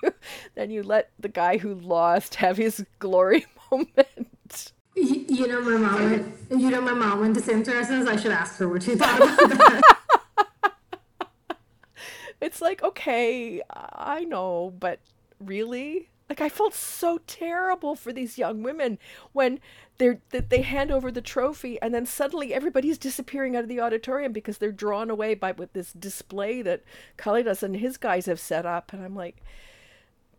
then 0.55 0.71
you 0.71 0.83
let 0.83 1.11
the 1.19 1.29
guy 1.29 1.59
who 1.59 1.75
lost 1.75 2.37
have 2.37 2.57
his 2.57 2.85
glory 2.99 3.47
moment. 3.71 4.73
You, 4.95 5.25
you 5.29 5.47
know, 5.47 5.63
my 5.63 5.77
mom 5.77 6.11
went. 6.11 6.35
You 6.51 6.71
know, 6.71 6.81
my 6.81 6.93
mom 6.93 7.21
went 7.21 7.35
to 7.37 7.41
St. 7.43 7.65
Teresa's. 7.65 8.07
I 8.07 8.17
should 8.17 8.33
ask 8.33 8.59
her 8.59 8.69
what 8.69 8.83
she 8.83 8.95
thought 8.95 9.17
about 9.17 9.59
that. 9.59 9.83
it's 12.43 12.61
like, 12.61 12.83
okay, 12.83 13.63
I 13.71 14.25
know, 14.25 14.75
but 14.79 15.01
really, 15.41 16.11
like 16.33 16.41
I 16.41 16.49
felt 16.49 16.73
so 16.73 17.19
terrible 17.27 17.95
for 17.95 18.11
these 18.11 18.39
young 18.39 18.63
women 18.63 18.99
when 19.35 19.61
they're 19.99 20.23
that 20.31 20.49
they 20.49 20.63
hand 20.63 20.91
over 20.91 21.11
the 21.11 21.21
trophy 21.21 21.79
and 21.83 21.93
then 21.93 22.07
suddenly 22.07 22.55
everybody's 22.55 22.97
disappearing 22.97 23.55
out 23.55 23.65
of 23.65 23.69
the 23.69 23.83
auditorium 23.83 24.33
because 24.33 24.57
they're 24.57 24.73
drawn 24.73 25.11
away 25.11 25.35
by 25.35 25.53
with 25.53 25.75
this 25.75 25.93
display 25.93 26.63
that 26.63 26.85
Kalidas 27.19 27.63
and 27.63 27.77
his 27.77 27.99
guys 27.99 28.25
have 28.25 28.41
set 28.41 28.65
up. 28.65 28.95
And 28.95 29.05
I'm 29.05 29.15
like 29.15 29.43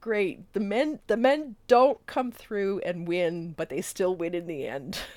great. 0.02 0.52
The 0.54 0.60
men 0.60 0.98
the 1.06 1.16
men 1.16 1.58
don't 1.68 2.04
come 2.08 2.32
through 2.32 2.80
and 2.80 3.08
win 3.08 3.54
but 3.56 3.70
they 3.70 3.82
still 3.82 4.16
win 4.16 4.34
in 4.34 4.48
the 4.48 4.66
end. 4.66 4.98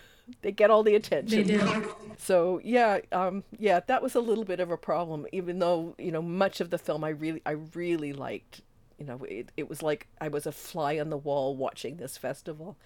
They 0.42 0.50
get 0.50 0.72
all 0.72 0.82
the 0.82 0.96
attention. 0.96 1.46
They 1.46 1.82
so 2.18 2.60
yeah 2.64 2.98
um 3.12 3.44
yeah 3.58 3.80
that 3.86 4.02
was 4.02 4.16
a 4.16 4.20
little 4.20 4.44
bit 4.44 4.58
of 4.58 4.72
a 4.72 4.76
problem 4.76 5.24
even 5.32 5.60
though 5.60 5.94
you 5.98 6.10
know 6.10 6.20
much 6.20 6.60
of 6.60 6.70
the 6.70 6.78
film 6.78 7.04
I 7.04 7.10
really 7.10 7.40
I 7.46 7.52
really 7.52 8.12
liked 8.12 8.60
you 8.98 9.04
know 9.04 9.24
it, 9.24 9.50
it 9.56 9.68
was 9.68 9.82
like 9.82 10.06
I 10.20 10.28
was 10.28 10.46
a 10.46 10.52
fly 10.52 10.98
on 10.98 11.10
the 11.10 11.16
wall 11.16 11.56
watching 11.56 11.96
this 11.96 12.16
festival 12.16 12.76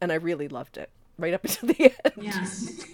and 0.00 0.12
I 0.12 0.16
really 0.16 0.48
loved 0.48 0.76
it 0.76 0.90
right 1.18 1.34
up 1.34 1.44
until 1.44 1.68
the 1.68 1.84
end. 1.84 2.14
Yes. 2.20 2.84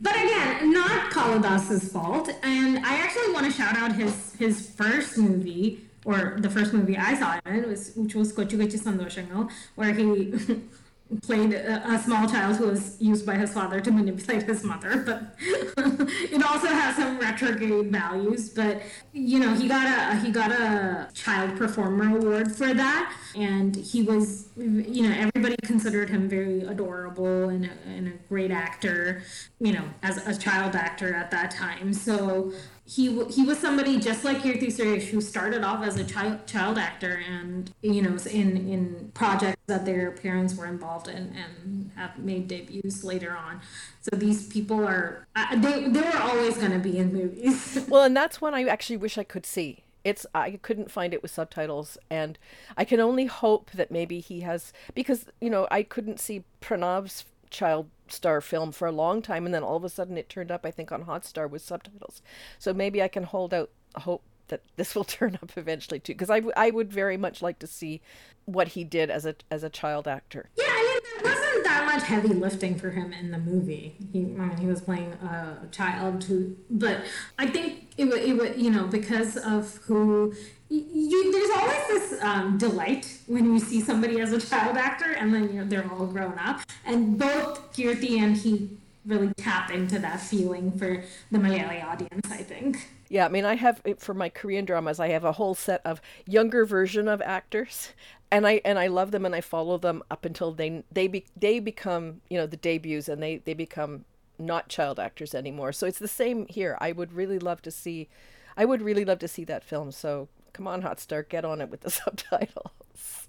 But 0.00 0.14
again, 0.14 0.72
not 0.72 1.10
Kalidas's 1.10 1.90
fault. 1.92 2.30
And 2.42 2.78
I 2.86 2.96
actually 2.98 3.32
want 3.32 3.46
to 3.46 3.52
shout 3.52 3.76
out 3.76 3.92
his 3.92 4.34
his 4.36 4.70
first 4.70 5.18
movie, 5.18 5.86
or 6.04 6.36
the 6.38 6.50
first 6.50 6.72
movie 6.72 6.96
I 6.96 7.14
saw 7.14 7.40
in, 7.46 7.68
was, 7.68 7.92
which 7.96 8.14
was 8.14 8.32
Kochu 8.32 8.58
Kochu 8.58 8.78
Santhoshangal, 8.80 9.50
where 9.74 9.92
he 9.92 10.32
played 11.22 11.54
a, 11.54 11.94
a, 11.94 11.98
small 11.98 12.28
child 12.28 12.56
who 12.56 12.66
was 12.66 13.00
used 13.00 13.24
by 13.24 13.34
his 13.34 13.52
father 13.52 13.80
to 13.80 13.90
manipulate 13.90 14.42
his 14.42 14.62
mother. 14.62 14.98
But 14.98 15.34
it 15.40 16.42
also 16.42 16.66
has 16.66 16.96
some 16.96 17.18
retrograde 17.18 17.90
values. 17.90 18.50
But 18.50 18.82
you 19.12 19.38
know, 19.38 19.54
he 19.54 19.68
got 19.68 19.86
a 19.86 20.20
he 20.20 20.30
got 20.30 20.52
a 20.52 21.08
child 21.14 21.56
performer 21.56 22.16
award 22.16 22.54
for 22.54 22.74
that, 22.74 23.14
and 23.34 23.74
he 23.74 24.02
was 24.02 24.48
you 24.56 25.08
know 25.08 25.14
everybody 25.16 25.56
considered 25.62 26.10
him 26.10 26.28
very 26.28 26.62
adorable 26.62 27.48
and 27.48 27.64
a, 27.64 27.70
and 27.88 28.08
a 28.08 28.12
great 28.28 28.50
actor. 28.50 29.22
You 29.60 29.72
know, 29.72 29.84
as 30.02 30.26
a 30.26 30.38
child 30.38 30.76
actor 30.76 31.14
at 31.14 31.30
that 31.30 31.50
time. 31.50 31.94
So 31.94 32.52
he 32.88 33.22
he 33.26 33.42
was 33.42 33.58
somebody 33.58 34.00
just 34.00 34.24
like 34.24 34.38
Keerthy 34.38 34.68
Suresh 34.68 35.08
who 35.08 35.20
started 35.20 35.62
off 35.62 35.84
as 35.84 35.96
a 35.98 36.04
child 36.04 36.46
child 36.46 36.78
actor 36.78 37.22
and 37.28 37.70
you 37.82 38.00
know 38.00 38.16
in 38.30 38.56
in 38.56 39.10
projects 39.12 39.60
that 39.66 39.84
their 39.84 40.12
parents 40.12 40.54
were 40.56 40.64
involved 40.64 41.06
in 41.06 41.34
and 41.36 41.90
have 41.96 42.18
made 42.18 42.48
debuts 42.48 43.04
later 43.04 43.36
on. 43.36 43.60
So 44.00 44.16
these 44.16 44.46
people 44.46 44.82
are 44.82 45.26
they 45.54 45.88
they 45.88 46.00
were 46.00 46.18
always 46.18 46.56
going 46.56 46.72
to 46.72 46.78
be 46.78 46.96
in 46.96 47.12
movies. 47.12 47.84
well, 47.88 48.04
and 48.04 48.16
that's 48.16 48.40
one 48.40 48.54
I 48.54 48.64
actually 48.64 48.96
wish 48.96 49.18
I 49.18 49.24
could 49.24 49.44
see. 49.44 49.84
It's 50.02 50.24
I 50.34 50.52
couldn't 50.62 50.90
find 50.90 51.12
it 51.12 51.20
with 51.20 51.30
subtitles, 51.30 51.98
and 52.08 52.38
I 52.74 52.86
can 52.86 53.00
only 53.00 53.26
hope 53.26 53.70
that 53.72 53.90
maybe 53.90 54.20
he 54.20 54.40
has 54.40 54.72
because 54.94 55.26
you 55.42 55.50
know 55.50 55.68
I 55.70 55.82
couldn't 55.82 56.20
see 56.20 56.44
Pranav's 56.62 57.26
child 57.50 57.90
star 58.12 58.40
film 58.40 58.72
for 58.72 58.86
a 58.86 58.92
long 58.92 59.22
time 59.22 59.44
and 59.44 59.54
then 59.54 59.62
all 59.62 59.76
of 59.76 59.84
a 59.84 59.88
sudden 59.88 60.16
it 60.16 60.28
turned 60.28 60.50
up 60.50 60.64
i 60.64 60.70
think 60.70 60.92
on 60.92 61.04
hotstar 61.04 61.48
with 61.48 61.62
subtitles. 61.62 62.22
So 62.58 62.72
maybe 62.72 63.02
i 63.02 63.08
can 63.08 63.24
hold 63.24 63.54
out 63.54 63.70
hope 63.96 64.22
that 64.48 64.62
this 64.76 64.94
will 64.94 65.04
turn 65.04 65.38
up 65.42 65.52
eventually 65.56 66.00
too 66.00 66.14
because 66.14 66.30
I, 66.30 66.40
w- 66.40 66.54
I 66.56 66.70
would 66.70 66.92
very 66.92 67.16
much 67.16 67.42
like 67.42 67.58
to 67.60 67.66
see 67.66 68.00
what 68.44 68.68
he 68.68 68.84
did 68.84 69.10
as 69.10 69.26
a 69.26 69.36
as 69.50 69.62
a 69.62 69.70
child 69.70 70.08
actor. 70.08 70.50
Yeah 70.56 71.44
that 71.68 71.84
much 71.86 72.02
heavy 72.04 72.28
lifting 72.28 72.74
for 72.78 72.90
him 72.90 73.12
in 73.12 73.30
the 73.30 73.38
movie. 73.38 73.96
He 74.12 74.20
I 74.20 74.24
mean, 74.24 74.56
he 74.56 74.66
was 74.66 74.80
playing 74.80 75.12
a 75.12 75.66
child 75.70 76.24
who 76.24 76.56
but 76.70 76.98
i 77.38 77.46
think 77.46 77.88
it 77.96 78.06
would 78.06 78.22
it 78.22 78.34
would 78.34 78.60
you 78.60 78.70
know 78.70 78.86
because 78.86 79.36
of 79.36 79.76
who 79.86 80.32
you, 80.70 81.32
there's 81.32 81.50
always 81.56 81.86
this 81.88 82.22
um, 82.22 82.58
delight 82.58 83.18
when 83.26 83.52
you 83.52 83.58
see 83.58 83.80
somebody 83.80 84.20
as 84.20 84.32
a 84.32 84.40
child 84.40 84.76
actor 84.76 85.12
and 85.12 85.32
then 85.32 85.48
you 85.48 85.60
know 85.60 85.64
they're 85.64 85.90
all 85.90 86.06
grown 86.06 86.38
up. 86.38 86.60
And 86.84 87.18
both 87.18 87.72
Keerthy 87.72 88.18
and 88.18 88.36
he 88.36 88.70
really 89.06 89.32
tap 89.38 89.70
into 89.70 89.98
that 89.98 90.20
feeling 90.20 90.76
for 90.78 91.02
the 91.30 91.38
Malayali 91.38 91.82
audience 91.82 92.30
I 92.30 92.42
think 92.42 92.88
yeah 93.08 93.26
I 93.26 93.28
mean 93.28 93.44
I 93.44 93.54
have 93.54 93.82
for 93.98 94.14
my 94.14 94.28
Korean 94.28 94.64
dramas 94.64 95.00
I 95.00 95.08
have 95.08 95.24
a 95.24 95.32
whole 95.32 95.54
set 95.54 95.80
of 95.84 96.00
younger 96.26 96.64
version 96.64 97.08
of 97.08 97.22
actors 97.22 97.90
and 98.30 98.46
I 98.46 98.60
and 98.64 98.78
I 98.78 98.86
love 98.88 99.10
them 99.10 99.24
and 99.24 99.34
I 99.34 99.40
follow 99.40 99.78
them 99.78 100.02
up 100.10 100.24
until 100.24 100.52
they 100.52 100.84
they 100.92 101.08
be, 101.08 101.26
they 101.36 101.60
become 101.60 102.20
you 102.28 102.38
know 102.38 102.46
the 102.46 102.56
debuts 102.56 103.08
and 103.08 103.22
they 103.22 103.38
they 103.38 103.54
become 103.54 104.04
not 104.38 104.68
child 104.68 105.00
actors 105.00 105.34
anymore 105.34 105.72
so 105.72 105.86
it's 105.86 105.98
the 105.98 106.08
same 106.08 106.46
here 106.48 106.76
I 106.80 106.92
would 106.92 107.12
really 107.12 107.38
love 107.38 107.62
to 107.62 107.70
see 107.70 108.08
I 108.56 108.64
would 108.64 108.82
really 108.82 109.04
love 109.04 109.18
to 109.20 109.28
see 109.28 109.44
that 109.44 109.64
film 109.64 109.92
so 109.92 110.28
Come 110.58 110.66
on, 110.66 110.82
Hotstar, 110.82 111.28
get 111.28 111.44
on 111.44 111.60
it 111.60 111.70
with 111.70 111.82
the 111.82 111.90
subtitles. 111.90 113.28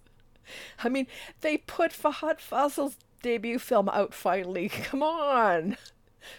I 0.83 0.89
mean, 0.89 1.05
they 1.41 1.57
put 1.57 1.91
Fahadh 1.91 2.39
Faasil's 2.39 2.97
debut 3.21 3.59
film 3.59 3.87
out 3.89 4.15
finally. 4.15 4.69
Come 4.83 5.03
on. 5.03 5.77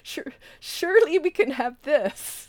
Sure, 0.02 0.32
surely 0.58 1.18
we 1.18 1.30
can 1.30 1.52
have 1.52 1.76
this. 1.82 2.48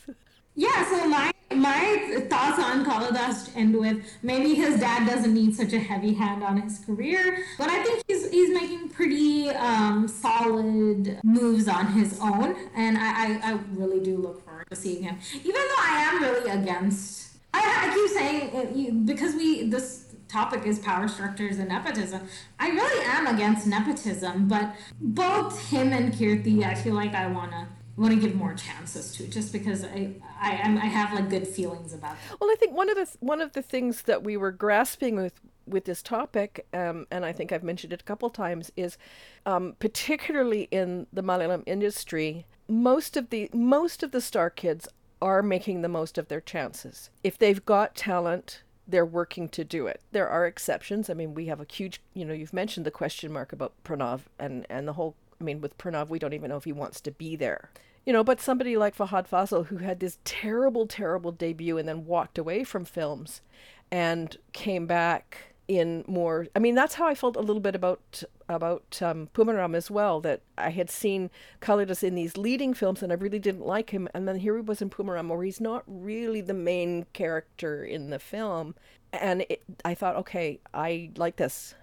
Yeah, 0.54 0.84
so 0.88 1.08
my 1.08 1.32
my 1.54 2.24
thoughts 2.30 2.58
on 2.58 2.84
Kalidas 2.84 3.54
end 3.56 3.78
with 3.78 4.04
maybe 4.22 4.54
his 4.54 4.80
dad 4.80 5.06
doesn't 5.06 5.32
need 5.32 5.54
such 5.54 5.72
a 5.72 5.78
heavy 5.78 6.14
hand 6.14 6.42
on 6.42 6.60
his 6.60 6.78
career, 6.78 7.44
but 7.56 7.68
I 7.70 7.82
think 7.82 8.02
he's 8.06 8.30
he's 8.30 8.50
making 8.52 8.90
pretty 8.90 9.48
um, 9.50 10.06
solid 10.08 11.20
moves 11.24 11.68
on 11.68 11.86
his 11.92 12.18
own, 12.20 12.54
and 12.74 12.98
I, 12.98 13.02
I, 13.02 13.52
I 13.52 13.58
really 13.72 14.00
do 14.00 14.16
look 14.18 14.44
forward 14.44 14.66
to 14.70 14.76
seeing 14.76 15.02
him. 15.02 15.18
Even 15.34 15.54
though 15.54 15.82
I 15.82 16.10
am 16.10 16.22
really 16.22 16.50
against 16.50 17.38
I, 17.54 17.88
I 17.88 17.94
keep 17.94 18.10
saying 18.10 18.96
uh, 18.96 19.04
because 19.06 19.34
we 19.34 19.64
this 19.64 20.06
topic 20.28 20.66
is 20.66 20.78
power 20.78 21.08
structures 21.08 21.58
and 21.58 21.68
nepotism. 21.68 22.26
I 22.58 22.68
really 22.68 23.04
am 23.06 23.26
against 23.26 23.66
nepotism, 23.66 24.48
but 24.48 24.74
both 25.00 25.68
him 25.68 25.92
and 25.92 26.12
Keerthy, 26.12 26.62
I 26.64 26.74
feel 26.74 26.94
like 26.94 27.14
I 27.14 27.26
wanna 27.26 27.68
want 27.96 28.14
to 28.14 28.20
give 28.20 28.34
more 28.34 28.54
chances 28.54 29.14
to 29.16 29.26
just 29.26 29.52
because 29.52 29.84
I, 29.84 30.14
I 30.40 30.52
I 30.82 30.86
have 30.86 31.12
like 31.12 31.28
good 31.28 31.46
feelings 31.46 31.92
about. 31.92 32.16
Well, 32.40 32.50
I 32.50 32.56
think 32.58 32.74
one 32.74 32.88
of 32.88 32.96
the 32.96 33.08
one 33.20 33.40
of 33.40 33.52
the 33.52 33.62
things 33.62 34.02
that 34.02 34.22
we 34.22 34.36
were 34.36 34.52
grasping 34.52 35.16
with 35.16 35.40
with 35.66 35.84
this 35.84 36.02
topic, 36.02 36.66
um, 36.72 37.06
and 37.10 37.24
I 37.24 37.32
think 37.32 37.52
I've 37.52 37.62
mentioned 37.62 37.92
it 37.92 38.00
a 38.00 38.04
couple 38.04 38.30
times, 38.30 38.72
is 38.76 38.98
um, 39.46 39.76
particularly 39.78 40.68
in 40.70 41.06
the 41.12 41.22
Malayalam 41.22 41.62
industry, 41.66 42.46
most 42.68 43.16
of 43.16 43.30
the 43.30 43.50
most 43.52 44.02
of 44.02 44.10
the 44.10 44.20
star 44.20 44.50
kids 44.50 44.88
are 45.20 45.42
making 45.42 45.82
the 45.82 45.88
most 45.88 46.18
of 46.18 46.28
their 46.28 46.40
chances. 46.40 47.10
If 47.22 47.38
they've 47.38 47.64
got 47.64 47.94
talent, 47.94 48.62
they're 48.88 49.06
working 49.06 49.48
to 49.50 49.64
do 49.64 49.86
it. 49.86 50.00
There 50.10 50.28
are 50.28 50.46
exceptions. 50.46 51.08
I 51.08 51.14
mean, 51.14 51.34
we 51.34 51.46
have 51.46 51.60
a 51.60 51.66
huge, 51.70 52.02
you 52.14 52.24
know, 52.24 52.34
you've 52.34 52.52
mentioned 52.52 52.84
the 52.84 52.90
question 52.90 53.32
mark 53.32 53.52
about 53.52 53.72
Pranav 53.84 54.22
and 54.38 54.66
and 54.68 54.88
the 54.88 54.94
whole 54.94 55.14
I 55.42 55.44
mean, 55.44 55.60
with 55.60 55.76
Pranav, 55.76 56.08
we 56.08 56.20
don't 56.20 56.34
even 56.34 56.50
know 56.50 56.56
if 56.56 56.64
he 56.64 56.72
wants 56.72 57.00
to 57.00 57.10
be 57.10 57.34
there. 57.34 57.70
You 58.06 58.12
know, 58.12 58.24
but 58.24 58.40
somebody 58.40 58.76
like 58.76 58.96
Fahadh 58.96 59.28
Faasil 59.28 59.66
who 59.66 59.78
had 59.78 60.00
this 60.00 60.18
terrible 60.24 60.86
terrible 60.86 61.32
debut 61.32 61.78
and 61.78 61.88
then 61.88 62.06
walked 62.06 62.38
away 62.38 62.64
from 62.64 62.84
films 62.84 63.42
and 63.90 64.36
came 64.52 64.86
back 64.86 65.52
in 65.68 66.04
more. 66.06 66.46
I 66.54 66.58
mean, 66.58 66.74
that's 66.74 66.94
how 66.94 67.06
I 67.06 67.14
felt 67.14 67.36
a 67.36 67.40
little 67.40 67.60
bit 67.60 67.74
about 67.74 68.22
about 68.48 69.00
um, 69.02 69.28
Pumaram 69.34 69.74
as 69.76 69.90
well. 69.90 70.20
That 70.20 70.42
I 70.56 70.70
had 70.70 70.90
seen 70.90 71.30
Kalidas 71.60 72.02
in 72.02 72.14
these 72.14 72.36
leading 72.36 72.74
films, 72.74 73.02
and 73.02 73.12
I 73.12 73.16
really 73.16 73.38
didn't 73.38 73.66
like 73.66 73.90
him. 73.90 74.08
And 74.14 74.28
then 74.28 74.36
here 74.36 74.56
he 74.56 74.62
was 74.62 74.82
in 74.82 74.90
Pumaram, 74.90 75.28
where 75.28 75.42
he's 75.42 75.60
not 75.60 75.82
really 75.86 76.40
the 76.40 76.54
main 76.54 77.06
character 77.12 77.84
in 77.84 78.10
the 78.10 78.18
film. 78.18 78.74
And 79.12 79.42
it, 79.48 79.62
I 79.84 79.94
thought, 79.94 80.16
okay, 80.16 80.60
I 80.72 81.10
like 81.16 81.36
this. 81.36 81.74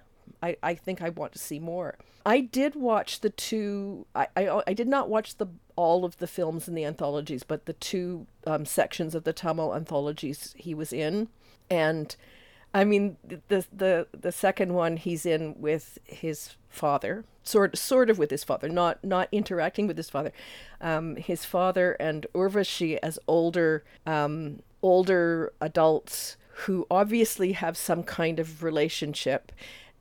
I, 0.41 0.57
I 0.61 0.75
think 0.75 1.01
I 1.01 1.09
want 1.09 1.33
to 1.33 1.39
see 1.39 1.59
more. 1.59 1.97
I 2.25 2.41
did 2.41 2.75
watch 2.75 3.21
the 3.21 3.29
two. 3.29 4.05
I, 4.13 4.27
I, 4.35 4.61
I 4.67 4.73
did 4.73 4.87
not 4.87 5.09
watch 5.09 5.37
the 5.37 5.47
all 5.75 6.03
of 6.03 6.17
the 6.17 6.27
films 6.27 6.67
in 6.67 6.75
the 6.75 6.85
anthologies, 6.85 7.43
but 7.43 7.65
the 7.65 7.73
two 7.73 8.27
um, 8.45 8.65
sections 8.65 9.15
of 9.15 9.23
the 9.23 9.33
Tamil 9.33 9.73
anthologies 9.73 10.53
he 10.57 10.73
was 10.73 10.91
in, 10.91 11.29
and 11.69 12.15
I 12.73 12.83
mean 12.83 13.17
the 13.25 13.65
the 13.71 14.07
the 14.11 14.31
second 14.31 14.73
one 14.73 14.97
he's 14.97 15.25
in 15.25 15.55
with 15.59 15.97
his 16.03 16.55
father, 16.67 17.23
sort 17.43 17.77
sort 17.77 18.09
of 18.09 18.19
with 18.19 18.31
his 18.31 18.43
father, 18.43 18.69
not 18.69 19.03
not 19.03 19.29
interacting 19.31 19.87
with 19.87 19.97
his 19.97 20.09
father, 20.09 20.33
um, 20.81 21.15
his 21.15 21.45
father 21.45 21.93
and 21.99 22.27
Urvashi 22.33 22.99
as 23.01 23.17
older 23.27 23.83
um, 24.05 24.59
older 24.81 25.53
adults 25.61 26.37
who 26.65 26.85
obviously 26.91 27.53
have 27.53 27.77
some 27.77 28.03
kind 28.03 28.39
of 28.39 28.61
relationship 28.63 29.51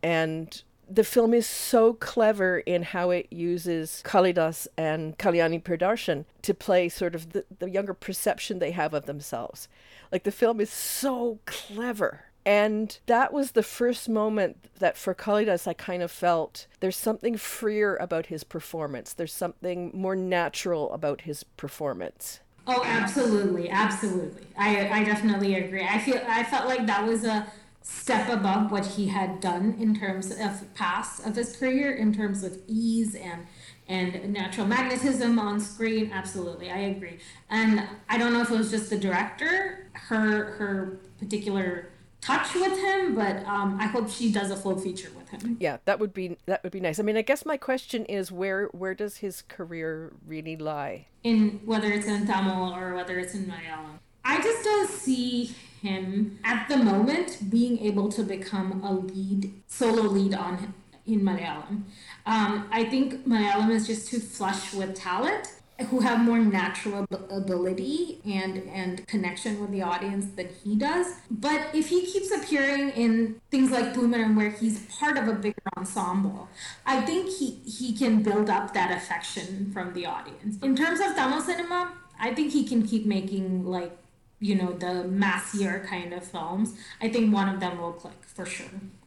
and 0.03 0.63
the 0.91 1.05
film 1.05 1.35
is 1.35 1.47
so 1.47 1.93
clever 1.95 2.61
in 2.61 2.83
how 2.83 3.11
it 3.11 3.27
uses 3.31 4.03
Kalidas 4.07 4.67
and 4.77 5.19
Kalyani 5.19 5.63
Priyadarshan 5.63 6.25
to 6.43 6.55
play 6.55 6.89
sort 6.89 7.15
of 7.15 7.33
the, 7.33 7.45
the 7.59 7.69
younger 7.69 7.95
perception 7.95 8.59
they 8.59 8.71
have 8.71 8.95
of 8.95 9.07
themselves. 9.07 9.69
Like 10.11 10.25
the 10.25 10.33
film 10.33 10.61
is 10.61 10.71
so 10.71 11.41
clever. 11.45 12.25
And 12.47 12.99
that 13.07 13.33
was 13.33 13.51
the 13.51 13.63
first 13.63 14.09
moment 14.09 14.71
that 14.79 14.97
for 14.97 15.15
Kalidas 15.15 15.67
I 15.67 15.75
kind 15.75 16.03
of 16.03 16.11
felt 16.11 16.67
there's 16.81 16.97
something 16.97 17.37
freer 17.37 17.97
about 17.97 18.27
his 18.27 18.43
performance. 18.43 19.13
There's 19.13 19.35
something 19.35 19.91
more 19.93 20.17
natural 20.17 20.91
about 20.93 21.23
his 21.23 21.45
performance. 21.45 22.41
Oh, 22.67 22.83
absolutely, 22.85 23.69
absolutely. 23.69 24.47
I 24.57 25.01
I 25.01 25.05
definitely 25.05 25.57
agree. 25.57 25.85
I 25.85 25.99
feel 25.99 26.21
I 26.27 26.45
felt 26.45 26.67
like 26.67 26.87
that 26.87 27.07
was 27.07 27.25
a 27.25 27.51
step 27.83 28.29
above 28.29 28.71
what 28.71 28.85
he 28.85 29.09
had 29.09 29.41
done 29.41 29.77
in 29.79 29.95
terms 29.95 30.31
of 30.31 30.75
past 30.75 31.25
of 31.27 31.37
his 31.37 31.57
career 31.57 31.93
in 31.95 32.13
terms 32.13 32.43
of 32.43 32.59
ease 32.67 33.15
and 33.15 33.47
and 33.89 34.33
natural 34.33 34.67
magnetism 34.67 35.39
on 35.39 35.59
screen. 35.61 36.11
Absolutely 36.13 36.71
i 36.71 36.79
agree. 36.79 37.19
And 37.49 37.83
i 38.09 38.19
don't 38.19 38.33
know 38.33 38.43
if 38.43 38.51
it 38.51 38.59
was 38.59 38.71
just 38.71 38.91
the 38.91 38.99
director 38.99 39.91
her 39.93 40.53
her 40.53 40.99
particular 41.19 41.91
touch 42.21 42.55
with 42.55 42.77
him 42.79 43.15
but 43.15 43.45
um, 43.47 43.79
i 43.81 43.87
hope 43.87 44.11
she 44.11 44.33
does 44.33 44.51
a 44.51 44.57
full 44.57 44.77
feature 44.79 45.11
with 45.17 45.29
him. 45.31 45.57
Yeah 45.61 45.79
that 45.87 45.99
would 45.99 46.13
be 46.13 46.37
that 46.47 46.63
would 46.63 46.73
be 46.73 46.81
nice. 46.81 46.99
I 46.99 47.03
mean 47.03 47.17
i 47.17 47.23
guess 47.23 47.47
my 47.47 47.57
question 47.57 48.05
is 48.05 48.31
where 48.31 48.67
where 48.67 48.95
does 48.95 49.19
his 49.19 49.43
career 49.43 50.13
really 50.27 50.57
lie? 50.57 51.07
In 51.25 51.61
whether 51.65 51.91
it's 51.91 52.07
in 52.07 52.27
tamil 52.27 52.75
or 52.75 52.95
whether 52.95 53.19
it's 53.19 53.35
in 53.35 53.47
malayalam. 53.47 53.99
I 54.25 54.43
just 54.43 54.63
don't 54.63 54.91
see 54.91 55.55
him 55.83 56.39
at 56.45 56.69
the 56.69 56.77
moment 56.77 57.51
being 57.51 57.79
able 57.79 58.09
to 58.11 58.23
become 58.23 58.83
a 58.83 58.93
lead 58.93 59.53
solo 59.67 60.03
lead 60.03 60.35
on 60.35 60.75
in 61.07 61.23
Malayalam. 61.23 61.85
Um, 62.27 62.69
I 62.71 62.85
think 62.85 63.27
Malayalam 63.27 63.71
is 63.71 63.87
just 63.87 64.09
too 64.09 64.21
flush 64.21 64.75
with 64.75 64.95
talent 64.95 65.55
who 65.87 66.01
have 66.01 66.19
more 66.21 66.39
natural 66.39 67.07
ability 67.31 68.21
and 68.25 68.59
and 68.69 69.07
connection 69.07 69.61
with 69.61 69.71
the 69.71 69.81
audience 69.83 70.27
than 70.35 70.49
he 70.65 70.75
does. 70.75 71.07
But 71.31 71.69
if 71.73 71.89
he 71.89 72.05
keeps 72.05 72.31
appearing 72.33 72.91
in 72.91 73.41
things 73.51 73.71
like 73.71 73.95
Pumaram 73.95 74.37
where 74.37 74.51
he's 74.51 74.81
part 74.87 75.17
of 75.17 75.29
a 75.29 75.35
bigger 75.35 75.63
ensemble, 75.77 76.49
I 76.85 77.01
think 77.03 77.31
he 77.31 77.61
he 77.65 77.97
can 77.97 78.23
build 78.23 78.51
up 78.51 78.75
that 78.75 78.91
affection 78.91 79.71
from 79.73 79.95
the 79.95 80.07
audience. 80.07 80.59
In 80.63 80.75
terms 80.75 81.01
of 81.01 81.15
Tamil 81.15 81.41
cinema, 81.41 81.93
I 82.19 82.35
think 82.35 82.53
he 82.53 82.65
can 82.67 82.83
keep 82.87 83.07
making 83.07 83.65
like 83.65 83.97
you 84.41 84.55
know 84.55 84.73
the 84.73 85.05
massier 85.09 85.85
kind 85.87 86.13
of 86.13 86.25
films 86.25 86.75
i 87.01 87.09
think 87.09 87.33
one 87.33 87.49
of 87.49 87.61
them 87.61 87.79
will 87.79 87.93
click 87.93 88.23
for 88.23 88.47
sure. 88.47 88.67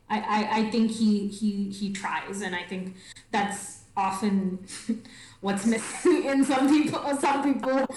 I 0.09 0.19
i, 0.19 0.59
I 0.59 0.69
think 0.71 0.91
he 0.91 1.27
he 1.27 1.69
he 1.69 1.91
tries 1.93 2.41
and 2.41 2.55
i 2.55 2.63
think 2.63 2.95
that's 3.31 3.79
often 3.95 4.65
what's 5.41 5.65
missing 5.65 6.25
in 6.25 6.43
some 6.45 6.67
people 6.69 7.17
some 7.17 7.43
people 7.43 7.87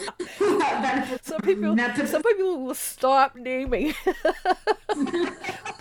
some 1.23 1.41
people 1.41 1.77
some 2.07 2.23
people 2.23 2.65
will 2.65 2.75
stop 2.75 3.37
naming 3.37 3.95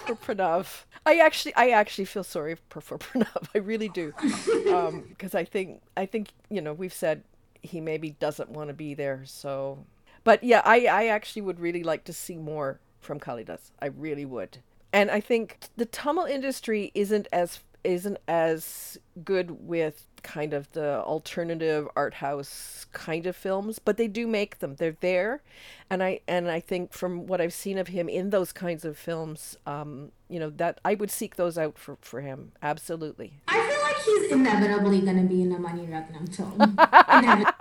pranav 0.08 0.86
I 1.06 1.18
actually, 1.18 1.54
I 1.56 1.72
actually 1.72 2.06
feel 2.06 2.24
sorry 2.24 2.56
for, 2.70 2.80
for 2.80 2.98
Pranav. 2.98 3.50
I 3.54 3.58
really 3.58 3.90
do, 3.90 4.14
because 4.22 5.34
um, 5.34 5.38
I 5.38 5.44
think, 5.44 5.82
I 5.98 6.06
think 6.06 6.30
you 6.50 6.62
know, 6.62 6.74
we've 6.74 6.94
said 6.94 7.24
he 7.62 7.82
maybe 7.82 8.12
doesn't 8.12 8.50
want 8.50 8.70
to 8.70 8.74
be 8.74 8.94
there, 8.94 9.24
so 9.26 9.86
but 10.24 10.44
yeah, 10.44 10.62
I, 10.64 10.86
I 10.86 11.08
actually 11.08 11.42
would 11.44 11.60
really 11.60 11.84
like 11.84 12.04
to 12.06 12.14
see 12.14 12.38
more 12.38 12.80
from 13.00 13.20
Kalidas. 13.20 13.72
I 13.82 13.88
really 13.88 14.26
would. 14.26 14.60
And 14.92 15.10
I 15.10 15.20
think 15.20 15.58
the 15.76 15.86
Tamil 15.86 16.26
industry 16.26 16.92
isn't 16.94 17.28
as 17.32 17.60
isn't 17.84 18.18
as 18.28 18.98
good 19.26 19.68
with 19.68 20.08
kind 20.24 20.54
of 20.54 20.72
the 20.72 21.02
alternative 21.02 21.88
art 21.98 22.16
house 22.16 22.86
kind 22.94 23.28
of 23.28 23.36
films, 23.36 23.78
but 23.78 23.98
they 23.98 24.08
do 24.08 24.26
make 24.26 24.60
them. 24.60 24.76
They're 24.76 24.96
there, 25.02 25.42
and 25.90 26.02
I 26.02 26.22
and 26.28 26.50
I 26.50 26.60
think 26.60 26.94
from 26.94 27.28
what 27.28 27.42
I've 27.42 27.54
seen 27.54 27.78
of 27.78 27.90
him 27.90 28.08
in 28.08 28.30
those 28.30 28.52
kinds 28.52 28.86
of 28.86 28.98
films, 28.98 29.58
um, 29.66 30.12
you 30.30 30.40
know 30.40 30.50
that 30.52 30.80
I 30.86 30.96
would 30.96 31.12
seek 31.12 31.36
those 31.36 31.58
out 31.58 31.78
for 31.78 31.98
for 32.02 32.22
him. 32.22 32.54
Absolutely. 32.62 33.34
I 33.48 33.68
feel 33.70 33.82
like 33.82 33.98
he's 33.98 34.32
inevitably 34.32 35.02
going 35.02 35.22
to 35.22 35.28
be 35.28 35.42
in 35.42 35.52
a 35.52 35.60
Mani 35.60 35.88
Ratnam 35.88 36.34
film. 36.34 36.78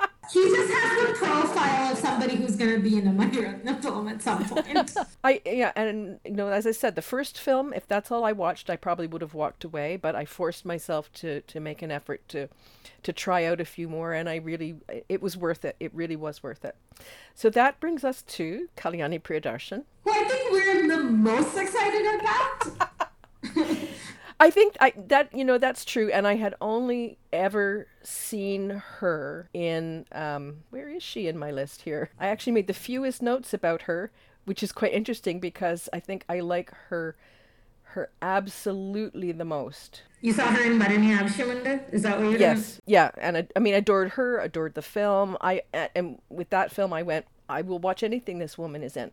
He 0.30 0.40
just 0.40 0.72
has 0.72 1.08
the 1.08 1.14
profile 1.14 1.92
of 1.92 1.98
somebody 1.98 2.36
who's 2.36 2.56
going 2.56 2.74
to 2.74 2.78
be 2.78 2.96
in 2.96 3.08
a 3.08 3.12
Mani 3.12 3.32
film 3.80 4.08
at 4.08 4.22
some 4.22 4.44
point. 4.44 4.96
I 5.24 5.40
yeah, 5.44 5.72
and 5.74 6.20
you 6.24 6.32
know, 6.32 6.48
as 6.48 6.66
I 6.66 6.70
said, 6.70 6.94
the 6.94 7.02
first 7.02 7.38
film, 7.38 7.72
if 7.72 7.88
that's 7.88 8.10
all 8.10 8.24
I 8.24 8.32
watched, 8.32 8.70
I 8.70 8.76
probably 8.76 9.06
would 9.08 9.20
have 9.20 9.34
walked 9.34 9.64
away. 9.64 9.96
But 9.96 10.14
I 10.14 10.24
forced 10.24 10.64
myself 10.64 11.12
to 11.14 11.40
to 11.40 11.60
make 11.60 11.82
an 11.82 11.90
effort 11.90 12.26
to 12.28 12.48
to 13.02 13.12
try 13.12 13.44
out 13.44 13.60
a 13.60 13.64
few 13.64 13.88
more, 13.88 14.12
and 14.12 14.28
I 14.28 14.36
really, 14.36 14.76
it 15.08 15.20
was 15.20 15.36
worth 15.36 15.64
it. 15.64 15.76
It 15.80 15.92
really 15.94 16.16
was 16.16 16.42
worth 16.42 16.64
it. 16.64 16.76
So 17.34 17.50
that 17.50 17.80
brings 17.80 18.04
us 18.04 18.22
to 18.22 18.68
Kalyani 18.76 19.20
Priyadarshan. 19.20 19.84
Who 20.04 20.10
I 20.10 20.24
think 20.24 20.52
we're 20.52 20.88
the 20.88 21.02
most 21.02 21.56
excited 21.56 22.20
about. 22.20 23.88
I 24.42 24.50
think 24.50 24.76
I 24.80 24.92
that 25.06 25.32
you 25.32 25.44
know 25.44 25.56
that's 25.56 25.84
true, 25.84 26.10
and 26.10 26.26
I 26.26 26.34
had 26.34 26.56
only 26.60 27.16
ever 27.32 27.86
seen 28.02 28.82
her 28.98 29.48
in 29.54 30.04
um, 30.10 30.64
where 30.70 30.88
is 30.88 31.00
she 31.04 31.28
in 31.28 31.38
my 31.38 31.52
list 31.52 31.82
here? 31.82 32.10
I 32.18 32.26
actually 32.26 32.54
made 32.54 32.66
the 32.66 32.74
fewest 32.74 33.22
notes 33.22 33.54
about 33.54 33.82
her, 33.82 34.10
which 34.44 34.64
is 34.64 34.72
quite 34.72 34.92
interesting 34.94 35.38
because 35.38 35.88
I 35.92 36.00
think 36.00 36.24
I 36.28 36.40
like 36.40 36.72
her 36.88 37.14
her 37.94 38.10
absolutely 38.20 39.30
the 39.30 39.44
most. 39.44 40.02
You 40.20 40.32
saw 40.32 40.46
her 40.46 40.64
in 40.64 40.76
Varane 40.76 41.16
Avashyamund? 41.16 41.92
Is 41.92 42.02
that 42.02 42.18
what 42.18 42.30
you're 42.30 42.40
Yes, 42.40 42.72
doing? 42.72 42.80
yeah, 42.86 43.10
and 43.18 43.36
I, 43.36 43.46
I 43.54 43.60
mean, 43.60 43.74
adored 43.74 44.10
her, 44.10 44.40
adored 44.40 44.74
the 44.74 44.82
film. 44.82 45.36
I 45.40 45.62
and 45.94 46.20
with 46.30 46.50
that 46.50 46.72
film, 46.72 46.92
I 46.92 47.04
went, 47.04 47.26
I 47.48 47.62
will 47.62 47.78
watch 47.78 48.02
anything 48.02 48.40
this 48.40 48.58
woman 48.58 48.82
is 48.82 48.96
in, 48.96 49.12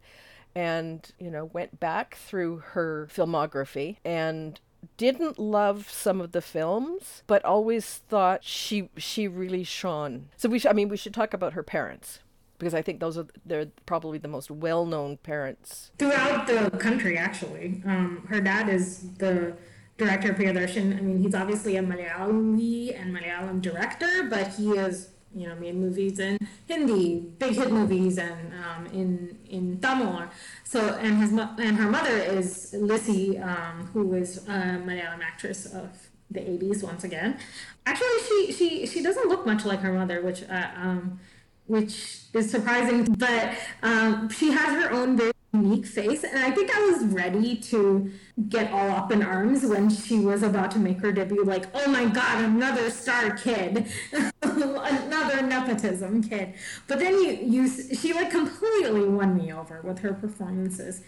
and 0.55 1.07
you 1.19 1.29
know, 1.29 1.45
went 1.45 1.79
back 1.79 2.15
through 2.15 2.63
her 2.73 3.07
filmography 3.13 3.97
and 4.03 4.59
didn't 4.97 5.39
love 5.39 5.89
some 5.89 6.21
of 6.21 6.31
the 6.31 6.41
films, 6.41 7.23
but 7.27 7.43
always 7.45 7.85
thought 8.09 8.43
she 8.43 8.89
she 8.97 9.27
really 9.27 9.63
shone. 9.63 10.29
So 10.37 10.49
we, 10.49 10.59
sh- 10.59 10.65
I 10.69 10.73
mean, 10.73 10.89
we 10.89 10.97
should 10.97 11.13
talk 11.13 11.33
about 11.33 11.53
her 11.53 11.63
parents 11.63 12.19
because 12.57 12.73
I 12.73 12.81
think 12.81 12.99
those 12.99 13.17
are 13.17 13.27
they're 13.45 13.67
probably 13.85 14.17
the 14.17 14.27
most 14.27 14.51
well-known 14.51 15.17
parents 15.17 15.91
throughout 15.97 16.47
the 16.47 16.69
country. 16.77 17.17
Actually, 17.17 17.81
um, 17.85 18.25
her 18.29 18.41
dad 18.41 18.69
is 18.69 19.13
the 19.17 19.55
director 19.97 20.31
of 20.31 20.37
Priyadarshan. 20.37 20.97
I 20.97 21.01
mean, 21.01 21.17
he's 21.21 21.35
obviously 21.35 21.75
a 21.77 21.81
Malayali 21.83 22.99
and 22.99 23.15
Malayalam 23.15 23.61
director, 23.61 24.27
but 24.29 24.47
he 24.55 24.71
is 24.71 25.09
you 25.35 25.47
know 25.47 25.55
made 25.55 25.75
movies 25.75 26.19
in 26.19 26.37
Hindi, 26.67 27.33
big 27.37 27.55
hit 27.55 27.71
movies, 27.71 28.17
and 28.17 28.53
um, 28.53 28.85
in 28.87 29.37
in 29.49 29.79
Tamil. 29.79 30.23
So 30.63 30.79
and 30.95 31.17
his 31.17 31.31
and 31.31 31.77
her 31.77 31.89
mother 31.89 32.17
is 32.17 32.73
Lissy, 32.77 33.37
um, 33.39 33.89
who 33.93 34.13
is 34.13 34.47
a 34.47 34.81
Malayalam 34.85 35.21
actress 35.21 35.65
of 35.65 35.89
the 36.31 36.39
80s 36.41 36.83
once 36.83 37.03
again. 37.03 37.39
Actually, 37.85 38.19
she 38.27 38.51
she 38.53 38.85
she 38.85 39.01
doesn't 39.01 39.27
look 39.29 39.45
much 39.45 39.65
like 39.65 39.79
her 39.79 39.93
mother, 39.93 40.21
which 40.21 40.43
uh, 40.49 40.67
um, 40.75 41.19
which 41.67 42.21
is 42.33 42.49
surprising. 42.49 43.03
But 43.03 43.55
um, 43.83 44.29
she 44.29 44.51
has 44.51 44.83
her 44.83 44.91
own 44.91 45.17
very 45.17 45.31
unique 45.53 45.85
face 45.85 46.23
and 46.23 46.37
i 46.37 46.51
think 46.51 46.69
i 46.75 46.79
was 46.91 47.03
ready 47.05 47.55
to 47.55 48.11
get 48.47 48.71
all 48.71 48.89
up 48.91 49.11
in 49.11 49.21
arms 49.21 49.65
when 49.65 49.89
she 49.89 50.19
was 50.19 50.43
about 50.43 50.71
to 50.71 50.79
make 50.79 50.99
her 50.99 51.11
debut 51.11 51.43
like 51.43 51.65
oh 51.73 51.89
my 51.89 52.05
god 52.05 52.45
another 52.45 52.89
star 52.89 53.35
kid 53.35 53.85
another 54.41 55.41
nepotism 55.41 56.23
kid 56.23 56.53
but 56.87 56.99
then 56.99 57.13
you 57.15 57.31
you 57.41 57.67
she 57.67 58.13
like 58.13 58.31
completely 58.31 59.05
won 59.05 59.35
me 59.35 59.51
over 59.51 59.81
with 59.81 59.99
her 59.99 60.13
performances 60.13 61.01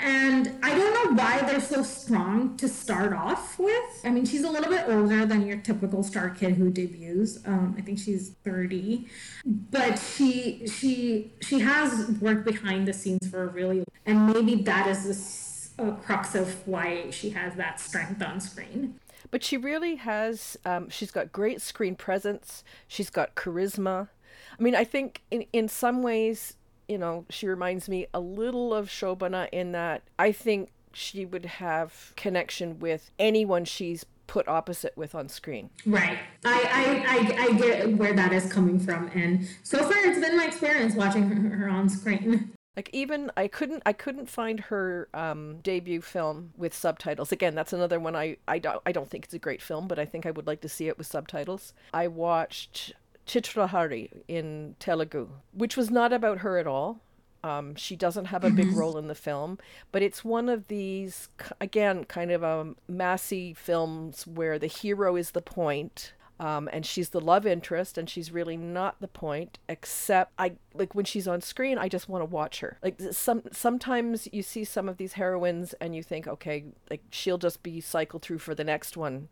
And 0.00 0.58
I 0.62 0.76
don't 0.76 0.94
know 0.94 1.22
why 1.22 1.42
they're 1.42 1.60
so 1.60 1.82
strong 1.82 2.56
to 2.56 2.68
start 2.68 3.12
off 3.12 3.58
with. 3.58 4.00
I 4.04 4.10
mean, 4.10 4.24
she's 4.24 4.42
a 4.42 4.50
little 4.50 4.70
bit 4.70 4.84
older 4.88 5.26
than 5.26 5.46
your 5.46 5.58
typical 5.58 6.02
star 6.02 6.30
kid 6.30 6.54
who 6.54 6.70
debuts. 6.70 7.38
Um, 7.46 7.74
I 7.78 7.82
think 7.82 7.98
she's 7.98 8.30
30, 8.44 9.06
but 9.44 9.98
she 9.98 10.66
she 10.66 11.32
she 11.40 11.60
has 11.60 12.10
worked 12.20 12.44
behind 12.44 12.88
the 12.88 12.92
scenes 12.92 13.28
for 13.28 13.44
a 13.44 13.46
really, 13.48 13.84
and 14.06 14.26
maybe 14.26 14.56
that 14.62 14.88
is 14.88 15.06
a, 15.06 15.41
a 15.88 15.96
crux 15.96 16.34
of 16.34 16.66
why 16.66 17.10
she 17.10 17.30
has 17.30 17.54
that 17.54 17.80
strength 17.80 18.22
on 18.22 18.40
screen. 18.40 18.98
But 19.30 19.42
she 19.42 19.56
really 19.56 19.96
has. 19.96 20.56
Um, 20.64 20.90
she's 20.90 21.10
got 21.10 21.32
great 21.32 21.60
screen 21.60 21.96
presence. 21.96 22.64
She's 22.86 23.10
got 23.10 23.34
charisma. 23.34 24.08
I 24.58 24.62
mean, 24.62 24.74
I 24.74 24.84
think 24.84 25.22
in 25.30 25.46
in 25.52 25.68
some 25.68 26.02
ways, 26.02 26.54
you 26.88 26.98
know, 26.98 27.24
she 27.30 27.46
reminds 27.46 27.88
me 27.88 28.06
a 28.12 28.20
little 28.20 28.74
of 28.74 28.88
Shobana 28.88 29.48
in 29.50 29.72
that 29.72 30.02
I 30.18 30.32
think 30.32 30.70
she 30.92 31.24
would 31.24 31.46
have 31.46 32.12
connection 32.16 32.78
with 32.78 33.10
anyone 33.18 33.64
she's 33.64 34.04
put 34.26 34.48
opposite 34.48 34.96
with 34.96 35.14
on 35.14 35.28
screen. 35.28 35.70
Right. 35.84 36.18
I, 36.44 36.62
I, 36.72 37.42
I, 37.42 37.44
I 37.44 37.52
get 37.58 37.96
where 37.96 38.14
that 38.14 38.32
is 38.32 38.50
coming 38.50 38.78
from. 38.78 39.10
And 39.14 39.46
so 39.62 39.78
far, 39.78 39.98
it's 40.04 40.20
been 40.20 40.36
my 40.36 40.46
experience 40.46 40.94
watching 40.94 41.24
her, 41.24 41.56
her 41.56 41.68
on 41.68 41.88
screen. 41.88 42.52
Like 42.76 42.88
even 42.92 43.30
I 43.36 43.48
couldn't 43.48 43.82
I 43.84 43.92
couldn't 43.92 44.30
find 44.30 44.60
her 44.60 45.08
um, 45.12 45.58
debut 45.62 46.00
film 46.00 46.52
with 46.56 46.74
subtitles. 46.74 47.30
Again, 47.30 47.54
that's 47.54 47.72
another 47.72 48.00
one 48.00 48.16
I 48.16 48.38
I 48.48 48.58
don't 48.58 48.80
I 48.86 48.92
don't 48.92 49.10
think 49.10 49.24
it's 49.24 49.34
a 49.34 49.38
great 49.38 49.60
film, 49.60 49.88
but 49.88 49.98
I 49.98 50.06
think 50.06 50.24
I 50.24 50.30
would 50.30 50.46
like 50.46 50.62
to 50.62 50.68
see 50.68 50.88
it 50.88 50.96
with 50.96 51.06
subtitles. 51.06 51.74
I 51.92 52.08
watched 52.08 52.94
Chitralahari 53.26 54.22
in 54.26 54.76
Telugu, 54.78 55.28
which 55.52 55.76
was 55.76 55.90
not 55.90 56.12
about 56.12 56.38
her 56.38 56.58
at 56.58 56.66
all. 56.66 57.00
Um, 57.44 57.74
she 57.74 57.96
doesn't 57.96 58.26
have 58.26 58.44
a 58.44 58.50
big 58.50 58.72
role 58.76 58.96
in 58.96 59.08
the 59.08 59.14
film, 59.14 59.58
but 59.90 60.00
it's 60.00 60.24
one 60.24 60.48
of 60.48 60.68
these 60.68 61.28
again 61.60 62.04
kind 62.04 62.30
of 62.30 62.42
um, 62.42 62.76
massy 62.88 63.52
films 63.52 64.26
where 64.26 64.58
the 64.58 64.66
hero 64.66 65.16
is 65.16 65.32
the 65.32 65.42
point 65.42 66.14
um, 66.40 66.68
and 66.72 66.84
she's 66.84 67.10
the 67.10 67.20
love 67.20 67.46
interest 67.46 67.96
and 67.96 68.08
she's 68.08 68.32
really 68.32 68.56
not 68.56 69.00
the 69.00 69.08
point 69.08 69.58
except 69.68 70.32
i 70.38 70.52
like 70.74 70.94
when 70.94 71.04
she's 71.04 71.28
on 71.28 71.40
screen 71.40 71.78
i 71.78 71.88
just 71.88 72.08
want 72.08 72.22
to 72.22 72.26
watch 72.26 72.60
her. 72.60 72.78
Like 72.82 73.00
some 73.12 73.42
sometimes 73.52 74.28
you 74.32 74.42
see 74.42 74.64
some 74.64 74.88
of 74.88 74.96
these 74.96 75.14
heroines 75.14 75.74
and 75.80 75.94
you 75.94 76.02
think 76.02 76.26
okay 76.26 76.64
like 76.90 77.02
she'll 77.10 77.38
just 77.38 77.62
be 77.62 77.80
cycled 77.80 78.22
through 78.22 78.38
for 78.38 78.54
the 78.54 78.64
next 78.64 78.96
one 78.96 79.28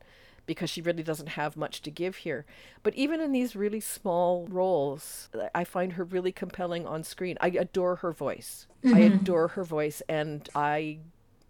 because 0.47 0.71
she 0.71 0.83
really 0.83 1.03
doesn't 1.03 1.31
have 1.31 1.57
much 1.57 1.81
to 1.83 1.91
give 1.91 2.17
here. 2.17 2.45
But 2.83 2.95
even 2.95 3.21
in 3.21 3.31
these 3.33 3.55
really 3.57 3.81
small 3.81 4.47
roles 4.49 5.29
i 5.55 5.65
find 5.65 5.95
her 5.95 6.05
really 6.05 6.33
compelling 6.33 6.87
on 6.87 7.03
screen. 7.03 7.37
I 7.41 7.49
adore 7.49 7.97
her 7.97 8.13
voice. 8.13 8.67
Mm-hmm. 8.85 8.97
i 8.97 8.99
adore 9.01 9.49
her 9.49 9.65
voice 9.65 10.01
and 10.09 10.49
i 10.55 10.99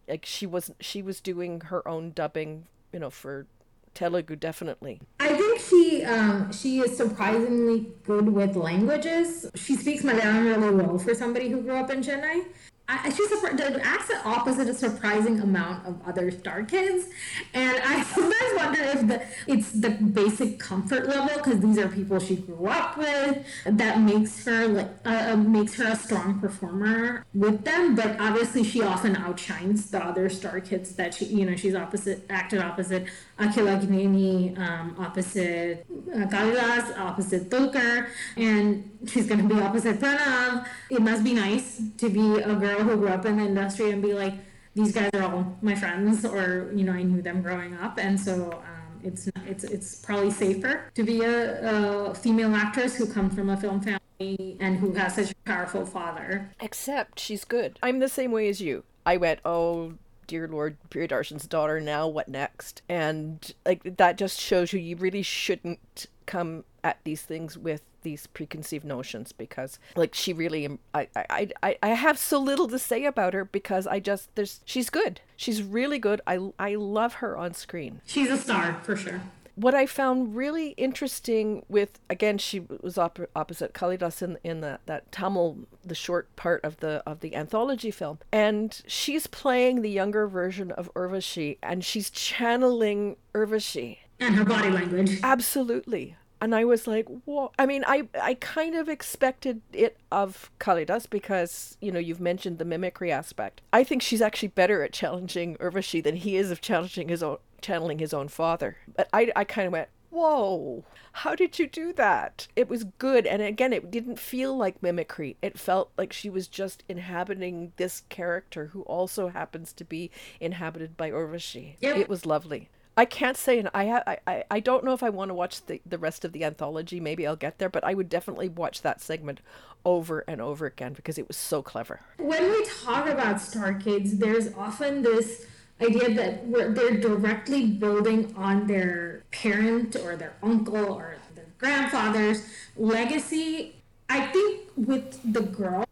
like 0.08 0.26
she 0.26 0.46
was 0.46 0.72
she 0.80 1.02
was 1.02 1.20
doing 1.20 1.60
her 1.62 1.86
own 1.86 2.10
dubbing 2.10 2.66
you 2.92 2.98
know 2.98 3.10
for 3.10 3.46
Telugu, 3.94 4.36
definitely. 4.36 5.00
I 5.18 5.28
think 5.34 5.60
she 5.60 6.04
um, 6.04 6.52
she 6.52 6.80
is 6.80 6.96
surprisingly 6.96 7.92
good 8.04 8.28
with 8.28 8.56
languages. 8.56 9.50
She 9.54 9.76
speaks 9.76 10.02
Malayalam 10.02 10.44
really 10.46 10.70
well 10.70 10.98
for 10.98 11.14
somebody 11.14 11.48
who 11.48 11.62
grew 11.62 11.76
up 11.76 11.90
in 11.90 12.00
Chennai. 12.00 12.44
I, 12.90 13.10
she's 13.10 13.28
the 13.28 14.20
opposite 14.24 14.68
a 14.68 14.74
surprising 14.74 15.40
amount 15.40 15.86
of 15.86 15.96
other 16.06 16.30
star 16.30 16.64
kids, 16.64 17.06
and 17.54 17.80
I 17.84 18.02
sometimes 18.14 18.52
wonder 18.56 18.82
if 18.82 19.06
the 19.06 19.22
it's 19.46 19.72
the 19.72 19.90
basic 19.90 20.58
comfort 20.58 21.06
level 21.06 21.36
because 21.36 21.60
these 21.60 21.78
are 21.78 21.88
people 21.88 22.18
she 22.18 22.36
grew 22.36 22.66
up 22.66 22.96
with 22.96 23.44
that 23.64 24.00
makes 24.00 24.44
her 24.44 24.66
like 24.66 24.90
uh, 25.04 25.30
uh, 25.30 25.36
makes 25.36 25.74
her 25.74 25.92
a 25.92 25.96
strong 25.96 26.40
performer 26.40 27.24
with 27.32 27.64
them. 27.64 27.94
But 27.94 28.20
obviously, 28.20 28.64
she 28.64 28.82
often 28.82 29.14
outshines 29.16 29.90
the 29.90 30.04
other 30.04 30.28
star 30.28 30.60
kids 30.60 30.96
that 30.96 31.14
she 31.14 31.26
you 31.26 31.46
know 31.46 31.56
she's 31.56 31.74
opposite 31.74 32.26
acted 32.28 32.60
opposite 32.60 33.06
Akhil 33.38 33.66
Akkineni, 33.74 34.58
um, 34.58 34.96
opposite 34.98 35.86
uh, 36.12 36.26
Kalidas, 36.26 36.98
opposite 36.98 37.48
Dulquer, 37.48 38.08
and 38.36 38.98
she's 39.06 39.26
to 39.28 39.36
be 39.36 39.60
opposite 39.60 40.00
Pranav. 40.00 40.66
It 40.90 41.00
must 41.00 41.22
be 41.24 41.34
nice 41.34 41.80
to 41.98 42.10
be 42.10 42.36
a 42.40 42.54
girl 42.54 42.79
who 42.82 42.96
grew 42.96 43.08
up 43.08 43.24
in 43.26 43.36
the 43.36 43.44
industry 43.44 43.90
and 43.90 44.02
be 44.02 44.14
like, 44.14 44.34
these 44.74 44.92
guys 44.92 45.10
are 45.14 45.22
all 45.22 45.58
my 45.62 45.74
friends, 45.74 46.24
or 46.24 46.70
you 46.74 46.84
know, 46.84 46.92
I 46.92 47.02
knew 47.02 47.22
them 47.22 47.42
growing 47.42 47.74
up, 47.74 47.98
and 47.98 48.18
so 48.18 48.52
um, 48.52 49.00
it's 49.02 49.28
it's 49.46 49.64
it's 49.64 49.96
probably 49.96 50.30
safer 50.30 50.90
to 50.94 51.02
be 51.02 51.22
a, 51.22 52.10
a 52.10 52.14
female 52.14 52.54
actress 52.54 52.94
who 52.94 53.06
comes 53.06 53.34
from 53.34 53.50
a 53.50 53.56
film 53.56 53.80
family 53.80 54.56
and 54.60 54.78
who 54.78 54.92
has 54.92 55.16
such 55.16 55.32
a 55.32 55.34
powerful 55.44 55.84
father. 55.84 56.50
Except 56.60 57.18
she's 57.18 57.44
good. 57.44 57.78
I'm 57.82 57.98
the 57.98 58.08
same 58.08 58.30
way 58.30 58.48
as 58.48 58.60
you. 58.60 58.84
I 59.04 59.16
went, 59.16 59.40
oh 59.44 59.94
dear 60.26 60.46
Lord, 60.46 60.76
Priyadarshan's 60.90 61.48
daughter. 61.48 61.80
Now 61.80 62.06
what 62.06 62.28
next? 62.28 62.82
And 62.88 63.52
like 63.66 63.96
that 63.96 64.18
just 64.18 64.40
shows 64.40 64.72
you 64.72 64.78
you 64.78 64.96
really 64.96 65.22
shouldn't 65.22 66.06
come 66.26 66.64
at 66.84 66.98
these 67.02 67.22
things 67.22 67.58
with 67.58 67.82
these 68.02 68.26
preconceived 68.28 68.84
notions 68.84 69.32
because 69.32 69.78
like 69.96 70.14
she 70.14 70.32
really 70.32 70.78
I, 70.94 71.08
I 71.16 71.48
i 71.62 71.76
i 71.82 71.88
have 71.88 72.18
so 72.18 72.38
little 72.38 72.68
to 72.68 72.78
say 72.78 73.04
about 73.04 73.34
her 73.34 73.44
because 73.44 73.86
i 73.86 74.00
just 74.00 74.34
there's 74.34 74.60
she's 74.64 74.90
good. 74.90 75.20
She's 75.36 75.62
really 75.62 75.98
good. 75.98 76.20
I 76.26 76.38
i 76.58 76.74
love 76.74 77.14
her 77.14 77.36
on 77.36 77.54
screen. 77.54 78.00
She's 78.06 78.30
a 78.30 78.36
star 78.36 78.78
for 78.82 78.96
sure. 78.96 79.20
What 79.56 79.74
I 79.74 79.84
found 79.84 80.36
really 80.36 80.70
interesting 80.70 81.64
with 81.68 81.98
again 82.08 82.38
she 82.38 82.60
was 82.82 82.96
op- 82.96 83.30
opposite 83.36 83.74
Kalidas 83.74 84.22
in 84.22 84.38
in 84.42 84.60
the, 84.60 84.80
that 84.86 85.10
Tamil 85.12 85.58
the 85.84 85.94
short 85.94 86.34
part 86.36 86.64
of 86.64 86.78
the 86.78 87.02
of 87.06 87.20
the 87.20 87.34
anthology 87.34 87.90
film. 87.90 88.18
And 88.32 88.80
she's 88.86 89.26
playing 89.26 89.82
the 89.82 89.90
younger 89.90 90.26
version 90.26 90.70
of 90.72 90.92
Urvashi 90.94 91.58
and 91.62 91.84
she's 91.84 92.10
channeling 92.10 93.16
Urvashi. 93.34 93.98
And 94.18 94.34
her 94.34 94.44
body 94.44 94.70
language. 94.70 95.18
Absolutely 95.22 96.16
and 96.40 96.54
I 96.54 96.64
was 96.64 96.86
like, 96.86 97.06
"What?" 97.24 97.52
I 97.58 97.66
mean, 97.66 97.84
I 97.86 98.08
I 98.20 98.34
kind 98.34 98.74
of 98.74 98.88
expected 98.88 99.60
it 99.72 99.98
of 100.10 100.50
Kalidas 100.58 101.08
because 101.08 101.76
you 101.80 101.92
know 101.92 101.98
you've 101.98 102.20
mentioned 102.20 102.58
the 102.58 102.64
mimicry 102.64 103.12
aspect. 103.12 103.60
I 103.72 103.84
think 103.84 104.02
she's 104.02 104.22
actually 104.22 104.48
better 104.48 104.82
at 104.82 104.92
challenging 104.92 105.56
Urvashi 105.56 106.02
than 106.02 106.16
he 106.16 106.36
is 106.36 106.50
of 106.50 106.60
challenging 106.60 107.08
his 107.08 107.22
own 107.22 107.38
channeling 107.60 107.98
his 107.98 108.14
own 108.14 108.28
father. 108.28 108.78
But 108.96 109.08
I 109.12 109.32
I 109.36 109.44
kind 109.44 109.66
of 109.66 109.72
went, 109.72 109.88
"Whoa, 110.10 110.84
how 111.12 111.34
did 111.34 111.58
you 111.58 111.66
do 111.66 111.92
that?" 111.94 112.48
It 112.56 112.68
was 112.68 112.84
good, 112.84 113.26
and 113.26 113.42
again, 113.42 113.72
it 113.72 113.90
didn't 113.90 114.18
feel 114.18 114.56
like 114.56 114.82
mimicry. 114.82 115.36
It 115.42 115.58
felt 115.58 115.90
like 115.98 116.12
she 116.12 116.30
was 116.30 116.48
just 116.48 116.84
inhabiting 116.88 117.72
this 117.76 118.02
character 118.08 118.66
who 118.68 118.82
also 118.82 119.28
happens 119.28 119.72
to 119.74 119.84
be 119.84 120.10
inhabited 120.40 120.96
by 120.96 121.10
Urvashi. 121.10 121.76
Yep. 121.80 121.96
It 121.96 122.08
was 122.08 122.24
lovely. 122.24 122.70
I 122.96 123.04
can't 123.04 123.36
say, 123.36 123.58
and 123.58 123.70
I, 123.72 124.18
I, 124.26 124.44
I 124.50 124.60
don't 124.60 124.84
know 124.84 124.92
if 124.92 125.02
I 125.02 125.10
want 125.10 125.30
to 125.30 125.34
watch 125.34 125.64
the, 125.66 125.80
the 125.86 125.98
rest 125.98 126.24
of 126.24 126.32
the 126.32 126.44
anthology. 126.44 127.00
Maybe 127.00 127.26
I'll 127.26 127.36
get 127.36 127.58
there, 127.58 127.68
but 127.68 127.84
I 127.84 127.94
would 127.94 128.08
definitely 128.08 128.48
watch 128.48 128.82
that 128.82 129.00
segment 129.00 129.40
over 129.84 130.24
and 130.28 130.40
over 130.40 130.66
again 130.66 130.92
because 130.92 131.16
it 131.16 131.26
was 131.26 131.36
so 131.36 131.62
clever. 131.62 132.00
When 132.18 132.50
we 132.50 132.64
talk 132.64 133.08
about 133.08 133.40
Star 133.40 133.74
Kids, 133.74 134.18
there's 134.18 134.52
often 134.54 135.02
this 135.02 135.46
idea 135.80 136.12
that 136.14 136.74
they're 136.74 137.00
directly 137.00 137.66
building 137.66 138.34
on 138.36 138.66
their 138.66 139.22
parent 139.30 139.96
or 139.96 140.16
their 140.16 140.34
uncle 140.42 140.92
or 140.92 141.16
their 141.34 141.46
grandfather's 141.58 142.46
legacy. 142.76 143.76
I 144.08 144.26
think 144.26 144.68
with 144.76 145.32
the 145.32 145.42
girls, 145.42 145.86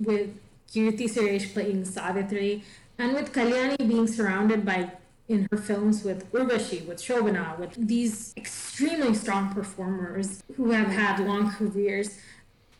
with 0.00 0.36
Keerthy 0.72 1.04
Suresh 1.04 1.52
playing 1.52 1.84
Savitri, 1.84 2.64
and 2.98 3.14
with 3.14 3.32
Kalyani 3.32 3.76
being 3.86 4.06
surrounded 4.06 4.64
by 4.64 4.90
in 5.30 5.46
her 5.52 5.56
films 5.56 6.02
with 6.02 6.30
Urvashi, 6.32 6.84
with 6.86 6.98
Shobana, 6.98 7.56
with 7.56 7.72
these 7.86 8.34
extremely 8.36 9.14
strong 9.14 9.54
performers 9.54 10.42
who 10.56 10.72
have 10.72 10.88
had 10.88 11.20
long 11.20 11.52
careers. 11.52 12.18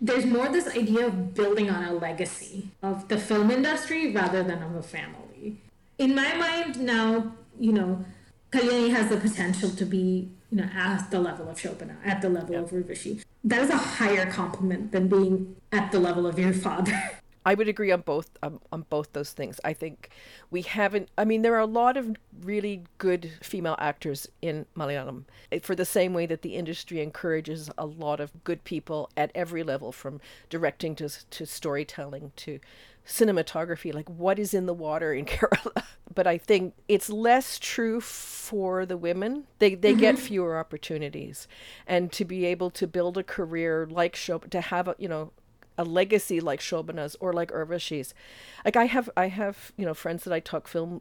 There's 0.00 0.26
more 0.26 0.48
this 0.48 0.66
idea 0.66 1.06
of 1.06 1.32
building 1.34 1.70
on 1.70 1.84
a 1.84 1.92
legacy 1.92 2.70
of 2.82 3.06
the 3.06 3.18
film 3.18 3.52
industry 3.52 4.12
rather 4.12 4.42
than 4.42 4.62
of 4.62 4.74
a 4.74 4.82
family. 4.82 5.58
In 5.98 6.14
my 6.14 6.34
mind 6.34 6.80
now, 6.80 7.36
you 7.58 7.72
know, 7.72 8.04
Kalyani 8.50 8.90
has 8.90 9.10
the 9.10 9.16
potential 9.16 9.70
to 9.70 9.84
be, 9.84 10.28
you 10.50 10.58
know, 10.58 10.68
at 10.74 11.08
the 11.12 11.20
level 11.20 11.48
of 11.48 11.56
Shobana, 11.56 11.96
at 12.04 12.20
the 12.20 12.28
level 12.28 12.54
yep. 12.56 12.64
of 12.64 12.70
Urvashi. 12.72 13.22
That 13.44 13.62
is 13.62 13.70
a 13.70 13.76
higher 13.76 14.28
compliment 14.28 14.90
than 14.90 15.06
being 15.06 15.54
at 15.70 15.92
the 15.92 16.00
level 16.00 16.26
of 16.26 16.36
your 16.36 16.52
father. 16.52 17.10
I 17.44 17.54
would 17.54 17.68
agree 17.68 17.90
on 17.90 18.02
both 18.02 18.30
um, 18.42 18.60
on 18.70 18.84
both 18.90 19.12
those 19.12 19.32
things. 19.32 19.60
I 19.64 19.72
think 19.72 20.10
we 20.50 20.62
haven't. 20.62 21.08
I 21.16 21.24
mean, 21.24 21.42
there 21.42 21.54
are 21.54 21.60
a 21.60 21.66
lot 21.66 21.96
of 21.96 22.16
really 22.42 22.84
good 22.98 23.32
female 23.42 23.76
actors 23.78 24.28
in 24.42 24.66
Malayalam, 24.76 25.24
eh, 25.50 25.60
for 25.62 25.74
the 25.74 25.86
same 25.86 26.12
way 26.12 26.26
that 26.26 26.42
the 26.42 26.54
industry 26.54 27.00
encourages 27.00 27.70
a 27.78 27.86
lot 27.86 28.20
of 28.20 28.44
good 28.44 28.64
people 28.64 29.08
at 29.16 29.30
every 29.34 29.62
level, 29.62 29.90
from 29.90 30.20
directing 30.50 30.94
to 30.96 31.08
to 31.08 31.46
storytelling 31.46 32.32
to 32.36 32.60
cinematography. 33.06 33.94
Like 33.94 34.08
what 34.08 34.38
is 34.38 34.52
in 34.52 34.66
the 34.66 34.74
water 34.74 35.14
in 35.14 35.24
Kerala? 35.26 35.82
But 36.14 36.26
I 36.26 36.36
think 36.36 36.74
it's 36.88 37.08
less 37.08 37.58
true 37.58 38.00
for 38.00 38.84
the 38.84 38.98
women. 38.98 39.46
They 39.60 39.74
they 39.74 39.92
mm-hmm. 39.92 40.00
get 40.00 40.18
fewer 40.18 40.58
opportunities, 40.58 41.48
and 41.86 42.12
to 42.12 42.26
be 42.26 42.44
able 42.44 42.70
to 42.72 42.86
build 42.86 43.16
a 43.16 43.22
career 43.22 43.86
like 43.90 44.14
show 44.14 44.38
to 44.38 44.60
have 44.60 44.88
a 44.88 44.94
you 44.98 45.08
know 45.08 45.32
a 45.80 45.84
legacy 45.84 46.40
like 46.40 46.60
Shobana's 46.60 47.16
or 47.20 47.32
like 47.32 47.50
Urvashi's. 47.50 48.12
Like 48.66 48.76
I 48.76 48.84
have 48.84 49.08
I 49.16 49.28
have, 49.28 49.72
you 49.78 49.86
know, 49.86 49.94
friends 49.94 50.24
that 50.24 50.32
I 50.32 50.38
talk 50.38 50.68
film 50.68 51.00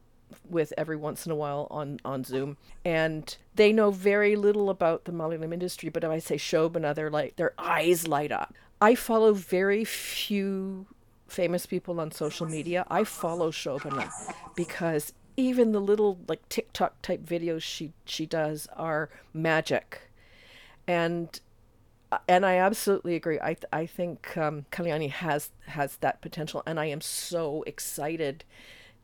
with 0.50 0.72
every 0.78 0.96
once 0.96 1.26
in 1.26 1.34
a 1.34 1.36
while 1.36 1.68
on 1.70 2.00
on 2.06 2.24
Zoom, 2.24 2.56
and 2.86 3.36
they 3.56 3.74
know 3.74 3.92
very 3.92 4.38
little 4.38 4.70
about 4.70 5.04
the 5.04 5.12
Malayalam 5.12 5.54
industry. 5.54 5.90
But 5.90 6.06
if 6.06 6.10
I 6.10 6.20
say 6.20 6.38
Shobana, 6.38 6.96
they're 6.96 7.10
like 7.10 7.36
their 7.36 7.54
eyes 7.58 8.08
light 8.08 8.32
up. 8.32 8.54
I 8.82 8.96
follow 8.96 9.34
very 9.34 9.84
few 9.84 10.88
famous 11.28 11.66
people 11.66 12.00
on 12.00 12.12
social 12.12 12.48
media. 12.48 12.86
I 12.90 13.04
follow 13.04 13.52
Shobana 13.52 14.10
because 14.56 15.12
even 15.36 15.74
the 15.74 15.82
little 15.82 16.20
like 16.30 16.48
TikTok 16.48 17.02
type 17.02 17.26
videos 17.26 17.64
she 17.64 17.92
she 18.06 18.26
does 18.26 18.70
are 18.78 19.10
magic, 19.34 20.10
and 20.88 21.42
and 22.28 22.46
I 22.46 22.56
absolutely 22.58 23.16
agree. 23.16 23.40
I 23.40 23.56
I 23.72 23.86
think 23.86 24.36
um, 24.38 24.66
Kalyani 24.72 25.10
has 25.10 25.52
has 25.68 25.98
that 25.98 26.22
potential, 26.22 26.64
and 26.66 26.80
I 26.80 26.86
am 26.86 27.02
so 27.02 27.64
excited 27.68 28.44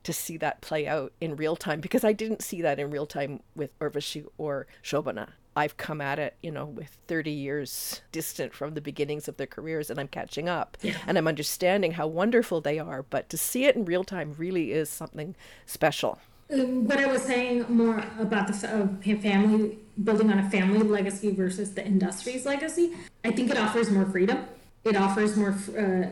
to 0.02 0.12
see 0.12 0.36
that 0.36 0.60
play 0.60 0.86
out 0.86 1.12
in 1.20 1.34
real 1.36 1.56
time 1.56 1.80
because 1.80 2.04
I 2.04 2.12
didn't 2.12 2.42
see 2.42 2.62
that 2.62 2.78
in 2.78 2.90
real 2.90 3.06
time 3.06 3.40
with 3.56 3.76
Urvashi 3.80 4.24
or 4.38 4.66
Shobana. 4.82 5.30
I've 5.56 5.76
come 5.78 6.00
at 6.02 6.18
it, 6.18 6.36
you 6.42 6.50
know, 6.52 6.66
with 6.66 6.96
30 7.08 7.30
years 7.30 8.02
distant 8.12 8.54
from 8.54 8.74
the 8.74 8.80
beginnings 8.82 9.26
of 9.26 9.36
their 9.38 9.46
careers 9.46 9.88
and 9.90 9.98
I'm 9.98 10.06
catching 10.06 10.48
up 10.50 10.76
Yeah. 10.82 10.98
and 11.06 11.16
I'm 11.16 11.26
understanding 11.26 11.92
how 11.92 12.06
wonderful 12.06 12.60
they 12.60 12.78
are. 12.78 13.02
But 13.02 13.30
to 13.30 13.38
see 13.38 13.64
it 13.64 13.74
in 13.74 13.84
real 13.86 14.04
time 14.04 14.34
really 14.38 14.70
is 14.72 14.90
something 14.90 15.34
special. 15.64 16.18
Um, 16.52 16.86
what 16.86 16.98
I 16.98 17.06
was 17.06 17.22
saying 17.22 17.66
more 17.68 18.04
about 18.20 18.46
the 18.46 18.52
fa- 18.52 18.98
family 19.20 19.78
building 20.02 20.30
on 20.30 20.38
a 20.38 20.50
family 20.50 20.80
legacy 20.80 21.32
versus 21.32 21.74
the 21.74 21.84
industry's 21.84 22.46
legacy, 22.46 22.92
I 23.24 23.32
think 23.32 23.50
it 23.50 23.58
offers 23.58 23.90
more 23.90 24.06
freedom. 24.06 24.44
It 24.84 24.96
offers 24.96 25.36
more, 25.36 25.56
uh, 25.76 26.06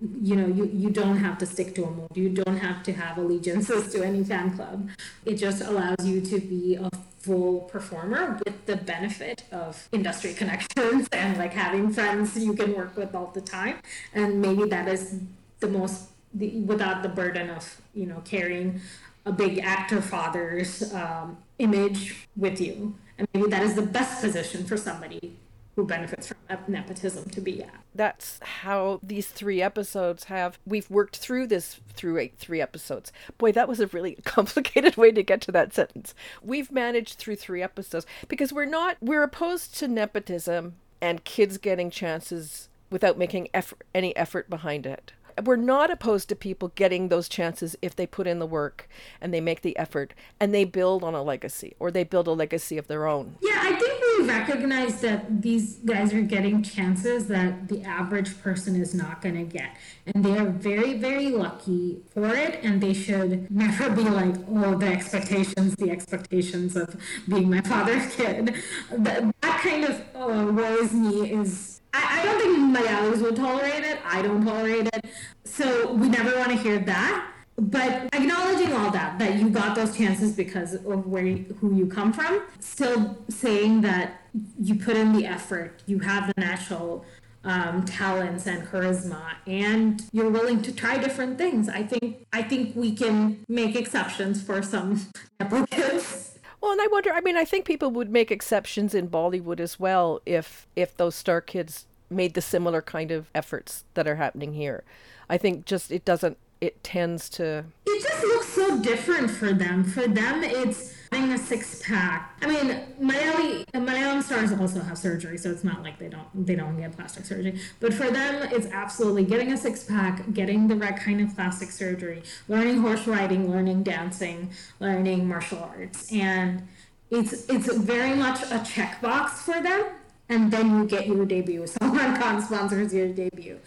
you 0.00 0.36
know, 0.36 0.46
you, 0.46 0.66
you 0.66 0.90
don't 0.90 1.16
have 1.16 1.38
to 1.38 1.46
stick 1.46 1.74
to 1.76 1.84
a 1.84 1.90
mold. 1.90 2.10
You 2.14 2.28
don't 2.28 2.58
have 2.58 2.82
to 2.82 2.92
have 2.92 3.16
allegiances 3.16 3.90
to 3.92 4.02
any 4.02 4.22
fan 4.22 4.54
club. 4.54 4.90
It 5.24 5.36
just 5.36 5.62
allows 5.62 6.04
you 6.04 6.20
to 6.20 6.40
be 6.40 6.74
a 6.74 6.90
full 7.20 7.60
performer 7.60 8.38
with 8.44 8.66
the 8.66 8.76
benefit 8.76 9.44
of 9.52 9.88
industry 9.92 10.34
connections 10.34 11.08
and 11.12 11.38
like 11.38 11.52
having 11.52 11.90
friends 11.90 12.36
you 12.36 12.54
can 12.54 12.74
work 12.74 12.96
with 12.96 13.14
all 13.14 13.30
the 13.32 13.40
time. 13.40 13.76
And 14.12 14.42
maybe 14.42 14.68
that 14.68 14.88
is 14.88 15.18
the 15.60 15.68
most 15.68 16.08
the, 16.34 16.60
without 16.60 17.02
the 17.02 17.08
burden 17.08 17.50
of 17.50 17.80
you 17.94 18.06
know 18.06 18.22
carrying 18.24 18.80
a 19.26 19.32
big 19.32 19.58
actor 19.58 20.00
father's 20.00 20.92
um, 20.94 21.38
image 21.58 22.28
with 22.36 22.60
you. 22.60 22.94
And 23.18 23.28
maybe 23.34 23.48
that 23.50 23.62
is 23.62 23.74
the 23.74 23.82
best 23.82 24.22
position 24.22 24.64
for 24.64 24.76
somebody 24.76 25.36
who 25.76 25.86
benefits 25.86 26.28
from 26.28 26.36
nepotism 26.68 27.28
to 27.30 27.40
be 27.40 27.62
at. 27.62 27.74
That's 27.94 28.38
how 28.42 29.00
these 29.02 29.28
three 29.28 29.62
episodes 29.62 30.24
have 30.24 30.58
we've 30.66 30.90
worked 30.90 31.16
through 31.16 31.46
this 31.46 31.80
through 31.94 32.18
eight 32.18 32.34
three 32.38 32.60
episodes. 32.60 33.12
Boy 33.38 33.52
that 33.52 33.68
was 33.68 33.80
a 33.80 33.86
really 33.88 34.14
complicated 34.24 34.96
way 34.96 35.12
to 35.12 35.22
get 35.22 35.40
to 35.42 35.52
that 35.52 35.72
sentence. 35.72 36.14
We've 36.42 36.70
managed 36.70 37.18
through 37.18 37.36
three 37.36 37.62
episodes 37.62 38.06
because 38.28 38.52
we're 38.52 38.64
not 38.64 38.96
we're 39.00 39.22
opposed 39.22 39.76
to 39.78 39.88
nepotism 39.88 40.76
and 41.00 41.24
kids 41.24 41.56
getting 41.56 41.90
chances 41.90 42.68
without 42.90 43.16
making 43.16 43.48
effort, 43.54 43.84
any 43.94 44.14
effort 44.16 44.50
behind 44.50 44.84
it 44.84 45.12
we're 45.44 45.56
not 45.56 45.90
opposed 45.90 46.28
to 46.28 46.36
people 46.36 46.68
getting 46.74 47.08
those 47.08 47.28
chances 47.28 47.76
if 47.82 47.94
they 47.94 48.06
put 48.06 48.26
in 48.26 48.38
the 48.38 48.46
work 48.46 48.88
and 49.20 49.32
they 49.32 49.40
make 49.40 49.62
the 49.62 49.76
effort 49.76 50.14
and 50.38 50.54
they 50.54 50.64
build 50.64 51.04
on 51.04 51.14
a 51.14 51.22
legacy 51.22 51.74
or 51.78 51.90
they 51.90 52.04
build 52.04 52.26
a 52.26 52.32
legacy 52.32 52.78
of 52.78 52.86
their 52.86 53.06
own. 53.06 53.36
Yeah 53.40 53.60
i 53.62 53.74
think 53.74 54.00
we 54.18 54.26
recognize 54.26 55.00
that 55.00 55.42
these 55.42 55.76
guys 55.76 56.12
are 56.12 56.22
getting 56.22 56.62
chances 56.62 57.28
that 57.28 57.68
the 57.68 57.82
average 57.82 58.40
person 58.42 58.74
is 58.74 58.94
not 58.94 59.22
going 59.22 59.34
to 59.34 59.44
get. 59.44 59.76
And 60.06 60.24
they 60.24 60.36
are 60.38 60.46
very 60.46 60.94
very 60.98 61.28
lucky 61.28 62.02
for 62.12 62.34
it 62.34 62.60
and 62.62 62.80
they 62.80 62.94
should 62.94 63.50
never 63.50 63.90
be 63.90 64.02
like 64.02 64.34
oh 64.48 64.76
the 64.76 64.86
expectations 64.86 65.76
the 65.76 65.90
expectations 65.90 66.76
of 66.76 66.96
being 67.28 67.50
my 67.50 67.60
father's 67.60 68.14
kid. 68.14 68.54
That, 68.90 69.34
that 69.40 69.60
kind 69.60 69.84
of 69.84 70.00
uh, 70.14 70.52
worries 70.52 70.92
me 70.92 71.32
is 71.32 71.79
I, 71.92 72.20
I 72.20 72.24
don't 72.24 72.40
think 72.40 72.58
my 72.58 72.80
Malayalis 72.80 73.22
would 73.22 73.36
tolerate 73.36 73.84
it. 73.84 73.98
I 74.04 74.22
don't 74.22 74.44
tolerate 74.44 74.88
it. 74.92 75.04
So 75.44 75.92
we 75.92 76.08
never 76.08 76.36
want 76.36 76.50
to 76.50 76.56
hear 76.56 76.78
that. 76.78 77.32
But 77.56 78.08
acknowledging 78.14 78.72
all 78.72 78.90
that, 78.90 79.18
that 79.18 79.38
you 79.38 79.50
got 79.50 79.74
those 79.76 79.94
chances 79.94 80.32
because 80.32 80.74
of 80.74 81.06
where 81.06 81.26
you, 81.26 81.56
who 81.60 81.74
you 81.74 81.86
come 81.86 82.12
from, 82.12 82.42
still 82.58 83.18
saying 83.28 83.82
that 83.82 84.22
you 84.58 84.76
put 84.76 84.96
in 84.96 85.12
the 85.12 85.26
effort, 85.26 85.82
you 85.86 85.98
have 85.98 86.32
the 86.34 86.40
natural 86.40 87.04
um, 87.44 87.84
talents 87.84 88.46
and 88.46 88.66
charisma, 88.66 89.34
and 89.46 90.02
you're 90.12 90.30
willing 90.30 90.62
to 90.62 90.74
try 90.74 90.98
different 90.98 91.38
things. 91.38 91.68
I 91.68 91.82
think 91.82 92.26
I 92.32 92.42
think 92.42 92.76
we 92.76 92.94
can 92.94 93.44
make 93.48 93.76
exceptions 93.76 94.42
for 94.42 94.62
some 94.62 95.00
kids. 95.70 96.29
Well, 96.60 96.72
and 96.72 96.80
I 96.80 96.86
wonder. 96.88 97.10
I 97.12 97.20
mean, 97.20 97.36
I 97.36 97.44
think 97.44 97.64
people 97.64 97.90
would 97.90 98.10
make 98.10 98.30
exceptions 98.30 98.94
in 98.94 99.08
Bollywood 99.08 99.60
as 99.60 99.80
well 99.80 100.20
if 100.26 100.66
if 100.76 100.96
those 100.96 101.14
star 101.14 101.40
kids 101.40 101.86
made 102.10 102.34
the 102.34 102.42
similar 102.42 102.82
kind 102.82 103.10
of 103.10 103.30
efforts 103.34 103.84
that 103.94 104.06
are 104.06 104.16
happening 104.16 104.54
here. 104.54 104.84
I 105.28 105.38
think 105.38 105.64
just 105.64 105.90
it 105.90 106.04
doesn't. 106.04 106.36
It 106.60 106.82
tends 106.84 107.28
to. 107.30 107.64
It 107.86 108.02
just 108.02 108.22
looks 108.22 108.48
so 108.48 108.80
different 108.82 109.30
for 109.30 109.52
them. 109.52 109.84
For 109.84 110.06
them, 110.06 110.44
it's 110.44 110.94
having 111.12 111.32
a 111.32 111.38
six 111.38 111.82
pack. 111.82 112.36
I 112.42 112.46
mean, 112.46 112.80
Malayali, 113.00 113.64
Malayalam 113.72 114.22
stars 114.22 114.52
also 114.52 114.80
have 114.80 114.96
surgery, 114.96 115.38
so 115.38 115.50
it's 115.50 115.64
not 115.64 115.82
like 115.82 115.98
they 115.98 116.08
don't 116.08 116.46
they 116.46 116.54
don't 116.54 116.78
get 116.78 116.96
plastic 116.96 117.24
surgery. 117.24 117.60
But 117.80 117.94
for 117.94 118.10
them, 118.10 118.48
it's 118.52 118.66
absolutely 118.66 119.24
getting 119.24 119.52
a 119.52 119.56
six 119.56 119.84
pack, 119.84 120.32
getting 120.32 120.68
the 120.68 120.76
right 120.76 120.96
kind 120.96 121.20
of 121.20 121.34
plastic 121.34 121.70
surgery, 121.70 122.22
learning 122.48 122.80
horse 122.80 123.06
riding, 123.06 123.50
learning 123.50 123.82
dancing, 123.82 124.50
learning 124.78 125.26
martial 125.26 125.58
arts, 125.58 126.10
and 126.12 126.66
it's 127.10 127.48
it's 127.48 127.72
very 127.74 128.14
much 128.14 128.42
a 128.42 128.60
checkbox 128.60 129.30
for 129.30 129.60
them. 129.60 129.86
And 130.28 130.52
then 130.52 130.78
you 130.78 130.86
get 130.86 131.08
your 131.08 131.24
debut. 131.24 131.66
Someone 131.80 132.14
sponsors 132.40 132.94
your 132.94 133.08
debut. 133.08 133.58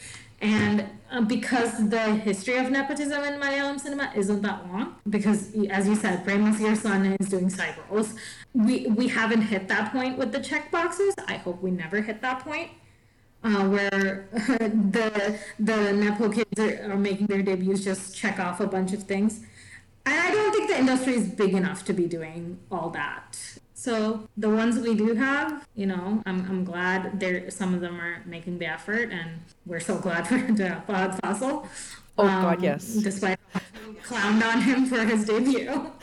And 0.43 0.89
uh, 1.09 1.21
because 1.21 1.89
the 1.89 2.15
history 2.15 2.57
of 2.57 2.69
nepotism 2.69 3.23
in 3.23 3.39
Malayalam 3.39 3.79
cinema 3.79 4.11
isn't 4.13 4.41
that 4.41 4.67
long, 4.67 4.95
because 5.09 5.55
as 5.69 5.87
you 5.87 5.95
said, 5.95 6.25
Prem 6.25 6.43
Nazir's 6.43 6.81
son 6.81 7.05
is 7.17 7.29
doing 7.29 7.49
side 7.49 7.75
roles, 7.89 8.13
we, 8.53 8.87
we 8.87 9.07
haven't 9.07 9.43
hit 9.43 9.69
that 9.69 9.93
point 9.93 10.17
with 10.17 10.33
the 10.33 10.41
check 10.41 10.69
boxes. 10.69 11.15
I 11.29 11.37
hope 11.37 11.61
we 11.61 11.71
never 11.71 12.01
hit 12.01 12.21
that 12.21 12.41
point. 12.41 12.71
Uh, 13.41 13.67
where 13.69 14.29
the 14.31 15.37
the 15.59 15.91
nepo 15.91 16.29
kids 16.29 16.57
are, 16.57 16.91
are 16.91 16.97
making 16.97 17.27
their 17.27 17.41
debuts 17.41 17.83
just 17.83 18.15
check 18.15 18.39
off 18.39 18.61
a 18.61 18.67
bunch 18.67 18.93
of 18.93 19.03
things 19.03 19.41
and 20.05 20.15
i 20.15 20.31
don't 20.31 20.53
think 20.53 20.69
the 20.69 20.79
industry 20.79 21.13
is 21.13 21.27
big 21.27 21.53
enough 21.53 21.83
to 21.83 21.91
be 21.91 22.07
doing 22.07 22.57
all 22.71 22.89
that 22.89 23.37
so 23.83 24.29
the 24.37 24.49
ones 24.49 24.79
we 24.79 24.95
do 24.95 25.13
have, 25.13 25.67
you 25.75 25.85
know, 25.85 26.23
I'm, 26.25 26.49
I'm 26.49 26.63
glad 26.63 27.19
there 27.19 27.51
some 27.51 27.73
of 27.73 27.81
them 27.81 27.99
are 27.99 28.23
making 28.25 28.59
the 28.59 28.65
effort, 28.65 29.11
and 29.11 29.41
we're 29.65 29.81
so 29.81 29.97
glad 29.97 30.25
for 30.29 30.37
to 30.37 30.69
have 30.69 30.89
uh, 30.89 30.93
Fahadh 30.93 31.19
Faasil. 31.19 31.67
Oh 32.17 32.23
God, 32.23 32.59
um, 32.59 32.63
yes. 32.63 32.85
Despite 32.85 33.37
clowned 34.05 34.41
on 34.41 34.61
him 34.61 34.85
for 34.85 35.03
his 35.03 35.25
debut. 35.25 35.91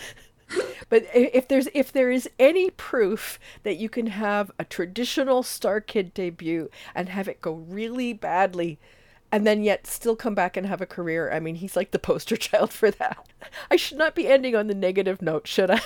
But 0.89 1.07
if 1.15 1.47
there's 1.47 1.69
if 1.73 1.93
there 1.93 2.11
is 2.11 2.29
any 2.37 2.71
proof 2.71 3.39
that 3.63 3.77
you 3.77 3.89
can 3.89 4.09
have 4.09 4.51
a 4.59 4.65
traditional 4.65 5.45
Star 5.45 5.81
Kid 5.81 6.13
debut 6.13 6.69
and 6.93 7.09
have 7.09 7.29
it 7.29 7.41
go 7.41 7.53
really 7.53 8.13
badly, 8.13 8.81
and 9.31 9.47
then 9.47 9.63
yet 9.63 9.87
still 9.87 10.17
come 10.17 10.35
back 10.35 10.57
and 10.57 10.67
have 10.67 10.81
a 10.81 10.87
career, 10.87 11.33
I 11.33 11.39
mean, 11.39 11.55
he's 11.55 11.77
like 11.77 11.93
the 11.93 12.01
poster 12.01 12.37
child 12.49 12.73
for 12.73 12.91
that. 12.91 13.25
I 13.71 13.77
should 13.77 13.97
not 13.97 14.17
be 14.17 14.27
ending 14.27 14.57
on 14.57 14.67
the 14.67 14.75
negative 14.75 15.23
note, 15.23 15.47
should 15.47 15.71
I? 15.71 15.81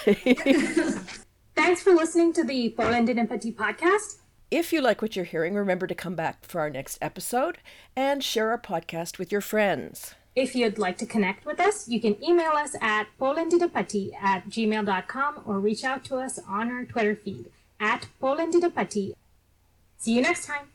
Thanks 1.55 1.83
for 1.83 1.93
listening 1.95 2.33
to 2.35 2.45
the 2.45 2.75
Poland 2.77 3.09
and 3.09 3.19
Empathy 3.19 3.53
podcast. 3.53 4.19
If 4.51 4.73
you 4.73 4.81
like 4.81 5.01
what 5.03 5.17
you're 5.17 5.25
hearing, 5.25 5.55
remember 5.55 5.87
to 5.87 5.95
come 5.95 6.15
back 6.15 6.45
for 6.45 6.61
our 6.61 6.71
next 6.71 6.99
episode 7.01 7.59
and 7.97 8.23
share 8.23 8.51
our 8.51 8.59
podcast 8.59 9.19
with 9.19 9.33
your 9.33 9.41
friends. 9.41 10.15
If 10.37 10.57
you'd 10.57 10.79
like 10.79 10.99
to 10.99 11.07
connect 11.07 11.47
with 11.47 11.61
us, 11.61 11.89
you 11.89 12.01
can 12.01 12.23
email 12.23 12.53
us 12.53 12.75
at 12.81 13.07
polandidapati 13.21 14.15
at 14.21 14.49
gmail.com 14.49 15.43
or 15.47 15.61
reach 15.61 15.85
out 15.85 16.05
to 16.07 16.17
us 16.17 16.41
on 16.49 16.71
our 16.71 16.85
Twitter 16.85 17.15
feed 17.15 17.47
at 17.79 18.09
polandidapati. 18.21 19.15
See 19.97 20.15
you 20.15 20.23
next 20.23 20.47
time. 20.47 20.74